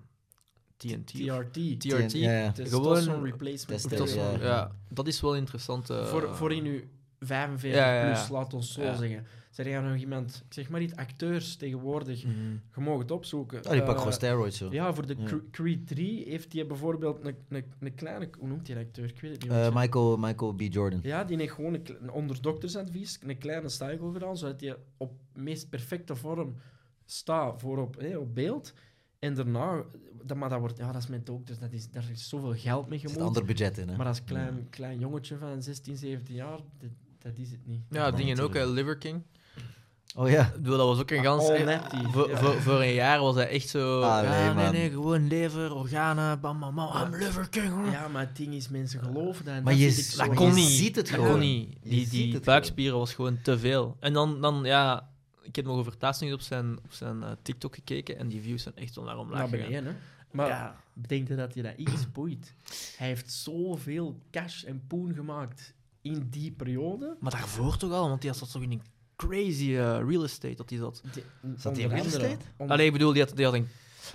TNT. 0.76 1.06
TRT. 1.06 1.80
TRT. 1.80 2.12
Ja, 2.12 2.38
ja. 2.38 2.52
Testosterone 2.52 3.00
Gewoon- 3.02 3.24
replacement. 3.24 3.92
Is- 3.92 4.14
ja. 4.14 4.30
ja. 4.30 4.70
dat 4.88 5.06
is 5.06 5.20
wel 5.20 5.36
interessant. 5.36 5.90
eh, 5.90 6.04
Voor, 6.06 6.34
voor 6.36 6.52
in 6.52 6.66
u 6.66 6.88
45 7.20 7.80
Ja, 7.80 7.94
ja, 7.94 8.00
ja. 8.06 8.12
plus, 8.12 8.28
laat 8.28 8.54
ons 8.54 8.72
zo 8.72 8.82
Ja. 8.82 8.94
zeggen. 8.94 9.26
Zeg 9.54 9.66
jij 9.66 9.80
nog 9.80 9.96
iemand, 9.96 10.42
ik 10.46 10.54
zeg 10.54 10.68
maar 10.68 10.80
niet 10.80 10.96
acteurs 10.96 11.56
tegenwoordig, 11.56 12.24
Mhm. 12.24 12.34
je 12.74 12.80
mag 12.80 12.98
het 12.98 13.10
opzoeken. 13.10 13.64
Oh, 13.64 13.70
die 13.70 13.80
pakt 13.80 13.92
Eh, 13.92 13.98
gewoon 13.98 14.12
steroids 14.12 14.56
zo. 14.56 14.68
Ja, 14.70 14.94
voor 14.94 15.06
de 15.06 15.14
Ja. 15.18 15.24
Cre- 15.24 15.42
Creed 15.50 15.86
3 15.86 16.24
heeft 16.28 16.52
hij 16.52 16.66
bijvoorbeeld 16.66 17.24
een, 17.24 17.36
een, 17.48 17.64
een 17.80 17.94
kleine... 17.94 18.28
Hoe 18.38 18.48
noemt 18.48 18.66
die 18.66 18.76
acteur? 18.76 19.04
Ik 19.04 19.20
weet 19.20 19.30
het 19.32 19.42
niet. 19.42 19.50
Eh, 19.50 19.74
Michael, 19.74 20.16
Michael 20.16 20.52
B. 20.54 20.60
Jordan. 20.60 21.00
Ja, 21.02 21.24
die 21.24 21.36
heeft 21.36 21.52
gewoon 21.52 21.74
een, 21.74 22.10
onder 22.10 22.42
doktersadvies 22.42 23.18
een 23.26 23.38
kleine 23.38 23.68
cycle 23.68 24.12
gedaan, 24.12 24.36
zodat 24.36 24.60
hij 24.60 24.76
op 24.96 25.12
meest 25.34 25.68
perfecte 25.68 26.16
vorm 26.16 26.54
staat 27.04 27.60
voor 27.60 27.78
op, 27.78 28.00
hè, 28.00 28.16
op 28.18 28.34
beeld. 28.34 28.72
En 29.18 29.34
daarna, 29.34 29.84
dat, 30.24 30.36
maar 30.36 30.48
dat, 30.48 30.58
wordt, 30.60 30.76
ja, 30.78 30.92
dat 30.92 31.02
is 31.02 31.08
met 31.08 31.26
dokters, 31.26 31.58
dat 31.58 31.72
is, 31.72 31.90
daar 31.90 32.08
is 32.12 32.28
zoveel 32.28 32.54
geld 32.54 32.88
mee 32.88 32.98
gemoeid. 32.98 33.20
een 33.20 33.26
ander 33.26 33.44
budget 33.44 33.78
in, 33.78 33.88
hè? 33.88 33.96
Maar 33.96 34.06
als 34.06 34.24
klein, 34.24 34.66
klein 34.70 34.98
jongetje 34.98 35.36
van 35.38 35.62
16, 35.62 35.96
17 35.96 36.34
jaar, 36.34 36.58
dat, 36.78 36.90
dat 37.18 37.38
is 37.38 37.50
het 37.50 37.66
niet. 37.66 37.80
Ja, 37.90 38.10
dingen 38.10 38.40
ook, 38.40 38.54
hè. 38.54 38.66
Liver 38.66 38.98
King. 38.98 39.22
Oh 40.16 40.30
ja. 40.30 40.46
Ik 40.46 40.52
bedoel, 40.52 40.76
dat 40.76 40.86
was 40.86 40.98
ook 41.00 41.10
een 41.10 41.22
gans... 41.22 41.42
All 41.48 41.54
eh, 41.54 41.64
natty. 41.64 41.96
voor, 42.12 42.28
Ja. 42.30 42.36
voor, 42.36 42.62
voor 42.62 42.80
een 42.80 42.92
jaar 42.94 43.20
was 43.20 43.34
hij 43.34 43.48
echt 43.48 43.68
zo... 43.68 44.00
Ah, 44.00 44.20
nee, 44.20 44.30
ja, 44.30 44.52
nee, 44.52 44.70
nee, 44.70 44.90
gewoon 44.90 45.28
lever, 45.28 45.74
organen, 45.74 46.40
bam, 46.40 46.60
bam, 46.60 46.74
bam. 46.74 46.90
I'm 47.06 47.14
Liver 47.20 47.48
King. 47.48 47.68
hoor. 47.72 47.90
Ja, 47.90 48.08
maar 48.08 48.26
het 48.26 48.36
ding 48.36 48.54
is, 48.54 48.68
mensen 48.68 49.00
geloven 49.00 49.44
dat. 49.44 49.54
en 49.54 49.62
Maar 49.62 49.72
dat 49.72 49.82
je 49.82 50.14
Dat 50.16 50.34
kon 50.34 50.48
je 50.48 50.54
niet. 50.54 50.68
ziet 50.68 50.96
het 50.96 51.06
dat 51.06 51.14
gewoon. 51.14 51.30
kon 51.30 51.38
niet. 51.40 51.76
Je 51.82 51.88
Die, 51.90 52.08
die 52.08 52.40
buikspieren 52.40 52.98
was 52.98 53.14
gewoon 53.14 53.38
te 53.42 53.58
veel. 53.58 53.96
En 54.00 54.12
dan, 54.12 54.40
dan 54.40 54.60
ja... 54.64 55.08
Ik 55.42 55.56
heb 55.56 55.64
nog 55.64 55.76
over 55.76 55.94
niet 56.20 56.32
op 56.32 56.40
zijn, 56.40 56.78
op 56.84 56.92
zijn 56.92 57.22
eh, 57.22 57.30
TikTok 57.42 57.74
gekeken 57.74 58.18
en 58.18 58.28
die 58.28 58.40
views 58.40 58.62
zijn 58.62 58.76
echt 58.76 58.94
wel 58.94 59.04
naar 59.04 59.18
omlaag 59.18 59.38
naar 59.38 59.48
gegaan. 59.48 59.66
beneden. 59.66 59.92
Hè? 59.92 59.98
Maar 60.30 60.48
Ja. 60.48 60.76
bedenk 60.92 61.28
je 61.28 61.34
dat 61.36 61.54
je 61.54 61.62
dat 61.62 61.72
iets 61.76 62.12
boeit. 62.12 62.54
Hij 62.96 63.06
heeft 63.06 63.32
zoveel 63.32 64.18
cash 64.30 64.64
en 64.64 64.82
poen 64.86 65.14
gemaakt 65.14 65.74
in 66.02 66.26
die 66.30 66.50
periode. 66.52 67.16
Maar 67.20 67.30
daarvoor 67.30 67.76
toch 67.76 67.92
al, 67.92 68.08
want 68.08 68.22
die 68.22 68.32
zat 68.32 68.52
toch 68.52 68.62
in 68.62 68.70
een 68.72 68.82
crazy 69.16 69.76
eh, 69.76 70.00
real 70.08 70.24
estate 70.24 70.54
dat 70.54 70.70
hij 70.70 70.78
zat. 70.78 71.02
Zat 71.56 71.76
hij 71.76 71.86
real 71.86 72.04
estate? 72.04 72.36
onder- 72.56 72.74
Allee, 72.74 72.86
ik 72.86 72.92
bedoel, 72.92 73.12
die 73.12 73.22
had, 73.22 73.36
die 73.36 73.44
had 73.44 73.54
een... 73.54 73.68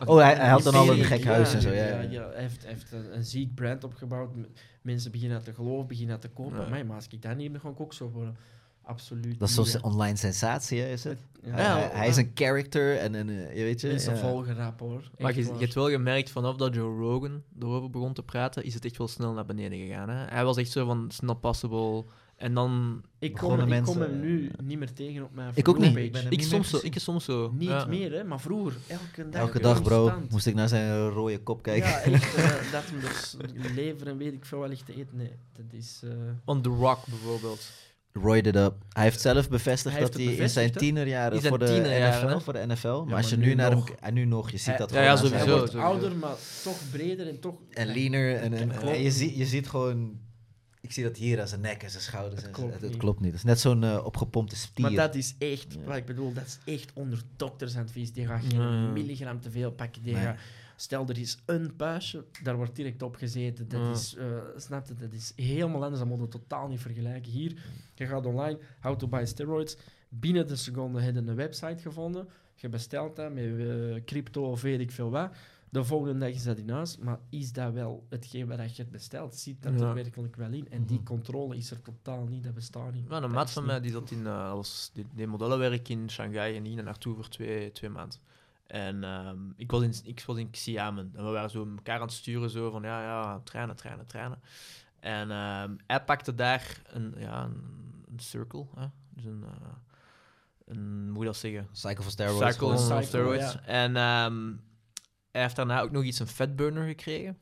Oh, 0.05 0.17
hij, 0.17 0.35
hij 0.35 0.49
had 0.49 0.63
dan 0.63 0.73
al 0.73 0.91
een 0.91 1.03
gek 1.03 1.23
huis 1.23 1.53
en 1.53 1.61
zo. 1.61 1.69
Ja, 1.69 1.75
Ja, 1.87 2.01
ja. 2.01 2.09
ja, 2.09 2.29
hij 2.29 2.41
heeft, 2.41 2.61
hij 2.63 2.71
heeft 2.73 2.91
een, 2.91 3.15
een 3.15 3.23
ziek 3.25 3.55
brand 3.55 3.83
opgebouwd. 3.83 4.29
Mensen 4.81 5.11
beginnen 5.11 5.43
te 5.43 5.53
geloven, 5.53 5.87
beginnen 5.87 6.19
te 6.19 6.27
kopen. 6.29 6.59
Ja. 6.61 6.67
Maar, 6.69 6.85
maar 6.85 6.95
als 6.95 7.07
ik 7.09 7.21
dat 7.21 7.35
niet 7.35 7.57
ga 7.61 7.69
ik 7.69 7.79
ook 7.79 7.93
zo 7.93 8.09
worden. 8.09 8.37
absoluut 8.83 9.39
Dat 9.39 9.49
is 9.49 9.55
zo'n 9.55 9.83
online 9.83 10.15
sensatie, 10.15 10.79
hè, 10.81 10.87
is 10.91 11.03
het? 11.03 11.19
Ja, 11.43 11.49
Hij- 11.51 11.63
Ja, 11.63 11.77
hij, 11.77 11.89
hij 11.93 12.07
is 12.07 12.17
een 12.17 12.31
character 12.33 12.97
en 12.97 13.13
een, 13.13 13.29
eh, 13.29 13.57
je 13.57 13.63
weet 13.63 13.81
je... 13.81 13.87
Mensen 13.87 14.13
ja. 14.13 14.19
volgen 14.19 14.55
rap 14.55 14.79
hoor. 14.79 15.09
Maar 15.17 15.35
je, 15.35 15.45
je 15.45 15.51
hebt 15.59 15.73
wel 15.73 15.89
gemerkt, 15.89 16.29
vanaf 16.29 16.55
dat 16.55 16.73
Joe 16.75 16.97
Rogan 16.99 17.43
erover 17.59 17.89
begon 17.89 18.13
te 18.13 18.23
praten, 18.23 18.63
is 18.63 18.73
het 18.73 18.85
echt 18.85 18.97
wel 18.97 19.07
snel 19.07 19.33
naar 19.33 19.45
beneden 19.45 19.79
gegaan. 19.79 20.09
Hè? 20.09 20.25
Hij 20.25 20.45
was 20.45 20.57
echt 20.57 20.71
zo 20.71 20.85
van, 20.85 21.05
it's 21.05 21.19
not 21.19 21.39
possible. 21.39 22.05
En 22.39 22.53
dan... 22.53 23.01
ik 23.19 23.33
kom, 23.33 23.49
begonnen 23.49 23.77
ik 23.77 23.83
kom 23.83 24.01
hem 24.01 24.19
nu 24.19 24.51
niet 24.63 24.79
meer 24.79 24.93
tegen 24.93 25.23
op 25.23 25.33
mijn 25.33 25.51
Ik 25.53 25.67
ook 25.67 25.77
niet. 25.77 25.97
Ik 26.29 26.41
soms, 26.41 26.71
meer 26.71 26.79
zo, 26.81 26.87
ik 26.87 26.99
soms 26.99 27.25
zo. 27.25 27.51
Niet 27.57 27.69
ja. 27.69 27.85
meer, 27.85 28.11
hè, 28.11 28.23
maar 28.23 28.39
vroeger, 28.39 28.73
elke 28.87 29.29
dag. 29.29 29.41
Elke 29.41 29.59
dag, 29.59 29.81
bro, 29.83 30.01
constant. 30.03 30.31
moest 30.31 30.45
ik 30.45 30.55
naar 30.55 30.67
zijn 30.67 31.09
rode 31.09 31.39
kop 31.39 31.61
kijken. 31.61 31.89
Ja, 31.89 32.01
echt. 32.01 32.35
eh, 32.35 32.71
dat 32.71 32.83
hem 32.85 32.99
dus 32.99 33.37
lever 33.75 34.07
en 34.07 34.17
weet 34.17 34.33
ik 34.33 34.45
veel 34.45 34.59
wel 34.59 34.67
ligt 34.67 34.85
te 34.85 34.91
eten. 34.95 35.17
Nee, 35.17 35.31
dat 35.53 35.65
is. 35.71 36.01
eh, 36.03 36.09
Want 36.45 36.63
The 36.63 36.69
Rock 36.69 36.99
bijvoorbeeld. 37.07 37.69
Roid 38.13 38.47
it 38.47 38.55
up. 38.55 38.73
Hij 38.89 39.03
heeft 39.03 39.21
zelf 39.21 39.49
bevestigd 39.49 39.95
Hij 39.95 40.03
heeft 40.03 40.17
dat 40.17 40.25
hij 40.25 40.33
in 40.35 40.49
zijn 40.49 40.71
tienerjaren 40.71 41.33
In 41.33 41.39
zijn 41.41 41.49
voor 41.53 41.59
de 41.59 41.65
tienerjaren, 41.73 42.29
NFL, 42.29 42.43
voor 42.43 42.53
de 42.53 42.65
NFL. 42.67 42.87
Maar, 42.87 43.05
maar 43.05 43.15
als 43.17 43.29
je 43.29 43.37
nu 43.37 43.45
nu 43.45 43.53
naar 43.53 43.71
nog. 43.71 43.87
hem... 43.87 43.95
En 43.99 44.13
nu 44.13 44.25
nog, 44.25 44.51
je 44.51 44.57
ziet 44.57 44.65
Hij- 44.65 44.77
dat 44.77 44.89
Ja, 44.91 44.95
gewoon 44.95 45.15
ja, 45.15 45.21
hij 45.21 45.29
sowieso. 45.29 45.57
wordt 45.57 45.71
sowieso. 45.71 45.91
ouder, 45.91 46.15
maar 46.15 46.35
toch 46.63 46.77
breder 46.91 47.27
en 47.27 47.39
toch. 47.39 47.55
En 47.69 47.87
leaner. 47.87 48.35
En, 48.35 48.53
en, 48.53 48.71
en 48.71 49.01
je, 49.03 49.11
ziet, 49.11 49.37
je 49.37 49.45
ziet 49.45 49.67
gewoon... 49.67 50.19
Ik 50.89 50.95
zie 50.95 51.03
dat 51.03 51.17
hier 51.17 51.41
aan 51.41 51.47
zijn 51.47 51.61
nek 51.61 51.83
en 51.83 51.89
zijn 51.89 52.03
schouders. 52.03 52.35
Het 52.41 52.45
en 52.45 52.51
klopt 52.55 52.73
het, 52.73 52.81
het 52.81 52.89
niet. 52.91 52.99
klopt 52.99 53.19
niet. 53.19 53.29
Het 53.29 53.37
is 53.39 53.43
net 53.45 53.59
zo'n 53.59 53.83
eh, 53.83 54.05
opgepompte 54.05 54.55
stier. 54.55 54.85
Maar 54.85 54.93
dat 54.95 55.15
is 55.15 55.35
echt, 55.37 55.73
Ja. 55.73 55.79
wat 55.85 55.95
ik 55.95 56.05
bedoel, 56.05 56.33
dat 56.33 56.45
is 56.45 56.59
echt 56.73 56.91
onder 56.93 57.21
doktersadvies. 57.35 58.13
Die 58.13 58.25
gaat 58.25 58.41
geen 58.47 58.59
Ja, 58.61 58.87
milligram 58.91 59.41
te 59.41 59.51
veel 59.51 59.71
pakken. 59.71 60.01
Die 60.03 60.13
Nee. 60.13 60.23
gaat, 60.23 60.37
stel, 60.75 61.07
er 61.07 61.17
is 61.17 61.37
een 61.45 61.75
puistje, 61.75 62.25
daar 62.43 62.55
wordt 62.55 62.75
direct 62.75 63.01
op 63.01 63.15
gezeten. 63.15 63.67
Dat 63.67 63.79
Ja. 63.81 63.91
is, 63.91 64.15
eh, 64.15 64.25
snap 64.55 64.87
je, 64.87 64.93
dat 64.93 65.13
is 65.13 65.33
helemaal 65.35 65.83
anders. 65.83 65.99
Dat 65.99 66.07
moet 66.07 66.19
je 66.19 66.27
totaal 66.27 66.67
niet 66.67 66.79
vergelijken. 66.81 67.31
Hier, 67.31 67.53
je 67.95 68.05
gaat 68.05 68.25
online, 68.25 68.59
how 68.79 68.97
to 68.97 69.07
buy 69.07 69.25
steroids. 69.25 69.77
Binnen 70.09 70.47
de 70.47 70.55
seconde 70.55 71.01
heb 71.01 71.13
je 71.13 71.19
een 71.19 71.35
website 71.35 71.81
gevonden. 71.81 72.27
Je 72.55 72.69
bestelt 72.69 73.15
dat 73.15 73.33
met 73.33 73.43
eh, 73.59 74.03
crypto 74.05 74.51
of 74.51 74.61
weet 74.61 74.79
ik 74.79 74.91
veel 74.91 75.09
wat. 75.09 75.31
De 75.71 75.83
volgende 75.83 76.19
dag 76.19 76.29
is 76.29 76.43
dat 76.43 76.57
in 76.57 76.69
huis. 76.69 76.97
Maar 76.97 77.19
is 77.29 77.51
dat 77.51 77.73
wel 77.73 78.05
hetgeen 78.09 78.47
wat 78.47 78.75
je 78.75 78.81
hebt 78.81 78.91
besteld? 78.91 79.35
Ziet 79.35 79.61
dat 79.63 79.79
Ja. 79.79 79.87
er 79.87 79.93
werkelijk 79.93 80.35
wel 80.35 80.51
in? 80.51 80.67
En 80.71 80.85
die 80.85 80.95
Mhm. 80.97 81.05
controle 81.05 81.55
is 81.57 81.71
er 81.71 81.81
totaal 81.81 82.25
niet. 82.25 82.43
Dat 82.43 82.53
bestaat 82.53 82.93
niet. 82.93 83.05
Ja, 83.09 83.21
een 83.23 83.31
maat 83.31 83.51
van 83.51 83.65
mij 83.65 83.81
die 83.81 83.91
zat 83.91 84.11
in 84.11 84.19
uh, 84.19 84.51
was 84.53 84.91
die, 84.93 85.05
die 85.13 85.27
modellenwerk 85.27 85.89
in 85.89 86.09
Shanghai 86.09 86.55
en 86.55 86.63
die 86.63 86.75
naar 86.75 86.83
naartoe 86.83 87.15
voor 87.15 87.27
twee, 87.29 87.71
twee 87.71 87.89
maanden. 87.89 88.19
En 88.67 89.03
ehm, 89.03 89.37
ik, 89.55 89.71
was 89.71 89.81
in, 89.83 89.93
ik 90.03 90.23
was 90.25 90.37
in 90.37 90.49
Xiamen 90.49 91.11
en 91.15 91.25
we 91.25 91.31
waren 91.31 91.49
zo 91.49 91.67
elkaar 91.75 91.95
aan 91.95 92.01
het 92.01 92.11
sturen, 92.11 92.49
zo 92.49 92.71
van 92.71 92.81
ja, 92.81 93.01
ja, 93.03 93.39
trainen, 93.43 93.75
trainen, 93.75 94.05
trainen. 94.05 94.39
En 94.99 95.31
ehm, 95.31 95.75
hij 95.87 96.03
pakte 96.03 96.35
daar 96.35 96.81
een, 96.85 97.13
ja, 97.17 97.43
een, 97.43 97.61
een 98.11 98.19
circle, 98.19 98.65
hè? 98.75 98.85
dus 99.09 99.25
een, 99.25 99.43
eh, 99.43 99.67
een, 100.65 100.77
hoe 101.03 101.11
moet 101.11 101.19
je 101.19 101.25
dat 101.25 101.37
zeggen? 101.37 101.67
Cycle 101.71 102.03
for 102.03 102.11
steroids. 102.11 102.53
Cycle 102.53 102.77
Cycle, 102.77 103.03
steroids. 103.03 103.53
ja. 103.53 103.61
En 103.65 103.95
ehm, 103.95 104.53
hij 105.31 105.41
heeft 105.41 105.55
daarna 105.55 105.81
ook 105.81 105.91
nog 105.91 106.03
iets 106.03 106.19
een 106.19 106.27
fatburner 106.27 106.87
gekregen. 106.87 107.37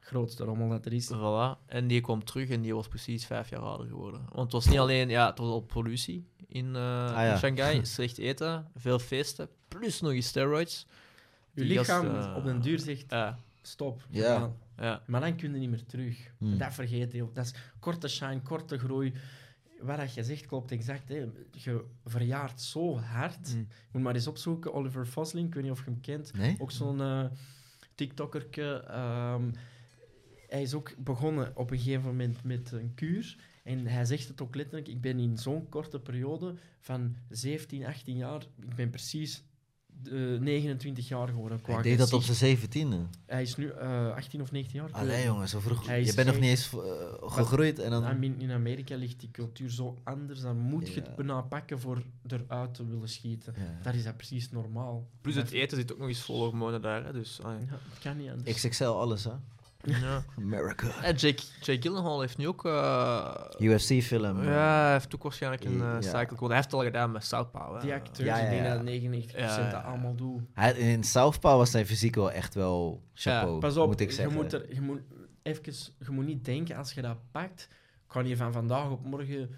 grootste 0.00 0.44
rommel 0.44 0.68
dat 0.68 0.86
er 0.86 0.92
is. 0.92 1.12
Voilà. 1.12 1.66
En 1.66 1.86
die 1.86 2.00
kwam 2.00 2.24
terug 2.24 2.48
en 2.48 2.60
die 2.60 2.74
was 2.74 2.88
precies 2.88 3.26
vijf 3.26 3.50
jaar 3.50 3.60
ouder 3.60 3.86
geworden. 3.86 4.20
Want 4.20 4.42
het 4.42 4.52
was 4.52 4.66
niet 4.66 4.78
alleen, 4.78 5.08
ja, 5.08 5.26
het 5.26 5.38
was 5.38 5.48
al 5.48 5.60
pollutie 5.60 6.26
in, 6.48 6.66
eh, 6.66 6.82
ja. 6.82 7.32
in 7.32 7.38
Shanghai, 7.38 7.84
slecht 7.96 8.18
eten, 8.18 8.66
veel 8.76 8.98
feesten, 8.98 9.48
plus 9.68 10.00
nog 10.00 10.12
eens 10.12 10.26
steroids. 10.26 10.86
Je 11.54 11.64
lichaam 11.64 12.10
gast, 12.10 12.28
eh, 12.28 12.36
op 12.36 12.44
den 12.44 12.60
duur 12.60 12.78
zegt 12.78 13.14
stop. 13.62 14.06
Ja. 14.10 14.52
Maar 15.06 15.20
dan 15.20 15.36
kun 15.36 15.52
je 15.52 15.58
niet 15.58 15.70
meer 15.70 15.84
terug. 15.86 16.30
Hmm. 16.38 16.58
Dat 16.58 16.74
vergeet 16.74 17.12
je. 17.12 17.26
Dat 17.32 17.44
is 17.44 17.54
korte 17.80 18.08
shine, 18.08 18.40
korte 18.40 18.78
groei. 18.78 19.12
Wat 19.82 19.96
dat 19.96 20.14
je 20.14 20.24
zegt 20.24 20.46
klopt 20.46 20.70
exact. 20.70 21.08
Hè. 21.08 21.24
Je 21.50 21.84
verjaart 22.04 22.60
zo 22.60 22.98
hard. 22.98 23.54
Mm. 23.54 23.60
Je 23.60 23.88
moet 23.92 24.02
maar 24.02 24.14
eens 24.14 24.26
opzoeken. 24.26 24.72
Oliver 24.74 25.06
Fosling, 25.06 25.46
ik 25.48 25.54
weet 25.54 25.62
niet 25.62 25.72
of 25.72 25.78
je 25.78 25.90
hem 25.90 26.00
kent. 26.00 26.32
Nee? 26.32 26.56
Ook 26.58 26.70
zo'n 26.70 27.00
eh 27.00 27.24
TikTokkerke. 27.94 28.84
ehm, 28.88 29.50
hij 30.48 30.62
is 30.62 30.74
ook 30.74 30.94
begonnen 30.98 31.56
op 31.56 31.70
een 31.70 31.78
gegeven 31.78 32.04
moment 32.04 32.44
met 32.44 32.72
een 32.72 32.94
kuur. 32.94 33.36
En 33.62 33.86
hij 33.86 34.04
zegt 34.04 34.28
het 34.28 34.40
ook 34.40 34.54
letterlijk. 34.54 34.88
Ik 34.88 35.00
ben 35.00 35.18
in 35.18 35.38
zo'n 35.38 35.68
korte 35.68 36.00
periode 36.00 36.54
van 36.80 37.16
17, 37.28 37.86
18 37.86 38.16
jaar. 38.16 38.42
Ik 38.60 38.74
ben 38.74 38.90
precies 38.90 39.44
eh, 40.08 40.40
29 40.40 41.08
jaar 41.08 41.28
geworden. 41.28 41.60
Qua 41.60 41.74
Hij 41.74 41.82
deed 41.82 41.98
dat 41.98 42.12
op 42.12 42.22
zijn 42.22 42.36
zeventiende. 42.36 42.96
Hij 43.26 43.42
is 43.42 43.56
nu 43.56 43.68
eh 43.70 44.14
18 44.14 44.40
of 44.40 44.52
19 44.52 44.80
jaar. 44.80 44.90
Allee, 44.92 45.24
jongen, 45.24 45.48
zo 45.48 45.60
vroeg. 45.60 45.86
Hij 45.86 46.04
Je 46.04 46.14
bent 46.14 46.26
nog 46.26 46.36
niet 46.40 46.50
eens 46.50 46.72
eh, 46.72 46.78
gegroeid 47.20 47.78
en 47.78 47.90
dan... 47.90 48.10
I 48.10 48.14
mean, 48.14 48.34
in 48.40 48.50
Amerika 48.50 48.96
ligt 48.96 49.20
die 49.20 49.30
cultuur 49.30 49.70
zo 49.70 49.98
anders. 50.04 50.40
Dan 50.40 50.56
moet 50.58 50.88
je 50.88 51.00
het 51.00 51.16
bijna 51.16 51.40
pakken 51.40 51.80
voor 51.80 52.02
eruit 52.26 52.74
te 52.74 52.86
willen 52.86 53.08
schieten. 53.08 53.54
Ja. 53.56 53.78
Daar 53.82 53.94
is 53.94 54.04
dat 54.04 54.16
precies 54.16 54.50
normaal. 54.50 55.06
Plus 55.20 55.34
Dat- 55.34 55.44
het 55.44 55.52
eten 55.52 55.76
zit 55.76 55.92
ook 55.92 55.98
nog 55.98 56.08
eens 56.08 56.20
vol 56.22 56.38
hormonen 56.38 56.82
daar, 56.82 57.04
hè, 57.04 57.12
dus... 57.12 57.40
ah, 57.42 57.52
Ja, 57.60 57.70
dat 57.70 57.98
kan 58.02 58.16
niet 58.16 58.30
anders. 58.30 58.56
XXL 58.56 58.84
alles, 58.84 59.24
hè? 59.24 59.30
Ja. 59.82 60.24
America. 60.38 60.86
En 61.02 61.14
Jake, 61.14 61.42
Jake 61.60 61.80
Gyllenhaal 61.82 62.20
heeft 62.20 62.36
nu 62.38 62.48
ook... 62.48 62.64
eh, 62.64 63.34
UFC-film. 63.58 64.42
ja, 64.42 64.82
hij 64.84 64.92
heeft 64.92 65.14
ook 65.14 65.22
waarschijnlijk 65.22 65.64
een 65.64 65.80
eh, 65.80 65.96
Ja. 66.00 66.00
cycle 66.00 66.36
code. 66.36 66.46
Hij 66.46 66.54
heeft 66.56 66.64
het 66.70 66.74
al 66.80 66.82
gedaan 66.86 67.12
met 67.12 67.24
Southpaw. 67.24 67.74
hè. 67.74 67.80
Die 67.80 67.92
acteurs, 67.92 68.28
Ja, 68.28 68.36
ja, 68.36 68.44
ik 68.44 68.50
denk 68.50 68.64
dat 68.74 68.82
99% 68.82 69.36
Ja, 69.38 69.58
ja, 69.58 69.70
dat 69.70 69.82
allemaal 69.84 70.14
doen. 70.14 70.48
Hij, 70.52 70.72
in 70.72 71.04
Southpaw 71.04 71.56
was 71.56 71.70
zijn 71.70 71.86
fysiek 71.86 72.14
wel 72.14 72.30
echt 72.32 72.54
wel 72.54 73.02
chapeau, 73.14 73.58
Pas 73.60 73.76
op, 73.76 73.86
moet 73.86 74.00
ik 74.00 74.08
je, 74.08 74.14
zeggen. 74.14 74.34
moet 74.34 74.52
er, 74.52 74.74
je, 74.74 74.80
moet 74.80 75.00
even, 75.42 75.62
je 75.98 76.10
moet 76.10 76.26
niet 76.26 76.44
denken, 76.44 76.76
als 76.76 76.92
je 76.92 77.02
dat 77.02 77.16
pakt, 77.30 77.68
kan 78.06 78.26
je 78.26 78.36
van 78.36 78.52
vandaag 78.52 78.90
op 78.90 79.04
morgen 79.04 79.50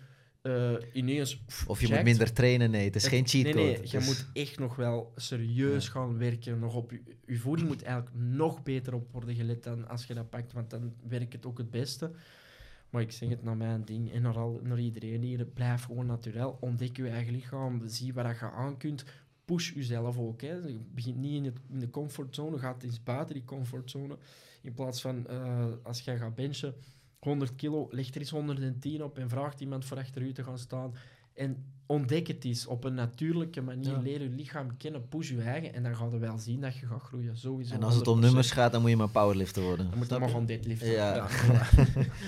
eh, 0.45 0.73
ineens... 0.93 1.37
pff, 1.39 1.69
Of 1.69 1.81
je 1.81 1.89
moet 1.89 2.03
minder 2.03 2.33
trainen, 2.33 2.71
nee, 2.71 2.85
het 2.85 2.97
is 2.97 3.03
Het- 3.03 3.13
geen 3.13 3.27
cheat 3.27 3.45
nee, 3.45 3.53
code. 3.53 3.65
Nee, 3.65 3.77
Het 3.77 3.91
je 3.91 4.01
moet 4.01 4.27
echt 4.33 4.59
nog 4.59 4.77
wel 4.77 5.13
serieus 5.17 5.85
Ja. 5.87 5.91
gaan 5.91 6.19
werken. 6.19 6.59
Nog 6.59 6.75
op 6.75 6.91
je, 6.91 7.01
je 7.27 7.39
voeding 7.39 7.69
moet 7.69 7.83
eigenlijk 7.83 8.17
nog 8.17 8.63
beter 8.63 8.95
op 8.95 9.13
worden 9.13 9.35
gelet 9.35 9.63
dan 9.63 9.89
als 9.89 10.07
je 10.07 10.15
dat 10.15 10.31
pakt, 10.31 10.53
want 10.53 10.71
dan 10.71 10.95
werkt 11.09 11.33
het 11.33 11.47
ook 11.47 11.59
het 11.59 11.71
beste. 11.71 12.11
Maar 12.91 13.03
ik 13.03 13.11
zeg 13.11 13.29
het 13.29 13.43
naar 13.43 13.57
mijn 13.57 13.85
ding 13.85 14.13
en 14.13 14.23
naar, 14.23 14.39
al, 14.39 14.61
naar 14.63 14.79
iedereen 14.81 15.23
hier. 15.23 15.45
Blijf 15.45 15.83
gewoon 15.85 16.07
natuurlijk. 16.07 16.63
Ontdek 16.63 16.97
je 16.97 17.09
eigen 17.09 17.33
lichaam. 17.33 17.83
Zie 17.87 18.13
wat 18.15 18.39
je 18.39 18.51
aan 18.51 18.77
kunt. 18.77 19.05
Push 19.45 19.73
jezelf 19.75 20.19
ook. 20.19 20.41
Hè. 20.41 20.53
Je 20.55 20.79
begint 20.95 21.17
niet 21.17 21.35
in, 21.35 21.45
het, 21.45 21.59
in 21.73 21.79
de 21.79 21.91
comfortzone. 21.91 22.59
Gaat 22.59 22.83
eens 22.83 23.03
buiten 23.03 23.35
die 23.35 23.45
comfortzone. 23.45 24.17
In 24.63 24.73
plaats 24.75 25.01
van 25.01 25.27
eh, 25.27 25.67
als 25.83 26.01
jij 26.01 26.17
gaat 26.19 26.35
benchen 26.35 26.75
100 27.25 27.55
kilo, 27.55 27.89
leg 27.91 28.09
er 28.09 28.21
eens 28.21 28.31
110 28.31 29.05
op 29.05 29.19
en 29.19 29.29
vraagt 29.29 29.61
iemand 29.61 29.85
voor 29.85 29.97
achter 29.97 30.23
u 30.23 30.33
te 30.33 30.45
gaan 30.45 30.59
staan. 30.59 30.95
En 31.35 31.65
ontdek 31.87 32.27
het 32.27 32.45
eens 32.45 32.67
op 32.67 32.85
een 32.85 32.95
natuurlijke 32.95 33.61
manier. 33.61 33.91
Ja. 33.91 34.01
Leer 34.01 34.23
je 34.23 34.29
lichaam 34.29 34.77
kennen, 34.77 35.09
push 35.09 35.31
je 35.31 35.43
eigen 35.43 35.75
en 35.75 35.83
dan 35.83 35.97
ga 35.97 36.09
je 36.13 36.19
wel 36.19 36.39
zien 36.39 36.61
dat 36.61 36.77
je 36.77 36.87
gaat 36.87 37.03
groeien. 37.03 37.37
Sowieso. 37.37 37.75
En 37.75 37.83
als 37.83 37.95
het 37.95 38.07
om 38.07 38.19
100%. 38.19 38.21
nummers 38.21 38.51
gaat, 38.51 38.73
dan 38.73 38.81
moet 38.81 38.91
je 38.91 38.97
maar 38.97 39.09
powerlifter 39.09 39.63
worden. 39.63 39.89
Dan 39.91 39.99
moet 39.99 40.09
je 40.09 40.19
maar 40.19 40.29
gaan 40.29 40.47
deadliften. 40.47 40.91
Ja. 40.91 41.29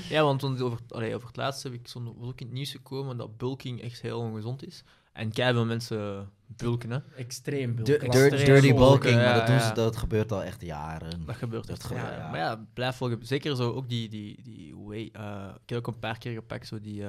Ja, 0.09 0.23
want 0.29 0.41
want 0.41 0.61
over, 0.61 0.79
allee, 0.89 1.15
over 1.15 1.27
het 1.27 1.37
laatste 1.37 1.69
heb 1.69 1.81
ik 1.81 1.89
zo'n, 1.89 2.15
was 2.19 2.29
ook 2.29 2.41
in 2.41 2.47
het 2.47 2.55
nieuws 2.55 2.71
gekomen 2.71 3.17
dat 3.17 3.37
bulking 3.37 3.81
echt 3.81 4.01
heel 4.01 4.21
ongezond 4.21 4.67
is. 4.67 4.85
En 5.17 5.31
veel 5.53 5.65
mensen 5.65 6.31
bulken, 6.47 6.91
hè. 6.91 6.99
Extreem 7.17 7.75
bulken. 7.75 8.01
Extreem 8.01 8.31
dirty 8.31 8.69
bulken, 8.69 8.75
bulking, 8.77 9.15
maar 9.17 9.35
dat, 9.35 9.47
doen 9.47 9.61
ze, 9.61 9.67
ja. 9.67 9.73
dat 9.75 9.97
gebeurt 9.97 10.33
al 10.33 10.43
echt 10.43 10.63
jaren. 10.63 11.27
Dat 11.27 11.37
gebeurt 11.37 11.67
Dat 11.67 11.77
echt. 11.77 11.87
gewoon, 11.87 12.03
ja, 12.03 12.11
ja. 12.17 12.31
Maar 12.31 12.39
ja, 12.41 12.65
blijf 12.75 12.99
wel... 12.99 13.09
ge- 13.09 13.19
Zeker 13.21 13.57
zo 13.57 13.73
ook 13.73 13.89
die... 13.89 14.09
die, 14.09 14.43
die 14.43 14.77
way, 14.77 15.09
eh, 15.13 15.45
ik 15.63 15.69
heb 15.69 15.79
ook 15.79 15.87
een 15.87 15.99
paar 15.99 16.19
keer 16.19 16.33
gepakt, 16.33 16.67
zo 16.67 16.81
die... 16.81 17.05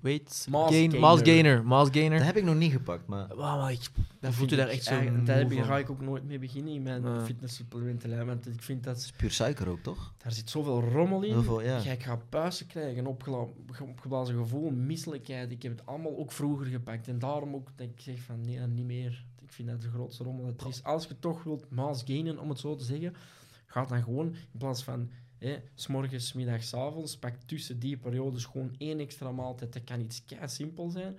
Weight 0.00 0.46
gain, 0.50 0.70
gainer. 0.70 1.00
mass 1.00 1.22
gainer. 1.22 1.64
Mass 1.66 1.90
gainer. 1.92 2.18
Dat 2.18 2.26
heb 2.26 2.36
ik 2.36 2.44
nog 2.44 2.54
niet 2.54 2.72
gepakt, 2.72 3.06
maar... 3.06 3.34
Wauw, 3.36 3.58
maar 3.58 3.72
ik... 3.72 3.88
Dat 4.20 4.34
voelt 4.34 4.50
je 4.50 4.56
daar 4.56 4.66
ik 4.66 4.72
echt 4.72 4.84
zo 4.84 5.22
Daar 5.24 5.40
ik- 5.52 5.62
ga 5.64 5.78
ik 5.78 5.90
ook 5.90 6.00
nooit 6.00 6.24
mee 6.24 6.38
beginnen 6.38 6.72
in 6.74 6.82
mijn 6.82 7.02
Ja. 7.02 7.20
fitnesssupplementenlijn. 7.24 8.26
Want 8.26 8.46
ik 8.46 8.62
vind 8.62 8.84
dat... 8.84 8.94
Het 8.96 9.04
is 9.04 9.10
puur 9.12 9.30
suiker 9.30 9.68
ook, 9.68 9.80
toch? 9.80 10.14
Daar 10.18 10.32
zit 10.32 10.50
zoveel 10.50 10.80
rommel 10.80 11.22
in. 11.22 11.32
Heel 11.32 11.42
veel, 11.42 11.62
ja. 11.62 11.80
Jij 11.80 12.00
gaat 12.00 12.28
puisten 12.28 12.66
krijgen, 12.66 13.06
opgela- 13.06 13.46
opgeblazen 13.82 14.36
gevoel, 14.36 14.70
misselijkheid. 14.70 15.50
Ik 15.50 15.62
heb 15.62 15.72
het 15.78 15.86
allemaal 15.86 16.16
ook 16.18 16.32
vroeger 16.32 16.66
gepakt. 16.66 17.08
En 17.08 17.18
daarom 17.18 17.54
ook 17.54 17.68
dat 17.76 17.86
ik 17.86 18.00
zeg 18.00 18.20
van 18.20 18.40
nee, 18.40 18.58
niet 18.60 18.86
meer. 18.86 19.24
Ik 19.42 19.52
vind 19.52 19.68
dat 19.68 19.82
de 19.82 19.88
grootste 19.88 20.24
rommel. 20.24 20.46
Het 20.46 20.64
is, 20.68 20.82
als 20.84 21.06
je 21.06 21.18
toch 21.18 21.42
wilt 21.42 21.70
mass 21.70 22.02
gainen, 22.06 22.38
om 22.38 22.48
het 22.48 22.58
zo 22.58 22.74
te 22.76 22.84
zeggen, 22.84 23.14
ga 23.66 23.84
dan 23.84 24.02
gewoon 24.02 24.26
in 24.26 24.58
plaats 24.58 24.84
van 24.84 25.10
hè, 25.44 25.62
s 25.74 25.86
morgens, 25.86 26.32
middags, 26.32 26.68
's 26.68 26.74
avonds, 26.74 27.16
pak 27.18 27.34
tussen 27.46 27.78
die 27.78 27.96
periodes 27.96 28.44
gewoon 28.44 28.74
één 28.78 28.98
extra 29.00 29.32
maaltijd. 29.32 29.72
Dat 29.72 29.84
kan 29.84 30.00
iets 30.00 30.24
kei 30.24 30.48
simpel 30.48 30.90
zijn. 30.90 31.18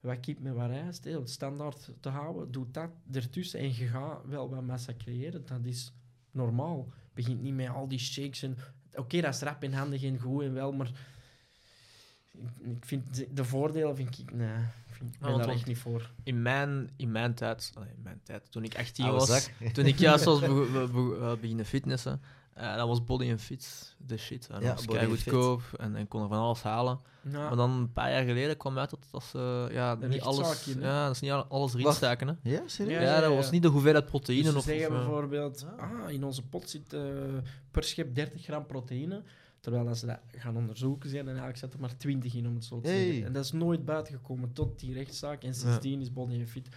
Wat 0.00 0.20
kip 0.20 0.40
met 0.40 0.54
wat 0.54 0.68
rijst, 0.68 1.04
hè, 1.04 1.26
standaard 1.26 1.90
te 2.00 2.08
houden. 2.08 2.52
Doe 2.52 2.66
dat 2.70 2.90
ertussen 3.12 3.60
en 3.60 3.74
je 3.76 3.86
gaat 3.86 4.18
wel 4.26 4.50
wat 4.50 4.62
massa 4.62 4.92
creëren. 4.98 5.46
Dat 5.46 5.64
is 5.64 5.92
normaal. 6.30 6.88
Begint 7.14 7.42
niet 7.42 7.54
met 7.54 7.68
al 7.68 7.88
die 7.88 7.98
shakes 7.98 8.42
en 8.42 8.56
Oké, 8.96 9.20
dat 9.20 9.34
is 9.34 9.40
rap 9.40 9.62
en 9.62 9.72
handig 9.72 10.02
en 10.02 10.18
goed 10.18 10.42
en 10.42 10.52
wel, 10.52 10.72
maar 10.72 10.90
ik, 12.62 12.84
vind 12.84 13.14
de, 13.16 13.28
de 13.32 13.44
voordelen 13.44 13.96
vind 13.96 14.18
ik, 14.18 14.32
nee, 14.32 14.56
ik 14.88 14.94
vind, 14.94 15.14
ik 15.14 15.20
ben 15.20 15.30
want- 15.30 15.44
daar 15.44 15.54
echt 15.54 15.66
niet 15.66 15.78
voor. 15.78 16.10
In 16.22 16.42
mijn, 16.42 16.90
in 16.96 17.12
mijn 17.12 17.34
tijd... 17.34 17.72
in 17.96 18.02
mijn 18.02 18.20
tijd, 18.22 18.50
toen 18.50 18.64
ik 18.64 18.78
18 18.78 19.04
Oude 19.04 19.18
was... 19.18 19.28
zak. 19.44 19.72
Toen 19.72 19.86
ik 19.86 19.98
juist 19.98 20.24
was 20.24 20.40
be- 20.40 20.68
be- 20.72 20.88
be- 20.92 21.36
beginnen 21.40 21.64
fitnessen, 21.66 22.20
Eh, 22.54 22.76
dat 22.76 22.88
was 22.88 23.04
Body 23.04 23.30
and 23.30 23.40
Fit, 23.40 23.94
de 23.98 24.16
shit. 24.16 24.46
En 24.50 24.60
Ja, 24.62 24.74
was 24.74 24.84
goedkoop 24.86 25.62
en, 25.76 25.96
en 25.96 26.08
kon 26.08 26.22
er 26.22 26.28
van 26.28 26.38
alles 26.38 26.62
halen. 26.62 27.00
Ja. 27.22 27.30
Maar 27.48 27.56
dan 27.56 27.70
een 27.70 27.92
paar 27.92 28.10
jaar 28.10 28.24
geleden 28.24 28.56
kwam 28.56 28.78
uit 28.78 28.90
dat, 28.90 29.06
dat 29.10 29.22
ze 29.24 29.68
ja, 29.72 29.94
niet 29.94 30.20
alles, 30.20 30.64
ja, 30.64 31.04
dat 31.06 31.14
is 31.14 31.20
niet 31.20 31.30
al- 31.30 31.44
alles 31.44 31.74
erin 31.74 31.92
staken. 31.92 32.28
Hè. 32.28 32.34
Ja, 32.50 32.62
serieus? 32.66 33.02
Ja, 33.02 33.14
ja, 33.14 33.20
dat 33.20 33.30
ja. 33.30 33.36
was 33.36 33.50
niet 33.50 33.62
de 33.62 33.68
hoeveelheid 33.68 34.04
proteïne. 34.06 34.42
Dus 34.42 34.52
ze 34.52 34.58
of, 34.58 34.64
zeggen 34.64 34.86
of, 34.88 34.92
eh, 34.94 34.98
bijvoorbeeld, 34.98 35.66
Ah. 35.78 36.10
in 36.10 36.24
onze 36.24 36.42
pot 36.42 36.70
zit 36.70 36.92
eh, 36.92 37.00
per 37.70 37.82
schep 37.84 38.14
30 38.14 38.42
gram 38.42 38.66
proteïne. 38.66 39.22
Terwijl 39.60 39.88
als 39.88 39.98
ze 39.98 40.06
dat 40.06 40.18
gaan 40.30 40.56
onderzoeken 40.56 41.08
zijn, 41.10 41.20
en 41.22 41.28
eigenlijk 41.28 41.58
zit 41.58 41.72
er 41.72 41.80
maar 41.80 41.96
20 41.96 42.34
in, 42.34 42.46
om 42.46 42.54
het 42.54 42.64
zo 42.64 42.80
te 42.80 42.88
Hey. 42.88 43.04
zeggen. 43.04 43.24
En 43.26 43.32
dat 43.32 43.44
is 43.44 43.52
nooit 43.52 43.84
buiten 43.84 44.14
gekomen 44.14 44.52
tot 44.52 44.78
die 44.80 44.94
rechtszaak. 44.94 45.42
En 45.42 45.54
sindsdien 45.54 46.00
is 46.00 46.12
Body 46.12 46.38
and 46.38 46.48
Fit, 46.48 46.68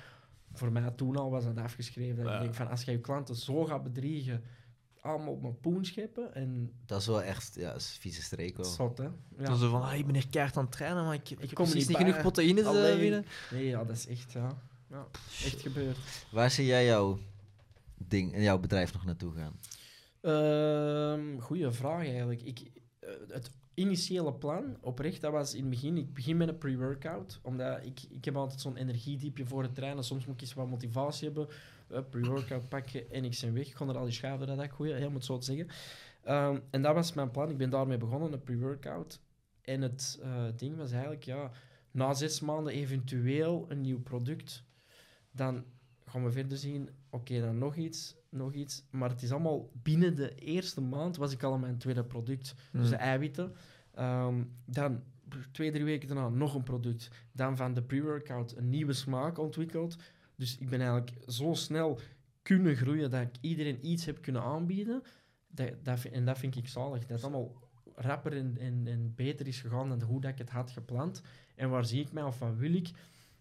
voor 0.54 0.72
mij 0.72 0.92
toen 0.96 1.16
al 1.18 1.30
was 1.30 1.44
dat 1.44 1.58
afgeschreven. 1.58 2.16
Dat 2.16 2.26
Ja. 2.26 2.34
Ik 2.36 2.42
denk 2.42 2.54
van, 2.54 2.70
als 2.70 2.84
je 2.84 2.92
je 2.92 3.00
klanten 3.00 3.36
zo 3.36 3.66
gaat 3.66 3.84
bedriegen, 3.84 4.44
allemaal 5.02 5.34
op 5.34 5.43
een 5.43 5.60
poen 5.60 5.86
scheppen, 5.86 6.34
en 6.36 6.72
Dat 6.86 7.02
is 7.02 7.08
wel 7.08 7.22
echt, 7.24 7.56
ja, 7.56 7.72
dat 7.72 7.82
is 7.82 7.93
een 7.95 8.02
vieze 8.02 8.22
streek 8.22 8.58
wel. 8.58 8.66
zot, 8.66 8.98
hè. 8.98 9.04
Ja. 9.38 9.43
Toen 9.43 9.58
ze 9.58 9.70
van, 9.70 9.82
ah, 9.82 9.98
ik 9.98 10.06
ben 10.06 10.14
hier 10.16 10.28
keihard 10.30 10.58
aan 10.58 10.64
het 10.64 10.72
trainen, 10.72 11.06
maar 11.06 11.14
ik, 11.14 11.30
ik, 11.30 11.39
heb 11.39 11.54
kom 11.54 11.74
niet 11.74 11.95
genoeg 11.95 12.18
proteïnes 12.18 12.64
eh, 12.64 12.70
Alleen- 12.70 13.00
binnen. 13.00 13.26
Nee, 13.52 13.66
ja, 13.66 13.84
dat 13.84 13.95
is 13.95 14.08
echt, 14.08 14.32
ja. 14.32 14.58
ja 14.89 15.08
echt 15.45 15.62
gebeurd. 15.62 15.98
Waar 16.32 16.52
zie 16.52 16.66
jij 16.66 16.86
jouw 16.86 17.20
ding 17.98 18.34
en 18.34 18.41
jouw 18.41 18.58
bedrijf 18.60 18.93
nog 18.93 19.06
naartoe 19.06 19.34
gaan? 19.34 19.60
Ehm 20.22 21.39
goeie 21.39 21.70
vraag 21.72 22.06
eigenlijk. 22.06 22.41
Ik, 22.41 22.60
eh, 23.00 23.10
het 23.28 23.52
initiële 23.74 24.34
plan, 24.34 24.78
oprecht, 24.82 25.22
dat 25.22 25.32
was 25.32 25.54
in 25.54 25.62
het 25.62 25.70
begin. 25.70 25.98
Ik 25.98 26.14
begin 26.14 26.38
met 26.38 26.48
een 26.48 26.58
pre-workout, 26.58 27.39
omdat 27.41 27.80
ik, 27.86 28.00
ik 28.10 28.26
heb 28.26 28.36
altijd 28.36 28.62
zo'n 28.62 28.76
energiediepje 28.78 29.45
voor 29.45 29.64
het 29.64 29.76
trainen. 29.76 30.04
Soms 30.04 30.26
moet 30.26 30.36
ik 30.36 30.41
eens 30.41 30.54
wat 30.54 30.68
motivatie 30.68 31.26
hebben. 31.26 31.48
Pre-workout 32.10 32.70
pakken 32.70 33.12
en 33.12 33.24
ik 33.24 33.38
ben 33.42 33.54
weg. 33.54 33.68
Ik 33.68 33.74
kon 33.74 33.90
er 33.90 33.98
al 33.98 34.04
die 34.04 34.14
schuiven, 34.14 34.48
dat 34.48 34.62
ik 34.62 34.72
goeie, 34.72 34.94
heel 34.94 35.12
moet 35.12 35.26
zo 35.26 35.38
te 35.38 35.46
zeggen. 35.46 35.68
Ehm, 36.24 36.60
en 36.70 36.82
dat 36.82 36.94
was 36.94 37.14
mijn 37.14 37.32
plan. 37.32 37.50
Ik 37.50 37.58
ben 37.58 37.70
daarmee 37.70 37.98
begonnen, 37.98 38.34
een 38.34 38.44
pre-workout. 38.44 39.20
En 39.62 39.82
het 39.82 40.20
eh, 40.22 40.44
ding 40.56 40.78
was 40.78 40.92
eigenlijk, 40.92 41.24
ja, 41.24 41.52
na 41.92 42.14
zes 42.14 42.40
maanden 42.40 42.74
eventueel 42.74 43.66
een 43.70 43.82
nieuw 43.82 44.02
product. 44.02 44.64
Dan 45.32 45.64
gaan 46.06 46.24
we 46.24 46.32
verder 46.32 46.58
zien, 46.58 46.90
oké, 47.10 47.42
dan 47.42 47.58
nog 47.58 47.76
iets, 47.76 48.16
nog 48.30 48.54
iets. 48.54 48.84
Maar 48.90 49.10
het 49.10 49.22
is 49.22 49.32
allemaal 49.32 49.70
binnen 49.74 50.16
de 50.16 50.36
eerste 50.36 50.82
maand 50.82 51.18
was 51.18 51.32
ik 51.34 51.44
al 51.44 51.54
aan 51.54 51.60
mijn 51.60 51.78
tweede 51.78 52.04
product. 52.04 52.56
Dus 52.72 52.82
Hmm. 52.82 52.90
de 52.90 52.96
eiwitten. 52.96 53.56
Ehm, 53.94 54.44
dan 54.66 55.04
twee, 55.52 55.72
drie 55.72 55.84
weken 55.84 56.08
daarna 56.08 56.30
nog 56.30 56.56
een 56.56 56.64
product. 56.64 57.10
Dan 57.32 57.58
van 57.58 57.74
de 57.74 57.82
pre-workout 57.82 58.56
een 58.56 58.70
nieuwe 58.70 58.94
smaak 58.94 59.38
ontwikkeld. 59.38 59.96
Dus 60.38 60.58
ik 60.58 60.70
ben 60.70 60.80
eigenlijk 60.80 61.12
zo 61.28 61.54
snel 61.54 62.00
kunnen 62.42 62.76
groeien 62.76 63.10
dat 63.10 63.22
ik 63.22 63.36
iedereen 63.42 63.86
iets 63.86 64.06
heb 64.06 64.22
kunnen 64.22 64.42
aanbieden. 64.42 65.04
Dat, 65.48 65.74
dat, 65.84 66.04
en 66.04 66.26
dat 66.26 66.38
vind 66.38 66.56
ik 66.56 66.68
zalig. 66.68 67.00
Dat 67.00 67.10
het 67.10 67.24
allemaal 67.24 67.62
rapper 67.96 68.38
en, 68.38 68.58
en, 68.58 68.88
en 68.88 69.14
beter 69.16 69.48
is 69.48 69.62
gegaan 69.62 69.90
dan 69.90 70.02
hoe 70.02 70.22
dat 70.22 70.32
ik 70.32 70.38
het 70.38 70.50
had 70.50 70.72
gepland. 70.72 71.22
En 71.56 71.70
waar 71.70 71.86
zie 71.86 72.02
ik 72.02 72.12
mij 72.12 72.24
of 72.24 72.40
wat 72.40 72.56
wil 72.56 72.74
ik? 72.74 72.90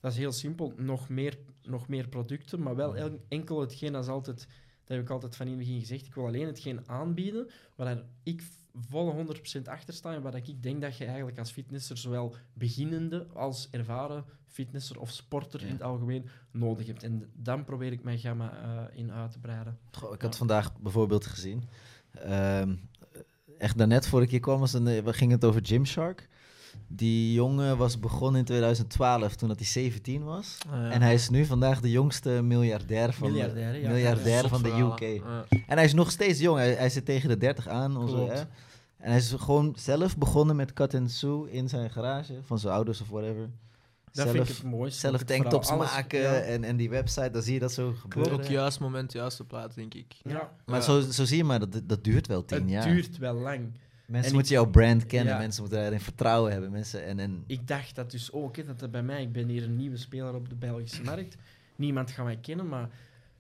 Dat 0.01 0.13
is 0.13 0.19
heel 0.19 0.33
simpel. 0.33 0.73
Nog 0.77 1.09
meer, 1.09 1.39
nog 1.63 1.89
meer 1.89 2.09
producten, 2.09 2.63
maar 2.63 2.77
wel 2.77 2.97
el- 2.97 3.25
enkel 3.29 3.61
hetgeen 3.61 3.93
dat 3.93 4.03
is 4.03 4.11
altijd... 4.11 4.47
Dat 4.87 4.97
heb 4.97 5.01
ik 5.07 5.11
altijd 5.11 5.37
van 5.37 5.47
in 5.47 5.53
het 5.53 5.61
begin 5.61 5.81
gezegd. 5.81 6.07
Ik 6.07 6.15
wil 6.15 6.27
alleen 6.27 6.47
hetgeen 6.47 6.89
aanbieden 6.89 7.51
waar 7.75 8.03
ik 8.23 8.43
volle 8.89 9.25
100% 9.59 9.63
achter 9.65 9.95
sta 9.95 10.15
en 10.15 10.23
waar 10.23 10.35
ik 10.37 10.63
denk 10.63 10.81
dat 10.81 10.97
je 10.97 11.05
eigenlijk 11.05 11.39
als 11.39 11.51
fitnesser, 11.51 11.97
zowel 11.99 12.35
beginnende 12.53 13.27
als 13.35 13.69
ervaren 13.71 14.25
fitnesser 14.47 15.01
of 15.01 15.11
sporter 15.11 15.61
Ja. 15.61 15.67
in 15.67 15.73
het 15.73 15.83
algemeen, 15.83 16.29
nodig 16.51 16.87
hebt. 16.87 17.03
En 17.03 17.31
dan 17.35 17.65
probeer 17.65 17.93
ik 17.93 18.03
mijn 18.03 18.19
gamma 18.19 18.53
eh, 18.91 18.99
in 18.99 19.13
uit 19.13 19.33
te 19.33 19.39
breiden. 19.39 19.79
Goh, 19.93 20.15
ik 20.15 20.23
had 20.23 20.33
Ja. 20.33 20.39
vandaag 20.39 20.79
bijvoorbeeld 20.81 21.27
gezien. 21.27 21.65
ehm, 22.13 22.75
echt 23.59 23.79
daarnet, 23.79 24.07
vorige 24.07 24.29
keer 24.31 24.41
kwam, 24.41 24.61
was 24.61 24.73
een, 24.73 24.87
eh, 24.87 25.03
we 25.03 25.13
gingen 25.13 25.35
het 25.35 25.45
over 25.45 25.67
Gymshark. 25.67 26.29
Die 26.89 27.33
jongen 27.33 27.77
was 27.77 28.01
begonnen 28.01 28.39
in 28.41 28.47
2012, 28.47 29.35
toen 29.37 29.49
dat 29.49 29.59
hij 29.59 29.67
17 29.67 30.25
was. 30.25 30.59
Ah, 30.71 30.73
ja. 30.81 30.91
En 30.91 31.03
hij 31.03 31.15
is 31.15 31.29
nu 31.29 31.45
vandaag 31.45 31.81
de 31.81 31.91
jongste 31.91 32.31
miljardair 32.43 33.13
van, 33.13 33.31
Miljardair, 33.31 33.73
de, 33.73 33.81
ja. 33.81 33.89
miljardair 33.89 34.41
Zot 34.41 34.51
van 34.51 34.63
de 34.63 34.69
UK. 34.69 35.23
En 35.67 35.77
hij 35.77 35.85
is 35.85 35.95
nog 35.95 36.11
steeds 36.11 36.41
jong. 36.41 36.59
Hij, 36.59 36.73
hij 36.75 36.91
zit 36.91 37.05
tegen 37.05 37.29
de 37.29 37.37
30 37.37 37.69
aan. 37.69 37.97
Onze, 37.97 38.17
hè. 38.17 38.41
En 38.97 39.13
hij 39.13 39.17
is 39.17 39.35
gewoon 39.37 39.75
zelf 39.79 40.17
begonnen 40.19 40.57
met 40.57 40.73
cut 40.73 40.95
and 40.95 41.11
sew 41.11 41.47
in 41.51 41.69
zijn 41.69 41.91
garage 41.91 42.35
van 42.43 42.59
zijn 42.59 42.75
ouders 42.75 43.01
of 43.01 43.09
whatever. 43.09 43.49
Dat 44.13 44.25
zelf, 44.25 44.31
vind 44.31 44.49
ik 44.49 44.57
het 44.57 44.65
mooiste. 44.65 44.99
zelf 45.01 45.19
het 45.19 45.27
tanktops 45.27 45.71
maken 45.77 46.21
Ja, 46.21 46.33
en, 46.35 46.65
en 46.65 46.77
die 46.77 46.91
website, 46.91 47.31
dan 47.31 47.43
zie 47.43 47.55
je 47.55 47.61
dat 47.61 47.73
zo 47.73 47.93
gebeuren. 48.01 48.33
Ook 48.33 48.45
juist 48.45 48.81
moment, 48.81 49.13
juiste 49.13 49.45
plaats, 49.45 49.75
denk 49.75 49.95
ik. 49.95 50.15
ja. 50.23 50.51
Maar 50.67 50.77
Ja. 50.79 50.85
zo, 50.85 51.01
zo 51.01 51.25
zie 51.25 51.37
je 51.37 51.45
maar, 51.45 51.59
dat, 51.59 51.81
dat 51.85 52.05
duurt 52.05 52.27
wel 52.27 52.45
tien 52.45 52.61
het 52.61 52.71
jaar. 52.71 52.85
duurt 52.87 53.19
wel 53.19 53.35
lang. 53.35 53.73
Mensen 54.07 54.29
En 54.31 54.35
moeten 54.37 54.55
jouw 54.55 54.67
brand 54.71 55.07
kennen, 55.07 55.33
Ja. 55.33 55.39
mensen 55.39 55.63
moeten 55.63 55.85
erin 55.87 56.01
vertrouwen 56.01 56.53
hebben. 56.53 56.71
Mensen, 56.71 57.05
en, 57.05 57.19
en, 57.19 57.45
Ik 57.47 57.69
dacht 57.69 57.95
dat 57.95 58.11
dus 58.11 58.33
ook, 58.33 58.57
hè, 58.57 58.63
dat 58.77 58.91
bij 58.91 59.03
mij, 59.03 59.23
ik 59.23 59.33
ben 59.33 59.49
hier 59.49 59.63
een 59.63 59.77
nieuwe 59.77 59.97
speler 59.97 60.35
op 60.35 60.49
de 60.49 60.55
Belgische 60.55 61.03
markt. 61.03 61.37
Niemand 61.77 62.11
gaat 62.11 62.25
mij 62.25 62.37
kennen, 62.37 62.69
maar 62.69 62.89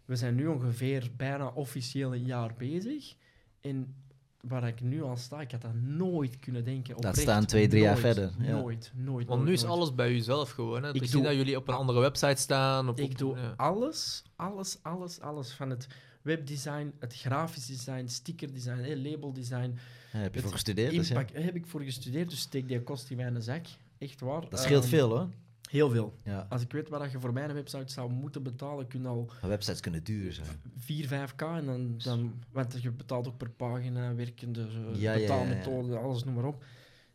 we 0.04 0.16
zijn 0.16 0.34
nu 0.34 0.46
ongeveer 0.46 1.10
bijna 1.16 1.46
officieel 1.46 2.14
een 2.14 2.24
jaar 2.24 2.54
bezig. 2.58 3.14
En 3.60 3.94
waar 4.40 4.66
ik 4.66 4.80
nu 4.80 5.02
al 5.02 5.16
sta, 5.16 5.40
ik 5.40 5.50
had 5.50 5.62
dat 5.62 5.74
nooit 5.74 6.38
kunnen 6.38 6.64
denken. 6.64 6.96
Oprecht. 6.96 7.18
staan 7.18 7.46
twee, 7.46 7.68
drie 7.68 7.82
jaar 7.82 7.90
Nooit, 8.00 8.04
verder, 8.14 8.32
ja. 8.38 8.50
Nooit, 8.60 8.92
nooit. 8.94 9.26
Want 9.26 9.38
nooit, 9.40 9.44
nu 9.44 9.52
is 9.52 9.64
alles 9.64 9.94
bij 9.94 10.12
jezelf 10.12 10.50
gewoon. 10.50 10.82
Hè. 10.82 10.88
Ik 10.88 10.94
Ik 10.94 11.02
zie 11.02 11.10
doe- 11.12 11.22
dat 11.22 11.34
jullie 11.34 11.56
op 11.56 11.68
een 11.68 11.74
andere 11.74 12.00
website 12.00 12.40
staan. 12.42 12.88
Op, 12.88 12.98
Ik 12.98 13.04
op- 13.10 13.18
doe 13.18 13.36
ja. 13.36 13.54
alles, 13.56 14.22
alles, 14.36 14.78
alles, 14.82 15.20
alles. 15.20 15.52
Van 15.52 15.70
het 15.70 15.86
webdesign, 16.26 16.92
het 16.98 17.14
grafisch 17.14 17.66
design, 17.66 18.06
stickerdesign, 18.06 18.78
hè, 18.82 18.94
labeldesign. 18.96 19.78
daar 20.12 20.22
heb 20.22 20.34
je 20.34 20.40
voor 20.40 20.52
gestudeerd. 20.52 20.94
Dus 20.94 21.08
ja. 21.08 21.24
Heb 21.32 21.54
ik 21.54 21.66
voor 21.66 21.82
gestudeerd, 21.82 22.30
dus 22.30 22.40
steek 22.40 22.68
die 22.68 22.82
kost 22.82 23.10
in 23.10 23.16
mijn 23.16 23.42
zak. 23.42 23.66
Echt 23.98 24.20
waar. 24.20 24.48
Dat 24.48 24.60
scheelt 24.60 24.82
Ehm, 24.82 24.90
veel 24.90 25.08
hoor. 25.08 25.28
Heel 25.70 25.90
veel. 25.90 26.14
Ja. 26.24 26.46
Als 26.48 26.62
ik 26.62 26.72
weet 26.72 26.88
wat 26.88 27.10
je 27.10 27.20
voor 27.20 27.32
mijn 27.32 27.52
website 27.52 27.92
zou 27.92 28.10
moeten 28.12 28.42
betalen, 28.42 28.86
kun 28.86 29.00
je 29.02 29.08
al 29.08 29.30
Maar 29.40 29.50
websites 29.50 29.80
kunnen 29.80 30.04
duur 30.04 30.32
zijn. 30.32 30.46
4, 30.78 31.06
5k 31.06 31.42
en 31.42 31.66
dan, 31.66 31.94
dan 31.98 32.42
want 32.52 32.82
je 32.82 32.90
betaalt 32.90 33.26
ook 33.26 33.36
per 33.36 33.50
pagina, 33.50 34.14
werkende 34.14 34.66
eh, 34.92 35.00
Ja, 35.00 35.14
betaalmethode, 35.14 35.96
alles 35.96 36.24
noem 36.24 36.34
maar 36.34 36.44
op. 36.44 36.64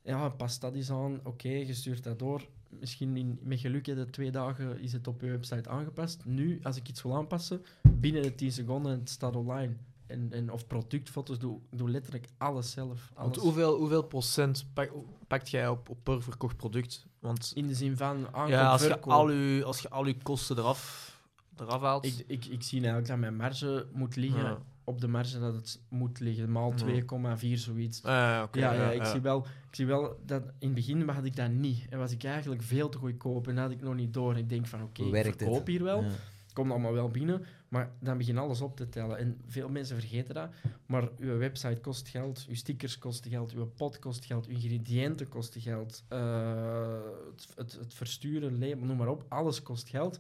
Ja, 0.04 0.30
pas 0.30 0.60
dat 0.60 0.76
eens 0.76 0.92
aan, 0.92 1.20
oké, 1.24 1.50
je 1.50 1.74
stuurt 1.74 2.04
dat 2.04 2.20
door. 2.20 2.48
Misschien 2.80 3.18
in, 3.18 3.40
met 3.42 3.60
geluk 3.60 3.86
de 3.86 4.10
twee 4.10 4.32
dagen 4.32 4.80
is 4.80 4.94
het 4.94 5.08
op 5.08 5.22
je 5.22 5.30
website 5.30 5.70
aangepast. 5.70 6.26
Nu, 6.26 6.60
als 6.64 6.76
ik 6.78 6.88
iets 6.90 7.02
wil 7.02 7.16
aanpassen, 7.16 7.66
binnen 7.82 8.22
de 8.22 8.36
10 8.36 8.52
seconden 8.52 8.92
het 9.00 9.10
staat 9.10 9.36
online. 9.36 9.74
En, 10.08 10.28
en, 10.32 10.52
of 10.52 10.68
productfoto's, 10.68 11.40
doe, 11.40 11.60
doe 11.70 11.90
letterlijk 11.90 12.28
alles 12.38 12.72
zelf. 12.72 13.12
Want 13.16 13.36
hoeveel, 13.36 13.78
hoeveel 13.78 14.04
procent 14.04 14.66
pak- 14.74 14.94
pakt 15.28 15.50
jij 15.50 15.68
op, 15.68 15.90
op 15.90 15.98
per 16.04 16.24
verkocht 16.24 16.58
product? 16.58 17.06
Want 17.20 17.52
In 17.56 17.68
de 17.68 17.76
zin 17.76 17.98
van 17.98 18.26
aankoop, 18.32 18.50
ja, 18.50 18.72
als, 18.72 18.84
je 18.84 19.00
al 19.00 19.32
je, 19.32 19.64
als 19.64 19.80
je 19.82 19.90
al 19.90 20.06
je 20.06 20.18
kosten 20.24 20.58
eraf, 20.58 21.18
eraf 21.58 21.82
haalt... 21.82 22.06
Ik, 22.06 22.24
ik, 22.28 22.46
ik 22.46 22.64
zie 22.64 22.78
eigenlijk 22.78 23.08
dat 23.08 23.18
mijn 23.18 23.36
marge 23.36 23.88
moet 23.94 24.16
liggen 24.16 24.44
Ja. 24.44 24.62
Op 24.84 25.02
de 25.02 25.08
marge 25.08 25.40
dat 25.40 25.54
het 25.54 25.82
moet 25.90 26.20
liggen, 26.20 26.52
maal 26.52 26.74
Ja. 26.76 27.36
2,4 27.38 27.54
zoiets. 27.54 28.04
Ah, 28.04 28.42
oké, 28.46 28.60
ja, 28.60 28.74
ja, 28.74 28.92
ik, 28.92 29.06
Zie 29.06 29.22
wel, 29.22 29.38
ik 29.70 29.76
zie 29.76 29.86
wel 29.86 30.20
dat 30.26 30.44
in 30.44 30.68
het 30.68 30.74
begin 30.74 31.10
had 31.10 31.26
ik 31.26 31.36
dat 31.36 31.52
niet. 31.52 31.86
En 31.90 31.98
was 32.00 32.12
ik 32.12 32.24
eigenlijk 32.24 32.62
veel 32.64 32.90
te 32.90 32.98
goedkoop 32.98 33.48
en 33.48 33.58
had 33.58 33.72
ik 33.72 33.82
nog 33.82 33.96
niet 33.96 34.14
door. 34.14 34.38
Ik 34.38 34.50
denk 34.50 34.68
van 34.68 34.84
oké, 34.84 35.04
ik 35.04 35.24
verkoop 35.24 35.68
hier 35.68 35.84
wel, 35.84 36.04
Ja. 36.04 36.10
komt 36.54 36.72
allemaal 36.72 36.94
wel 36.94 37.10
binnen, 37.10 37.46
maar 37.68 37.92
dan 38.00 38.18
begin 38.18 38.38
alles 38.38 38.62
op 38.62 38.76
te 38.76 38.90
tellen. 38.90 39.18
En 39.18 39.42
veel 39.48 39.70
mensen 39.70 40.00
vergeten 40.00 40.34
dat, 40.34 40.50
maar 40.86 41.10
uw 41.18 41.38
website 41.38 41.82
kost 41.82 42.08
geld, 42.10 42.46
uw 42.50 42.56
stickers 42.56 42.98
kosten 42.98 43.32
geld, 43.32 43.52
uw 43.54 43.66
pot 43.66 44.00
kost 44.00 44.26
geld, 44.26 44.48
uw 44.48 44.54
ingrediënten 44.54 45.30
kosten 45.30 45.62
geld, 45.62 46.04
eh, 46.08 47.00
het, 47.32 47.48
het, 47.56 47.72
het 47.80 47.94
versturen, 47.94 48.60
label, 48.60 48.86
noem 48.86 48.98
maar 48.98 49.08
op, 49.10 49.26
alles 49.28 49.62
kost 49.62 49.90
geld. 49.90 50.20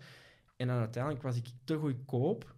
En 0.57 0.67
dan 0.67 0.77
uiteindelijk 0.77 1.23
was 1.23 1.35
ik 1.35 1.45
te 1.63 1.75
goedkoop 1.77 2.55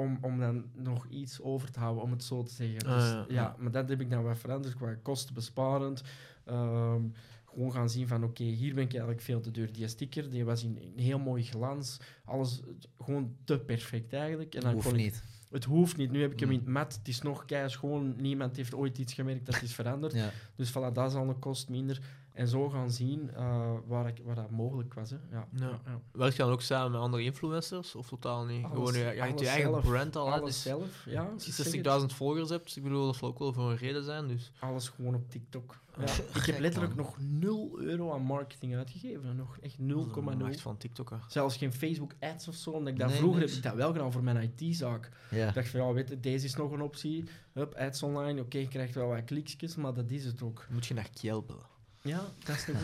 om, 0.00 0.18
om 0.20 0.38
dan 0.38 0.64
nog 0.74 1.06
iets 1.08 1.40
over 1.40 1.70
te 1.70 1.78
houden, 1.78 2.02
om 2.02 2.10
het 2.10 2.24
zo 2.24 2.42
te 2.42 2.52
zeggen. 2.52 2.86
Ah, 2.88 2.94
dus, 2.96 3.04
ja, 3.10 3.16
ja, 3.18 3.24
ja. 3.28 3.56
maar 3.58 3.70
dat 3.70 3.88
heb 3.88 4.00
ik 4.00 4.10
dan 4.10 4.22
wat 4.22 4.38
veranderd 4.38 4.74
qua 4.74 4.94
kostenbesparend. 5.02 6.02
Ehm, 6.44 7.02
gewoon 7.44 7.72
gaan 7.72 7.90
zien 7.90 8.08
van, 8.08 8.24
oké, 8.24 8.42
hier 8.44 8.74
ben 8.74 8.84
ik 8.84 8.90
eigenlijk 8.92 9.20
veel 9.22 9.40
te 9.40 9.50
duur. 9.50 9.72
Die 9.72 9.88
sticker, 9.88 10.30
die 10.30 10.44
was 10.44 10.64
in 10.64 10.78
een 10.96 11.02
heel 11.02 11.18
mooi 11.18 11.42
glans. 11.42 12.00
Alles 12.24 12.60
gewoon 12.98 13.36
te 13.44 13.58
perfect 13.58 14.12
eigenlijk. 14.12 14.54
En 14.54 14.60
dan 14.60 14.72
Hoeft 14.72 14.86
kon 14.88 14.96
ik- 14.98 15.02
niet. 15.04 15.22
het 15.50 15.64
hoeft 15.64 15.96
niet. 15.96 16.10
Nu 16.10 16.20
heb 16.20 16.32
ik 16.32 16.40
hem 16.40 16.50
in 16.50 16.58
het 16.58 16.68
mat. 16.68 16.94
Het 16.94 17.08
is 17.08 17.22
nog 17.22 17.44
kei 17.44 17.68
schoon. 17.68 18.14
Niemand 18.16 18.56
heeft 18.56 18.74
ooit 18.74 18.98
iets 18.98 19.12
gemerkt 19.14 19.46
dat 19.46 19.62
is 19.62 19.74
veranderd. 19.74 20.12
Ja. 20.12 20.30
Dus 20.56 20.70
voilà, 20.70 20.92
dat 20.92 21.10
is 21.10 21.14
al 21.16 21.28
een 21.28 21.38
kost 21.38 21.68
minder. 21.68 22.00
En 22.40 22.48
zo 22.48 22.68
gaan 22.70 22.90
zien 22.90 23.30
eh, 23.34 23.72
waar, 23.86 24.06
ik, 24.08 24.20
waar 24.24 24.34
dat 24.34 24.50
mogelijk 24.50 24.94
was. 24.94 25.10
Hè. 25.10 25.16
Ja. 25.30 25.48
Ja. 25.52 25.80
ja. 25.84 26.00
Werk 26.12 26.32
je 26.32 26.42
dan 26.42 26.50
ook 26.52 26.60
samen 26.62 26.90
met 26.92 27.00
andere 27.00 27.22
influencers? 27.22 27.94
Of 27.94 28.08
totaal 28.08 28.44
niet? 28.44 28.64
Alles- 28.64 28.74
Gewoon, 28.76 28.92
je, 28.92 28.98
je 28.98 29.14
je 29.14 29.48
eigen 29.48 29.70
zelf. 29.70 29.84
brand 29.84 30.16
al. 30.16 30.26
hè, 30.26 30.32
Alles 30.32 30.44
Dus 30.52 30.62
zelf, 30.62 31.04
ja. 31.06 31.22
als 31.34 31.56
je 31.56 31.82
60.000 32.00 32.06
volgers 32.14 32.48
hebt, 32.48 32.76
ik 32.76 32.82
bedoel, 32.82 33.06
dat 33.06 33.16
zal 33.16 33.28
ook 33.28 33.38
wel 33.38 33.52
voor 33.52 33.70
een 33.70 33.76
reden 33.76 34.04
zijn. 34.04 34.28
Dus. 34.28 34.52
Alles 34.60 34.88
gewoon 34.88 35.14
op 35.14 35.30
TikTok. 35.30 35.78
Ja. 35.98 36.04
Ja, 36.04 36.12
ik 36.40 36.44
heb 36.46 36.58
letterlijk 36.58 36.94
nog 36.94 37.16
0 37.20 37.80
euro 37.80 38.12
aan 38.12 38.22
marketing 38.22 38.76
uitgegeven. 38.76 39.36
Nog 39.36 39.58
echt 39.58 39.76
0,0. 39.78 39.84
Macht 40.38 40.60
van 40.60 40.76
TikTok. 40.76 41.10
hè. 41.10 41.16
Zelfs 41.28 41.56
geen 41.56 41.72
Facebook 41.72 42.12
ads 42.20 42.48
of 42.48 42.54
zo. 42.54 42.70
Omdat 42.70 42.92
ik 42.92 42.98
dat 42.98 43.08
Nee, 43.08 43.16
vroeger 43.18 43.40
niks. 43.40 43.50
heb 43.54 43.62
ik 43.64 43.68
dat 43.70 43.78
wel 43.78 43.92
gedaan 43.92 44.12
voor 44.12 44.22
mijn 44.22 44.52
IT-zaak. 44.56 45.10
Ja. 45.30 45.48
Ik 45.48 45.54
dacht 45.54 45.68
van 45.68 45.80
ja, 45.80 45.92
weet 45.92 46.08
je, 46.08 46.20
deze 46.20 46.44
is 46.44 46.54
nog 46.56 46.72
een 46.72 46.80
optie. 46.82 47.24
Hup, 47.52 47.74
ads 47.74 48.02
online. 48.02 48.40
Oké, 48.40 48.58
je 48.58 48.68
krijgt 48.68 48.94
wel 48.94 49.08
wat 49.08 49.24
kliksjes, 49.24 49.76
maar 49.76 49.94
dat 49.94 50.10
is 50.10 50.24
het 50.24 50.42
ook. 50.42 50.66
Moet 50.70 50.86
je 50.86 50.94
naar 50.94 51.08
Kiel 51.20 51.42
bellen. 51.42 51.68
Ja, 52.02 52.20
dat 52.44 52.56
is 52.56 52.66
een 52.66 52.74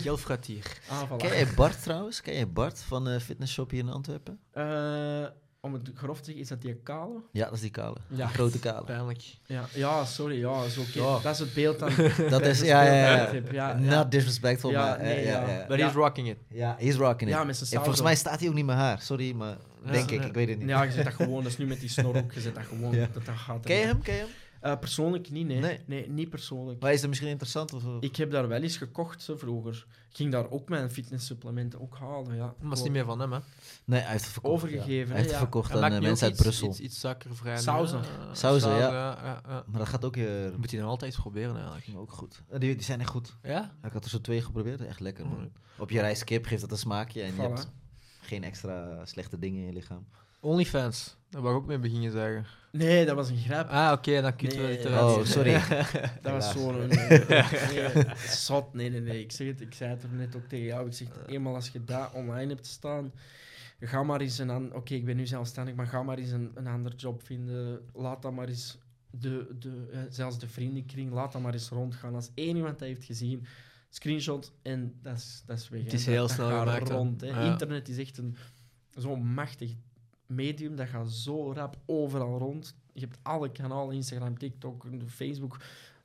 goede. 0.00 0.16
Fratier. 0.22 0.78
Ah, 0.88 1.02
voilà. 1.02 1.16
Ken 1.16 1.28
jij 1.28 1.46
Bart 1.56 1.82
trouwens? 1.82 2.20
Ken 2.20 2.34
jij 2.34 2.48
Bart 2.48 2.80
van 2.80 3.08
eh 3.08 3.20
Fitnessshop 3.20 3.70
hier 3.70 3.80
in 3.80 3.88
Antwerpen? 3.88 4.38
Eh, 4.50 5.26
om 5.60 5.72
het 5.72 5.90
grof 5.94 6.18
te 6.18 6.24
zeggen, 6.24 6.42
is 6.42 6.48
dat 6.48 6.60
die 6.62 6.74
kale? 6.82 7.22
Ja, 7.32 7.44
dat 7.44 7.54
is 7.54 7.60
die 7.60 7.70
kale. 7.70 7.96
Ja. 8.08 8.16
Die 8.26 8.34
grote 8.34 8.58
kale. 8.58 8.84
Pijnlijk. 8.84 9.22
Ja, 9.46 9.64
ja 9.74 10.04
sorry. 10.04 10.38
Ja, 10.38 10.64
is 10.64 10.78
oké. 10.78 10.98
Ja. 10.98 11.18
Dat 11.18 11.32
is 11.32 11.38
het 11.38 11.54
beeld 11.54 11.78
dan. 11.78 11.88
Dat 12.30 12.42
is, 12.42 12.58
het 12.58 12.66
ja, 12.66 12.82
ja, 12.82 13.30
ja. 13.50 13.74
Not 13.78 14.10
disrespectful, 14.10 14.70
Ja, 14.70 14.86
maar... 14.86 15.02
nee, 15.02 15.24
ja. 15.26 15.64
But 15.68 15.80
he's 15.80 15.92
rocking 15.92 16.28
it. 16.28 16.36
Ja, 16.48 16.76
he's 16.78 16.94
rocking 16.94 17.30
it. 17.30 17.36
Ja, 17.36 17.44
met 17.44 17.56
zijn 17.56 17.70
En 17.70 17.78
volgens 17.78 18.02
mij 18.02 18.14
staat 18.16 18.40
hij 18.40 18.48
ook 18.48 18.54
niet 18.54 18.66
meer 18.66 18.74
haar. 18.74 19.00
Sorry, 19.00 19.32
maar 19.32 19.56
denk 19.90 20.10
ik. 20.10 20.20
ja. 20.20 20.26
Ik 20.26 20.34
weet 20.34 20.48
het 20.48 20.58
niet. 20.58 20.68
Ja, 20.68 20.82
je 20.82 20.92
zet 20.92 21.04
dat 21.04 21.14
gewoon. 21.14 21.42
Dat 21.42 21.52
is 21.52 21.58
nu 21.58 21.66
met 21.66 21.80
die 21.80 21.88
snor 21.88 22.16
ook. 22.16 22.32
Je 22.32 22.40
zet 22.40 22.54
dat 22.54 22.64
gewoon. 22.64 22.94
Ja. 22.94 23.08
Dat, 23.12 23.24
dat 23.24 23.34
gaat 23.34 23.64
Ken 23.64 23.76
je 23.76 23.84
hem? 23.86 24.02
Ken 24.02 24.14
je 24.14 24.20
hem? 24.20 24.28
Eh, 24.60 24.78
persoonlijk 24.78 25.30
niet, 25.30 25.46
nee. 25.46 25.60
Nee. 25.60 25.80
nee. 25.86 26.10
niet 26.10 26.30
persoonlijk. 26.30 26.80
Maar 26.80 26.92
is 26.92 27.00
dat 27.00 27.08
misschien 27.08 27.30
interessant? 27.30 27.72
Of, 27.72 27.82
Ik 28.00 28.16
heb 28.16 28.30
daar 28.30 28.48
wel 28.48 28.62
eens 28.62 28.76
gekocht 28.76 29.22
zo, 29.22 29.36
vroeger. 29.36 29.86
Ik 30.10 30.16
ging 30.16 30.32
daar 30.32 30.50
ook 30.50 30.68
mijn 30.68 30.90
fitnesssupplementen 30.90 31.80
ook 31.80 31.96
halen. 31.96 32.36
Ja. 32.36 32.54
Maar 32.60 32.68
het 32.68 32.78
is 32.78 32.82
niet 32.84 32.92
meer 32.92 33.04
van 33.04 33.20
hem, 33.20 33.32
hè? 33.32 33.38
Nee, 33.84 34.00
hij 34.00 34.10
heeft 34.10 34.24
het 34.24 34.32
verkocht. 34.32 34.54
Overgegeven, 34.54 34.92
ja. 34.94 35.06
Hij 35.06 35.16
heeft 35.16 35.22
het 35.22 35.30
ja. 35.30 35.38
verkocht 35.38 35.72
aan 35.72 35.92
eh, 35.92 36.00
mensen 36.00 36.28
uit 36.28 36.36
Brussel. 36.36 36.68
Iets, 36.68 36.80
iets 36.80 37.00
suikervrij. 37.00 37.56
Sauzen. 37.56 38.00
hè? 38.00 38.34
Sauzen, 38.34 38.70
ja. 38.70 38.78
ja, 38.78 39.18
ja, 39.22 39.42
ja. 39.48 39.64
Maar 39.66 39.78
dat 39.78 39.88
gaat 39.88 40.04
ook 40.04 40.14
weer 40.14 40.54
Moet 40.58 40.70
hij 40.70 40.80
dan 40.80 40.88
altijd 40.88 41.12
eens 41.12 41.20
proberen, 41.20 41.54
eigenlijk. 41.54 41.84
ging 41.84 41.96
ook 41.96 42.12
goed. 42.12 42.42
Die, 42.50 42.58
die 42.58 42.82
zijn 42.84 43.00
echt 43.00 43.10
goed. 43.10 43.36
Ja? 43.42 43.74
Ik 43.82 43.92
had 43.92 44.04
er 44.04 44.10
zo 44.10 44.20
twee 44.20 44.42
geprobeerd. 44.42 44.80
Echt 44.80 45.00
lekker, 45.00 45.24
man. 45.24 45.34
Alright. 45.34 45.58
Op 45.78 45.90
je 45.90 46.00
reis 46.00 46.24
kip 46.24 46.46
geeft 46.46 46.60
dat 46.60 46.70
een 46.70 46.78
smaakje 46.78 47.22
en 47.22 47.34
je 47.34 47.40
hebt 47.40 47.68
geen 48.20 48.44
extra 48.44 49.06
slechte 49.06 49.38
dingen 49.38 49.60
in 49.60 49.66
je 49.66 49.72
lichaam. 49.72 50.06
OnlyFans. 50.40 51.16
Daar 51.30 51.42
wou 51.42 51.54
ik 51.54 51.60
ook 51.60 51.66
mee 51.66 51.78
beginnen 51.78 52.10
zeggen. 52.10 52.46
Nee, 52.72 53.06
dat 53.06 53.14
was 53.14 53.28
een 53.28 53.36
grap. 53.38 53.68
Ah, 53.68 53.92
oké, 53.92 54.20
dan 54.20 54.36
kunt 54.36 54.54
we 54.54 54.60
Nee. 54.62 54.76
het 54.76 54.84
eruit 54.84 55.16
Oh, 55.16 55.24
sorry. 55.24 55.52
Dat 56.22 56.32
was 56.32 56.52
zo'n... 56.52 56.90
eh, 56.90 57.52
nee, 57.94 58.04
Zot, 58.28 58.74
nee, 58.74 58.90
nee, 58.90 59.00
nee. 59.00 59.20
Ik, 59.20 59.32
zeg 59.32 59.46
het, 59.46 59.60
ik 59.60 59.74
zei 59.74 59.90
het 59.90 60.02
er 60.02 60.08
net 60.12 60.36
ook 60.36 60.48
tegen 60.48 60.64
jou. 60.66 60.86
Ik 60.86 60.92
zeg, 60.92 61.08
eenmaal 61.26 61.54
als 61.54 61.68
je 61.68 61.84
dat 61.84 62.12
online 62.12 62.52
hebt 62.54 62.66
staan, 62.66 63.12
ga 63.80 64.02
maar 64.02 64.20
eens 64.20 64.38
een. 64.38 64.74
Oké, 64.74 64.94
ik 64.94 65.04
ben 65.04 65.16
nu 65.16 65.26
zelfstandig, 65.26 65.74
maar 65.74 65.86
ga 65.86 66.02
maar 66.02 66.18
eens 66.18 66.30
een, 66.30 66.50
een 66.54 66.66
ander 66.66 66.94
job 66.94 67.22
vinden. 67.22 67.80
Laat 67.94 68.22
dat 68.22 68.32
maar 68.32 68.48
eens... 68.48 68.78
De, 69.10 69.56
de, 69.58 69.88
eh, 69.92 70.00
zelfs 70.10 70.38
de 70.38 70.48
vriendenkring, 70.48 71.12
laat 71.12 71.32
dat 71.32 71.42
maar 71.42 71.52
eens 71.52 71.68
rondgaan. 71.68 72.14
Als 72.14 72.30
één 72.34 72.56
iemand 72.56 72.78
dat 72.78 72.88
heeft 72.88 73.04
gezien, 73.04 73.46
screenshot 73.90 74.52
en 74.62 74.94
dat 75.02 75.16
is, 75.16 75.42
dat 75.46 75.58
is 75.58 75.68
weg. 75.68 75.82
Het 75.82 75.92
is 75.92 76.06
heel 76.06 76.20
dat 76.26 76.30
snel 76.30 76.58
gemaakt, 76.58 76.88
rond. 76.88 77.20
Hè. 77.20 77.26
Ja. 77.26 77.40
Internet 77.52 77.88
is 77.88 77.98
echt 77.98 78.18
een 78.18 78.36
zo'n 78.94 79.26
machtig 79.26 79.70
medium. 80.28 80.76
Dat 80.76 80.88
gaat 80.88 81.10
zo 81.10 81.52
rap 81.52 81.76
overal 81.86 82.38
rond. 82.38 82.74
Je 82.92 83.00
hebt 83.00 83.18
alle 83.22 83.52
kanalen, 83.52 83.94
Instagram, 83.94 84.38
TikTok, 84.38 84.86
Facebook, 85.06 85.56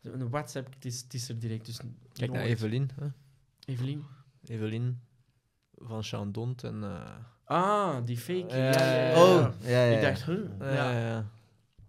een 0.01 0.29
WhatsApp. 0.29 0.73
Het 0.73 0.85
is, 0.85 1.01
het 1.01 1.13
is 1.13 1.29
er 1.29 1.39
direct. 1.39 1.65
Dus 1.65 1.79
Kijk 2.13 2.31
naar. 2.31 2.41
Evelien. 2.43 2.89
Hè? 2.99 3.07
Evelien. 3.65 4.03
Evelien 4.45 4.99
van 5.75 6.03
Sean 6.03 6.31
Dont 6.31 6.63
en... 6.63 6.83
eh, 6.83 7.15
Ah, 7.45 8.05
die 8.05 8.17
fake. 8.17 8.55
Ja, 8.55 8.55
Ja, 8.57 8.71
ja, 8.71 8.93
ja, 8.95 9.09
ja. 9.09 9.23
Oh, 9.23 9.53
ja, 9.61 9.83
ja. 9.85 9.95
Ik 9.95 10.01
dacht, 10.01 10.23
huh? 10.25 10.39
ja. 10.59 10.73
ja. 10.91 10.99
ja. 11.07 11.25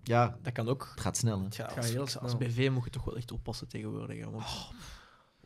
Ja, 0.02 0.38
Dat 0.42 0.52
kan 0.52 0.68
ook. 0.68 0.88
het 0.90 1.00
gaat 1.00 1.16
snel, 1.16 1.40
hè. 1.42 1.82
Heel 1.82 2.06
als. 2.20 2.36
BV 2.36 2.70
moet 2.72 2.84
je 2.84 2.90
toch 2.90 3.04
wel 3.04 3.16
echt 3.16 3.32
oppassen 3.32 3.68
tegenwoordig. 3.68 4.18
Hè, 4.18 4.30
want, 4.30 4.42
Wauw, 4.44 4.72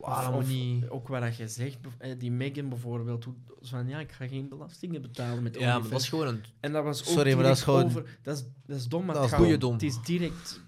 Of 0.01 0.47
niet... 0.47 0.89
Ook 0.89 1.07
wat 1.07 1.37
je 1.37 1.47
zegt, 1.47 1.77
eh, 1.97 2.19
die 2.19 2.31
Megan 2.31 2.69
bijvoorbeeld, 2.69 3.23
hoe, 3.23 3.33
van 3.61 3.87
ja, 3.87 3.99
ik 3.99 4.11
ga 4.11 4.27
geen 4.27 4.49
belastingen 4.49 5.01
betalen 5.01 5.43
met 5.43 5.55
Ja, 5.59 5.79
maar 5.79 5.89
dat 5.89 6.01
is 6.01 6.09
gewoon 6.09 6.27
een... 6.27 6.43
En 6.59 6.71
dat 6.71 6.83
was 6.83 6.99
ook 6.99 7.05
Sorry, 7.07 7.33
maar 7.33 7.43
dat 7.43 7.57
is 7.57 7.63
gewoon- 7.63 7.85
Over, 7.85 8.19
dat, 8.21 8.37
is, 8.37 8.43
dat 8.65 8.77
is 8.77 8.87
dom, 8.87 9.05
maar 9.05 9.13
Dat 9.15 9.23
het 9.23 9.31
is 9.31 9.37
gaat- 9.37 9.45
goeie 9.45 9.57
dom. 9.59 9.73
Het 9.73 9.83
is 9.83 10.01
direct 10.01 10.61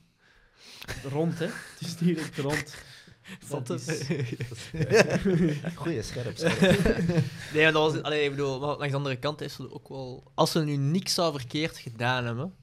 rond, 1.09 1.39
hè. 1.39 1.45
Het 1.45 1.79
is 1.79 1.95
direct 1.97 2.37
rond. 2.37 2.75
Dat 3.49 3.69
is- 3.69 4.07
Goeie, 5.75 6.01
scherp, 6.01 6.37
scherp. 6.37 6.59
Nee, 7.53 7.63
maar 7.63 7.71
dat 7.71 7.93
was... 7.93 8.01
Allee, 8.01 8.23
ik 8.23 8.29
bedoel, 8.29 8.59
maar 8.59 8.67
langs 8.69 8.89
de 8.89 8.95
andere 8.97 9.15
kant 9.19 9.41
is 9.41 9.53
ze 9.53 9.71
ook 9.71 9.89
wel... 9.89 10.31
Als 10.33 10.51
ze 10.51 10.63
nu 10.63 10.75
niks 10.75 11.13
zou 11.13 11.39
verkeerd 11.39 11.77
gedaan 11.77 12.25
hebben 12.25 12.53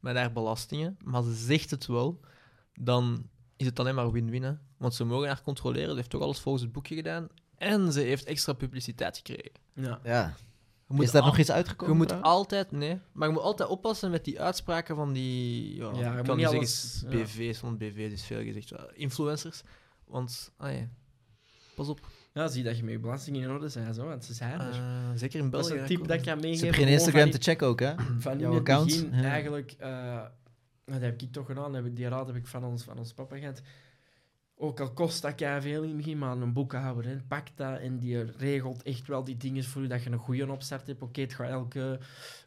met 0.00 0.16
haar 0.16 0.32
belastingen, 0.32 0.96
maar 1.04 1.22
ze 1.22 1.34
zegt 1.34 1.70
het 1.70 1.86
wel, 1.86 2.20
dan 2.74 3.28
is 3.56 3.66
het 3.66 3.78
alleen 3.78 3.94
maar 3.94 4.10
win-win. 4.12 4.58
Want 4.80 4.94
ze 4.94 5.04
mogen 5.04 5.26
haar 5.28 5.42
controleren, 5.42 5.90
ze 5.90 5.96
heeft 5.96 6.10
toch 6.10 6.22
alles 6.22 6.38
volgens 6.40 6.64
het 6.64 6.72
boekje 6.72 6.94
gedaan. 6.94 7.28
En 7.56 7.92
ze 7.92 8.00
heeft 8.00 8.24
extra 8.24 8.52
publiciteit 8.52 9.16
gekregen. 9.16 9.50
Ja. 9.74 10.00
Ja. 10.04 10.34
Je 10.88 10.94
moet 10.96 11.04
Is 11.04 11.10
daar 11.10 11.22
al- 11.22 11.28
nog 11.28 11.38
iets 11.38 11.48
Je 11.48 11.54
uitgekomen? 11.54 11.96
moet 11.96 12.06
trouwens? 12.08 12.32
altijd, 12.32 12.70
nee, 12.70 12.98
maar 13.12 13.28
je 13.28 13.34
moet 13.34 13.42
altijd 13.42 13.68
oppassen 13.68 14.10
met 14.10 14.24
die 14.24 14.40
uitspraken 14.40 14.96
van 14.96 15.12
die. 15.12 15.76
Ja, 15.76 15.84
Ja, 15.84 15.98
je 15.98 16.04
ik 16.04 16.16
moet 16.16 16.26
kan 16.26 16.36
niet 16.36 16.46
alles- 16.46 16.98
zeggen 17.00 17.18
ja. 17.18 17.24
BV's, 17.24 17.60
want 17.60 17.78
BV's 17.78 18.12
is 18.12 18.24
veel 18.24 18.42
gezegd. 18.42 18.72
Influencers. 18.92 19.62
Want, 20.04 20.52
ah 20.56 20.72
ja, 20.72 20.88
pas 21.74 21.88
op. 21.88 22.08
ja, 22.32 22.48
zie 22.48 22.62
dat 22.62 22.76
je 22.76 22.82
met 22.84 22.92
je 22.92 22.98
belastingen 22.98 23.42
in 23.42 23.50
orde 23.50 23.68
zijn, 23.68 23.94
zo, 23.94 24.04
want 24.04 24.24
ze 24.24 24.34
zijn 24.34 24.60
er. 24.60 24.72
Eh, 24.72 25.10
zeker 25.14 25.40
in 25.40 25.50
dat 25.50 25.60
is 25.60 25.66
België. 25.68 25.82
een 25.82 25.88
tip 25.88 26.06
dat 26.08 26.16
ik 26.16 26.22
kan 26.24 26.34
Ze 26.36 26.40
meegeven. 26.46 26.66
hebben 26.66 26.84
geen 26.84 26.92
Instagram 26.92 27.30
te 27.30 27.38
checken 27.38 27.66
ook, 27.66 27.80
hè? 27.80 27.94
Van 28.18 28.32
in 28.32 28.38
jouw 28.38 28.50
het 28.50 28.60
account, 28.60 28.86
begin, 28.86 29.22
ja. 29.22 29.28
eigenlijk... 29.30 29.74
eh, 29.78 30.22
dat 30.84 31.00
heb 31.00 31.22
ik 31.22 31.32
toch 31.32 31.46
gedaan, 31.46 31.74
heb 31.74 31.84
ik, 31.86 31.96
die 31.96 32.08
raad 32.08 32.26
heb 32.26 32.36
ik 32.36 32.46
van 32.46 32.64
ons, 32.64 32.82
van 32.82 32.98
ons 32.98 33.12
papa 33.12 33.36
gehad. 33.38 33.60
Ook 34.62 34.80
al 34.80 34.92
kost 34.92 35.22
dat 35.22 35.62
veel 35.62 35.82
in 35.82 35.88
het 35.88 35.96
begin, 35.96 36.18
maar 36.18 36.36
een 36.36 36.52
boekhouder 36.52 37.06
hè, 37.06 37.16
pakt 37.16 37.52
dat 37.54 37.78
en 37.78 37.98
die 37.98 38.24
regelt 38.36 38.82
echt 38.82 39.06
wel 39.06 39.24
die 39.24 39.36
dingen 39.36 39.64
voor 39.64 39.82
je 39.82 39.88
dat 39.88 40.02
je 40.02 40.10
een 40.10 40.18
goede 40.18 40.50
opstart 40.50 40.86
hebt. 40.86 41.02
Oké, 41.02 41.20
het 41.20 41.34
gaat 41.34 41.48
elke 41.48 41.98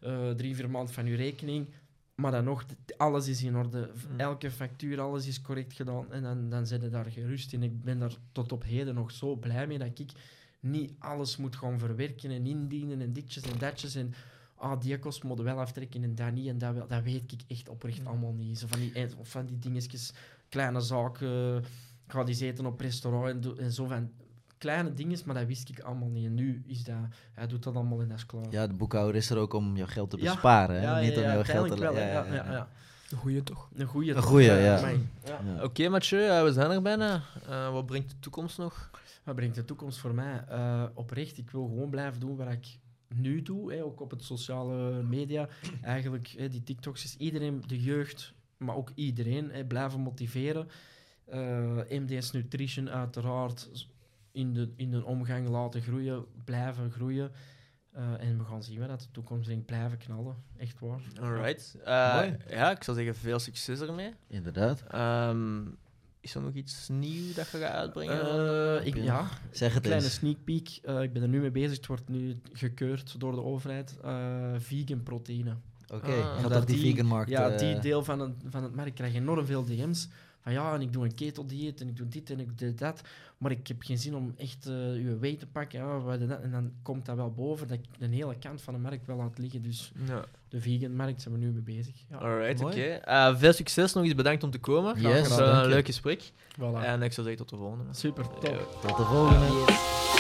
eh, 0.02 0.30
drie, 0.30 0.56
vier 0.56 0.70
maanden 0.70 0.94
van 0.94 1.06
je 1.06 1.16
rekening. 1.16 1.68
Maar 2.16 2.32
dan 2.32 2.44
nog, 2.44 2.66
alles 2.98 3.28
is 3.28 3.44
in 3.44 3.56
orde. 3.56 3.90
Mm. 4.12 4.20
Elke 4.20 4.52
factuur, 4.52 5.02
alles 5.02 5.28
is 5.28 5.42
correct 5.42 5.74
gedaan. 5.74 6.12
En 6.12 6.22
dan, 6.22 6.50
dan 6.50 6.68
zit 6.68 6.82
je 6.82 6.90
daar 6.90 7.06
gerust 7.06 7.54
in. 7.54 7.64
Ik 7.64 7.84
ben 7.84 8.00
daar 8.00 8.16
tot 8.32 8.52
op 8.52 8.64
heden 8.64 8.96
nog 8.96 9.12
zo 9.12 9.36
blij 9.36 9.68
mee 9.68 9.78
dat 9.78 10.00
ik 10.00 10.12
niet 10.60 10.94
alles 11.00 11.38
moet 11.38 11.56
gaan 11.56 11.80
verwerken 11.80 12.32
en 12.32 12.46
indienen 12.46 13.02
en 13.02 13.14
ditjes 13.14 13.44
en 13.44 13.58
datjes. 13.58 13.96
En 13.96 14.14
ah, 14.56 14.82
die 14.82 15.00
kost 15.00 15.24
moet 15.24 15.40
wel 15.40 15.60
aftrekken 15.60 16.04
en 16.04 16.16
dat 16.16 16.32
niet 16.32 16.48
en 16.48 16.58
dat 16.58 16.74
wel. 16.74 16.88
Dat 16.88 17.04
weet 17.04 17.32
ik 17.32 17.42
echt 17.48 17.70
oprecht 17.70 18.00
Mm. 18.00 18.08
allemaal 18.08 18.34
niet. 18.34 18.60
Zo 18.60 18.68
van 18.68 18.80
die, 18.80 18.94
eh, 18.94 19.10
van 19.22 19.46
die 19.46 19.60
dingetjes, 19.60 20.14
kleine 20.50 20.82
zaken. 20.82 21.64
Ik 22.06 22.12
ga 22.12 22.24
die 22.24 22.46
eten 22.46 22.66
op 22.66 22.80
restaurant 22.80 23.58
en, 23.58 23.72
zo 23.72 23.86
van 23.86 24.12
kleine 24.58 24.94
dingen, 24.94 25.20
maar 25.26 25.36
dat 25.36 25.46
wist 25.46 25.70
ik 25.70 25.80
allemaal 25.80 26.10
niet. 26.10 26.26
En 26.26 26.34
nu 26.34 26.64
is 26.68 26.84
dat, 26.84 26.96
hij 27.34 27.48
doet 27.48 27.64
dat 27.64 27.76
allemaal 27.76 28.02
en 28.02 28.08
dat 28.08 28.18
is 28.18 28.26
klaar. 28.26 28.46
Ja, 28.50 28.68
de 28.68 28.74
boekhouder 28.74 29.16
is 29.16 29.30
er 29.30 29.38
ook 29.38 29.54
om 29.54 29.78
jouw 29.78 29.88
geld 29.88 30.10
te 30.10 30.18
besparen, 30.18 30.76
hè? 30.76 30.82
Ja, 30.82 31.00
Niet 31.00 31.14
ja, 31.14 31.22
om 31.22 31.28
jouw 31.28 31.44
geld 31.44 31.68
te... 31.68 31.80
wel, 31.80 31.94
ja, 31.94 32.08
ja, 32.08 32.26
ja, 32.26 32.52
ja. 32.52 32.68
Een 33.14 33.18
goeie 33.18 33.44
toch? 33.44 33.70
Een 33.74 33.88
goede. 33.88 34.14
Een 34.14 34.22
goeie, 34.22 34.48
ja. 34.48 34.58
ja. 34.58 34.90
Ja. 35.26 35.64
Oké, 35.64 35.90
Mathieu, 35.90 36.22
ja, 36.22 36.44
we 36.44 36.52
zijn 36.52 36.72
er 36.72 36.82
bijna. 36.82 37.22
Eh, 37.48 37.72
wat 37.72 37.86
brengt 37.86 38.10
de 38.10 38.20
toekomst 38.20 38.58
nog? 38.58 38.92
Wat 39.24 39.36
brengt 39.36 39.56
de 39.56 39.66
toekomst 39.66 40.00
voor 40.00 40.14
mij? 40.14 40.44
Eh, 40.50 40.84
oprecht, 40.94 41.38
ik 41.38 41.52
wil 41.52 41.66
gewoon 41.68 41.90
blijven 41.90 42.20
doen 42.20 42.36
wat 42.36 42.52
ik 42.52 42.80
nu 43.08 43.42
doe, 43.42 43.74
hè, 43.74 43.84
ook 43.84 44.02
op 44.02 44.12
het 44.12 44.24
sociale 44.24 45.04
media. 45.04 45.48
Eigenlijk, 45.82 46.28
hè, 46.38 46.50
die 46.50 46.64
TikToks 46.64 47.04
is 47.04 47.16
iedereen, 47.18 47.64
de 47.68 47.82
jeugd, 47.82 48.34
maar 48.58 48.76
ook 48.76 48.92
iedereen, 48.96 49.52
hè, 49.52 49.66
blijven 49.66 50.00
motiveren. 50.00 50.68
Eh, 51.26 51.78
MDS 51.90 52.32
Nutrition 52.32 52.90
uiteraard 52.90 53.88
in 54.32 54.54
de, 54.54 54.70
in 54.76 54.92
de 54.92 55.06
omgang 55.06 55.48
laten 55.48 55.82
groeien, 55.82 56.26
blijven 56.46 56.92
groeien. 56.92 57.32
Eh, 57.92 58.04
en 58.20 58.38
we 58.38 58.44
gaan 58.44 58.64
zien 58.64 58.80
wat 58.80 58.88
dat 58.88 59.00
de 59.00 59.12
toekomst 59.12 59.66
blijven 59.66 59.98
knallen. 59.98 60.36
Echt 60.58 60.80
waar. 60.80 61.00
Alright. 61.22 61.76
Eh, 61.84 62.24
ja, 62.50 62.72
ik 62.72 62.84
zou 62.84 62.98
zeggen, 62.98 63.16
veel 63.16 63.40
succes 63.40 63.80
ermee. 63.82 64.14
Inderdaad. 64.28 64.84
Ehm, 64.90 65.62
is 66.20 66.36
er 66.36 66.42
nog 66.42 66.54
iets 66.54 66.90
nieuws 66.90 67.34
dat 67.36 67.50
je 67.52 67.58
gaat 67.58 67.72
uitbrengen? 67.72 68.22
Eh, 68.80 68.86
ik, 68.86 68.96
Ja. 68.96 69.28
Zeg 69.52 69.68
Een 69.70 69.74
het 69.76 69.84
kleine 69.84 70.04
eens. 70.06 70.14
sneak 70.14 70.44
peek. 70.44 70.80
Eh, 70.84 71.02
ik 71.02 71.14
ben 71.14 71.22
er 71.22 71.28
nu 71.28 71.40
mee 71.40 71.52
bezig. 71.52 71.78
Het 71.78 71.88
wordt 71.88 72.10
nu 72.10 72.40
gekeurd 72.54 73.20
door 73.20 73.32
de 73.32 73.42
overheid. 73.44 73.98
Eh, 74.04 74.54
vegan 74.58 75.04
proteïne. 75.04 75.56
Oké, 75.94 76.12
Ah. 76.12 76.40
gaat 76.40 76.50
dat 76.54 76.68
die 76.68 76.80
vegan 76.80 77.06
markt... 77.06 77.30
Ja, 77.30 77.50
die 77.58 77.80
deel 77.80 78.04
van 78.04 78.20
het, 78.20 78.32
van 78.50 78.64
het 78.64 78.76
markt 78.76 78.94
krijgt 78.94 79.16
enorm 79.16 79.46
veel 79.46 79.64
DM's. 79.66 80.08
Van 80.44 80.54
ja, 80.54 80.74
en 80.74 80.82
ik 80.82 80.94
doe 80.94 81.04
een 81.04 81.16
keteldieet 81.16 81.82
en 81.82 81.88
ik 81.88 81.98
doe 81.98 82.08
dit 82.08 82.30
en 82.30 82.40
ik 82.40 82.58
doe 82.58 82.74
dat. 82.74 83.02
Maar 83.38 83.52
ik 83.52 83.68
heb 83.68 83.82
geen 83.84 83.98
zin 83.98 84.16
om 84.16 84.34
echt 84.38 84.66
eh 84.66 84.74
je 84.96 85.18
weight 85.20 85.40
te 85.40 85.48
pakken. 85.48 85.80
Ja, 85.80 86.02
en 86.20 86.28
dat. 86.28 86.42
en 86.42 86.52
dan 86.52 86.72
komt 86.82 87.06
dat 87.06 87.16
wel 87.16 87.32
boven 87.32 87.68
dat 87.68 87.78
ik 87.78 87.86
een 88.00 88.14
hele 88.14 88.36
kant 88.40 88.62
van 88.62 88.74
de 88.74 88.80
markt 88.80 89.06
wel 89.06 89.18
laat 89.18 89.38
liggen. 89.38 89.62
Dus 89.62 89.92
Ja. 90.08 90.26
de 90.50 90.62
vegan-markt 90.62 91.22
zijn 91.22 91.34
we 91.34 91.40
nu 91.40 91.52
mee 91.52 91.62
bezig. 91.78 91.96
Ja, 92.10 92.18
Alright, 92.18 92.64
oké. 92.64 92.82
Eh, 92.82 93.36
veel 93.38 93.54
succes, 93.54 93.94
nog 93.94 94.04
eens 94.04 94.16
bedankt 94.16 94.44
om 94.44 94.52
te 94.52 94.60
komen. 94.60 95.02
Yes, 95.02 95.12
Het 95.20 95.28
was 95.28 95.38
dank 95.38 95.52
een 95.64 95.70
je. 95.70 95.76
leuk 95.76 95.86
gesprek. 95.86 96.32
voilà. 96.60 96.84
En 96.84 97.02
ik 97.02 97.14
zou 97.14 97.28
zeggen 97.28 97.46
tot 97.46 97.50
de 97.50 97.56
volgende. 97.56 97.94
Super, 97.94 98.24
top. 98.28 98.78
Tot 98.82 98.98
de 98.98 99.04
volgende. 99.04 99.46
Yes. 99.46 100.13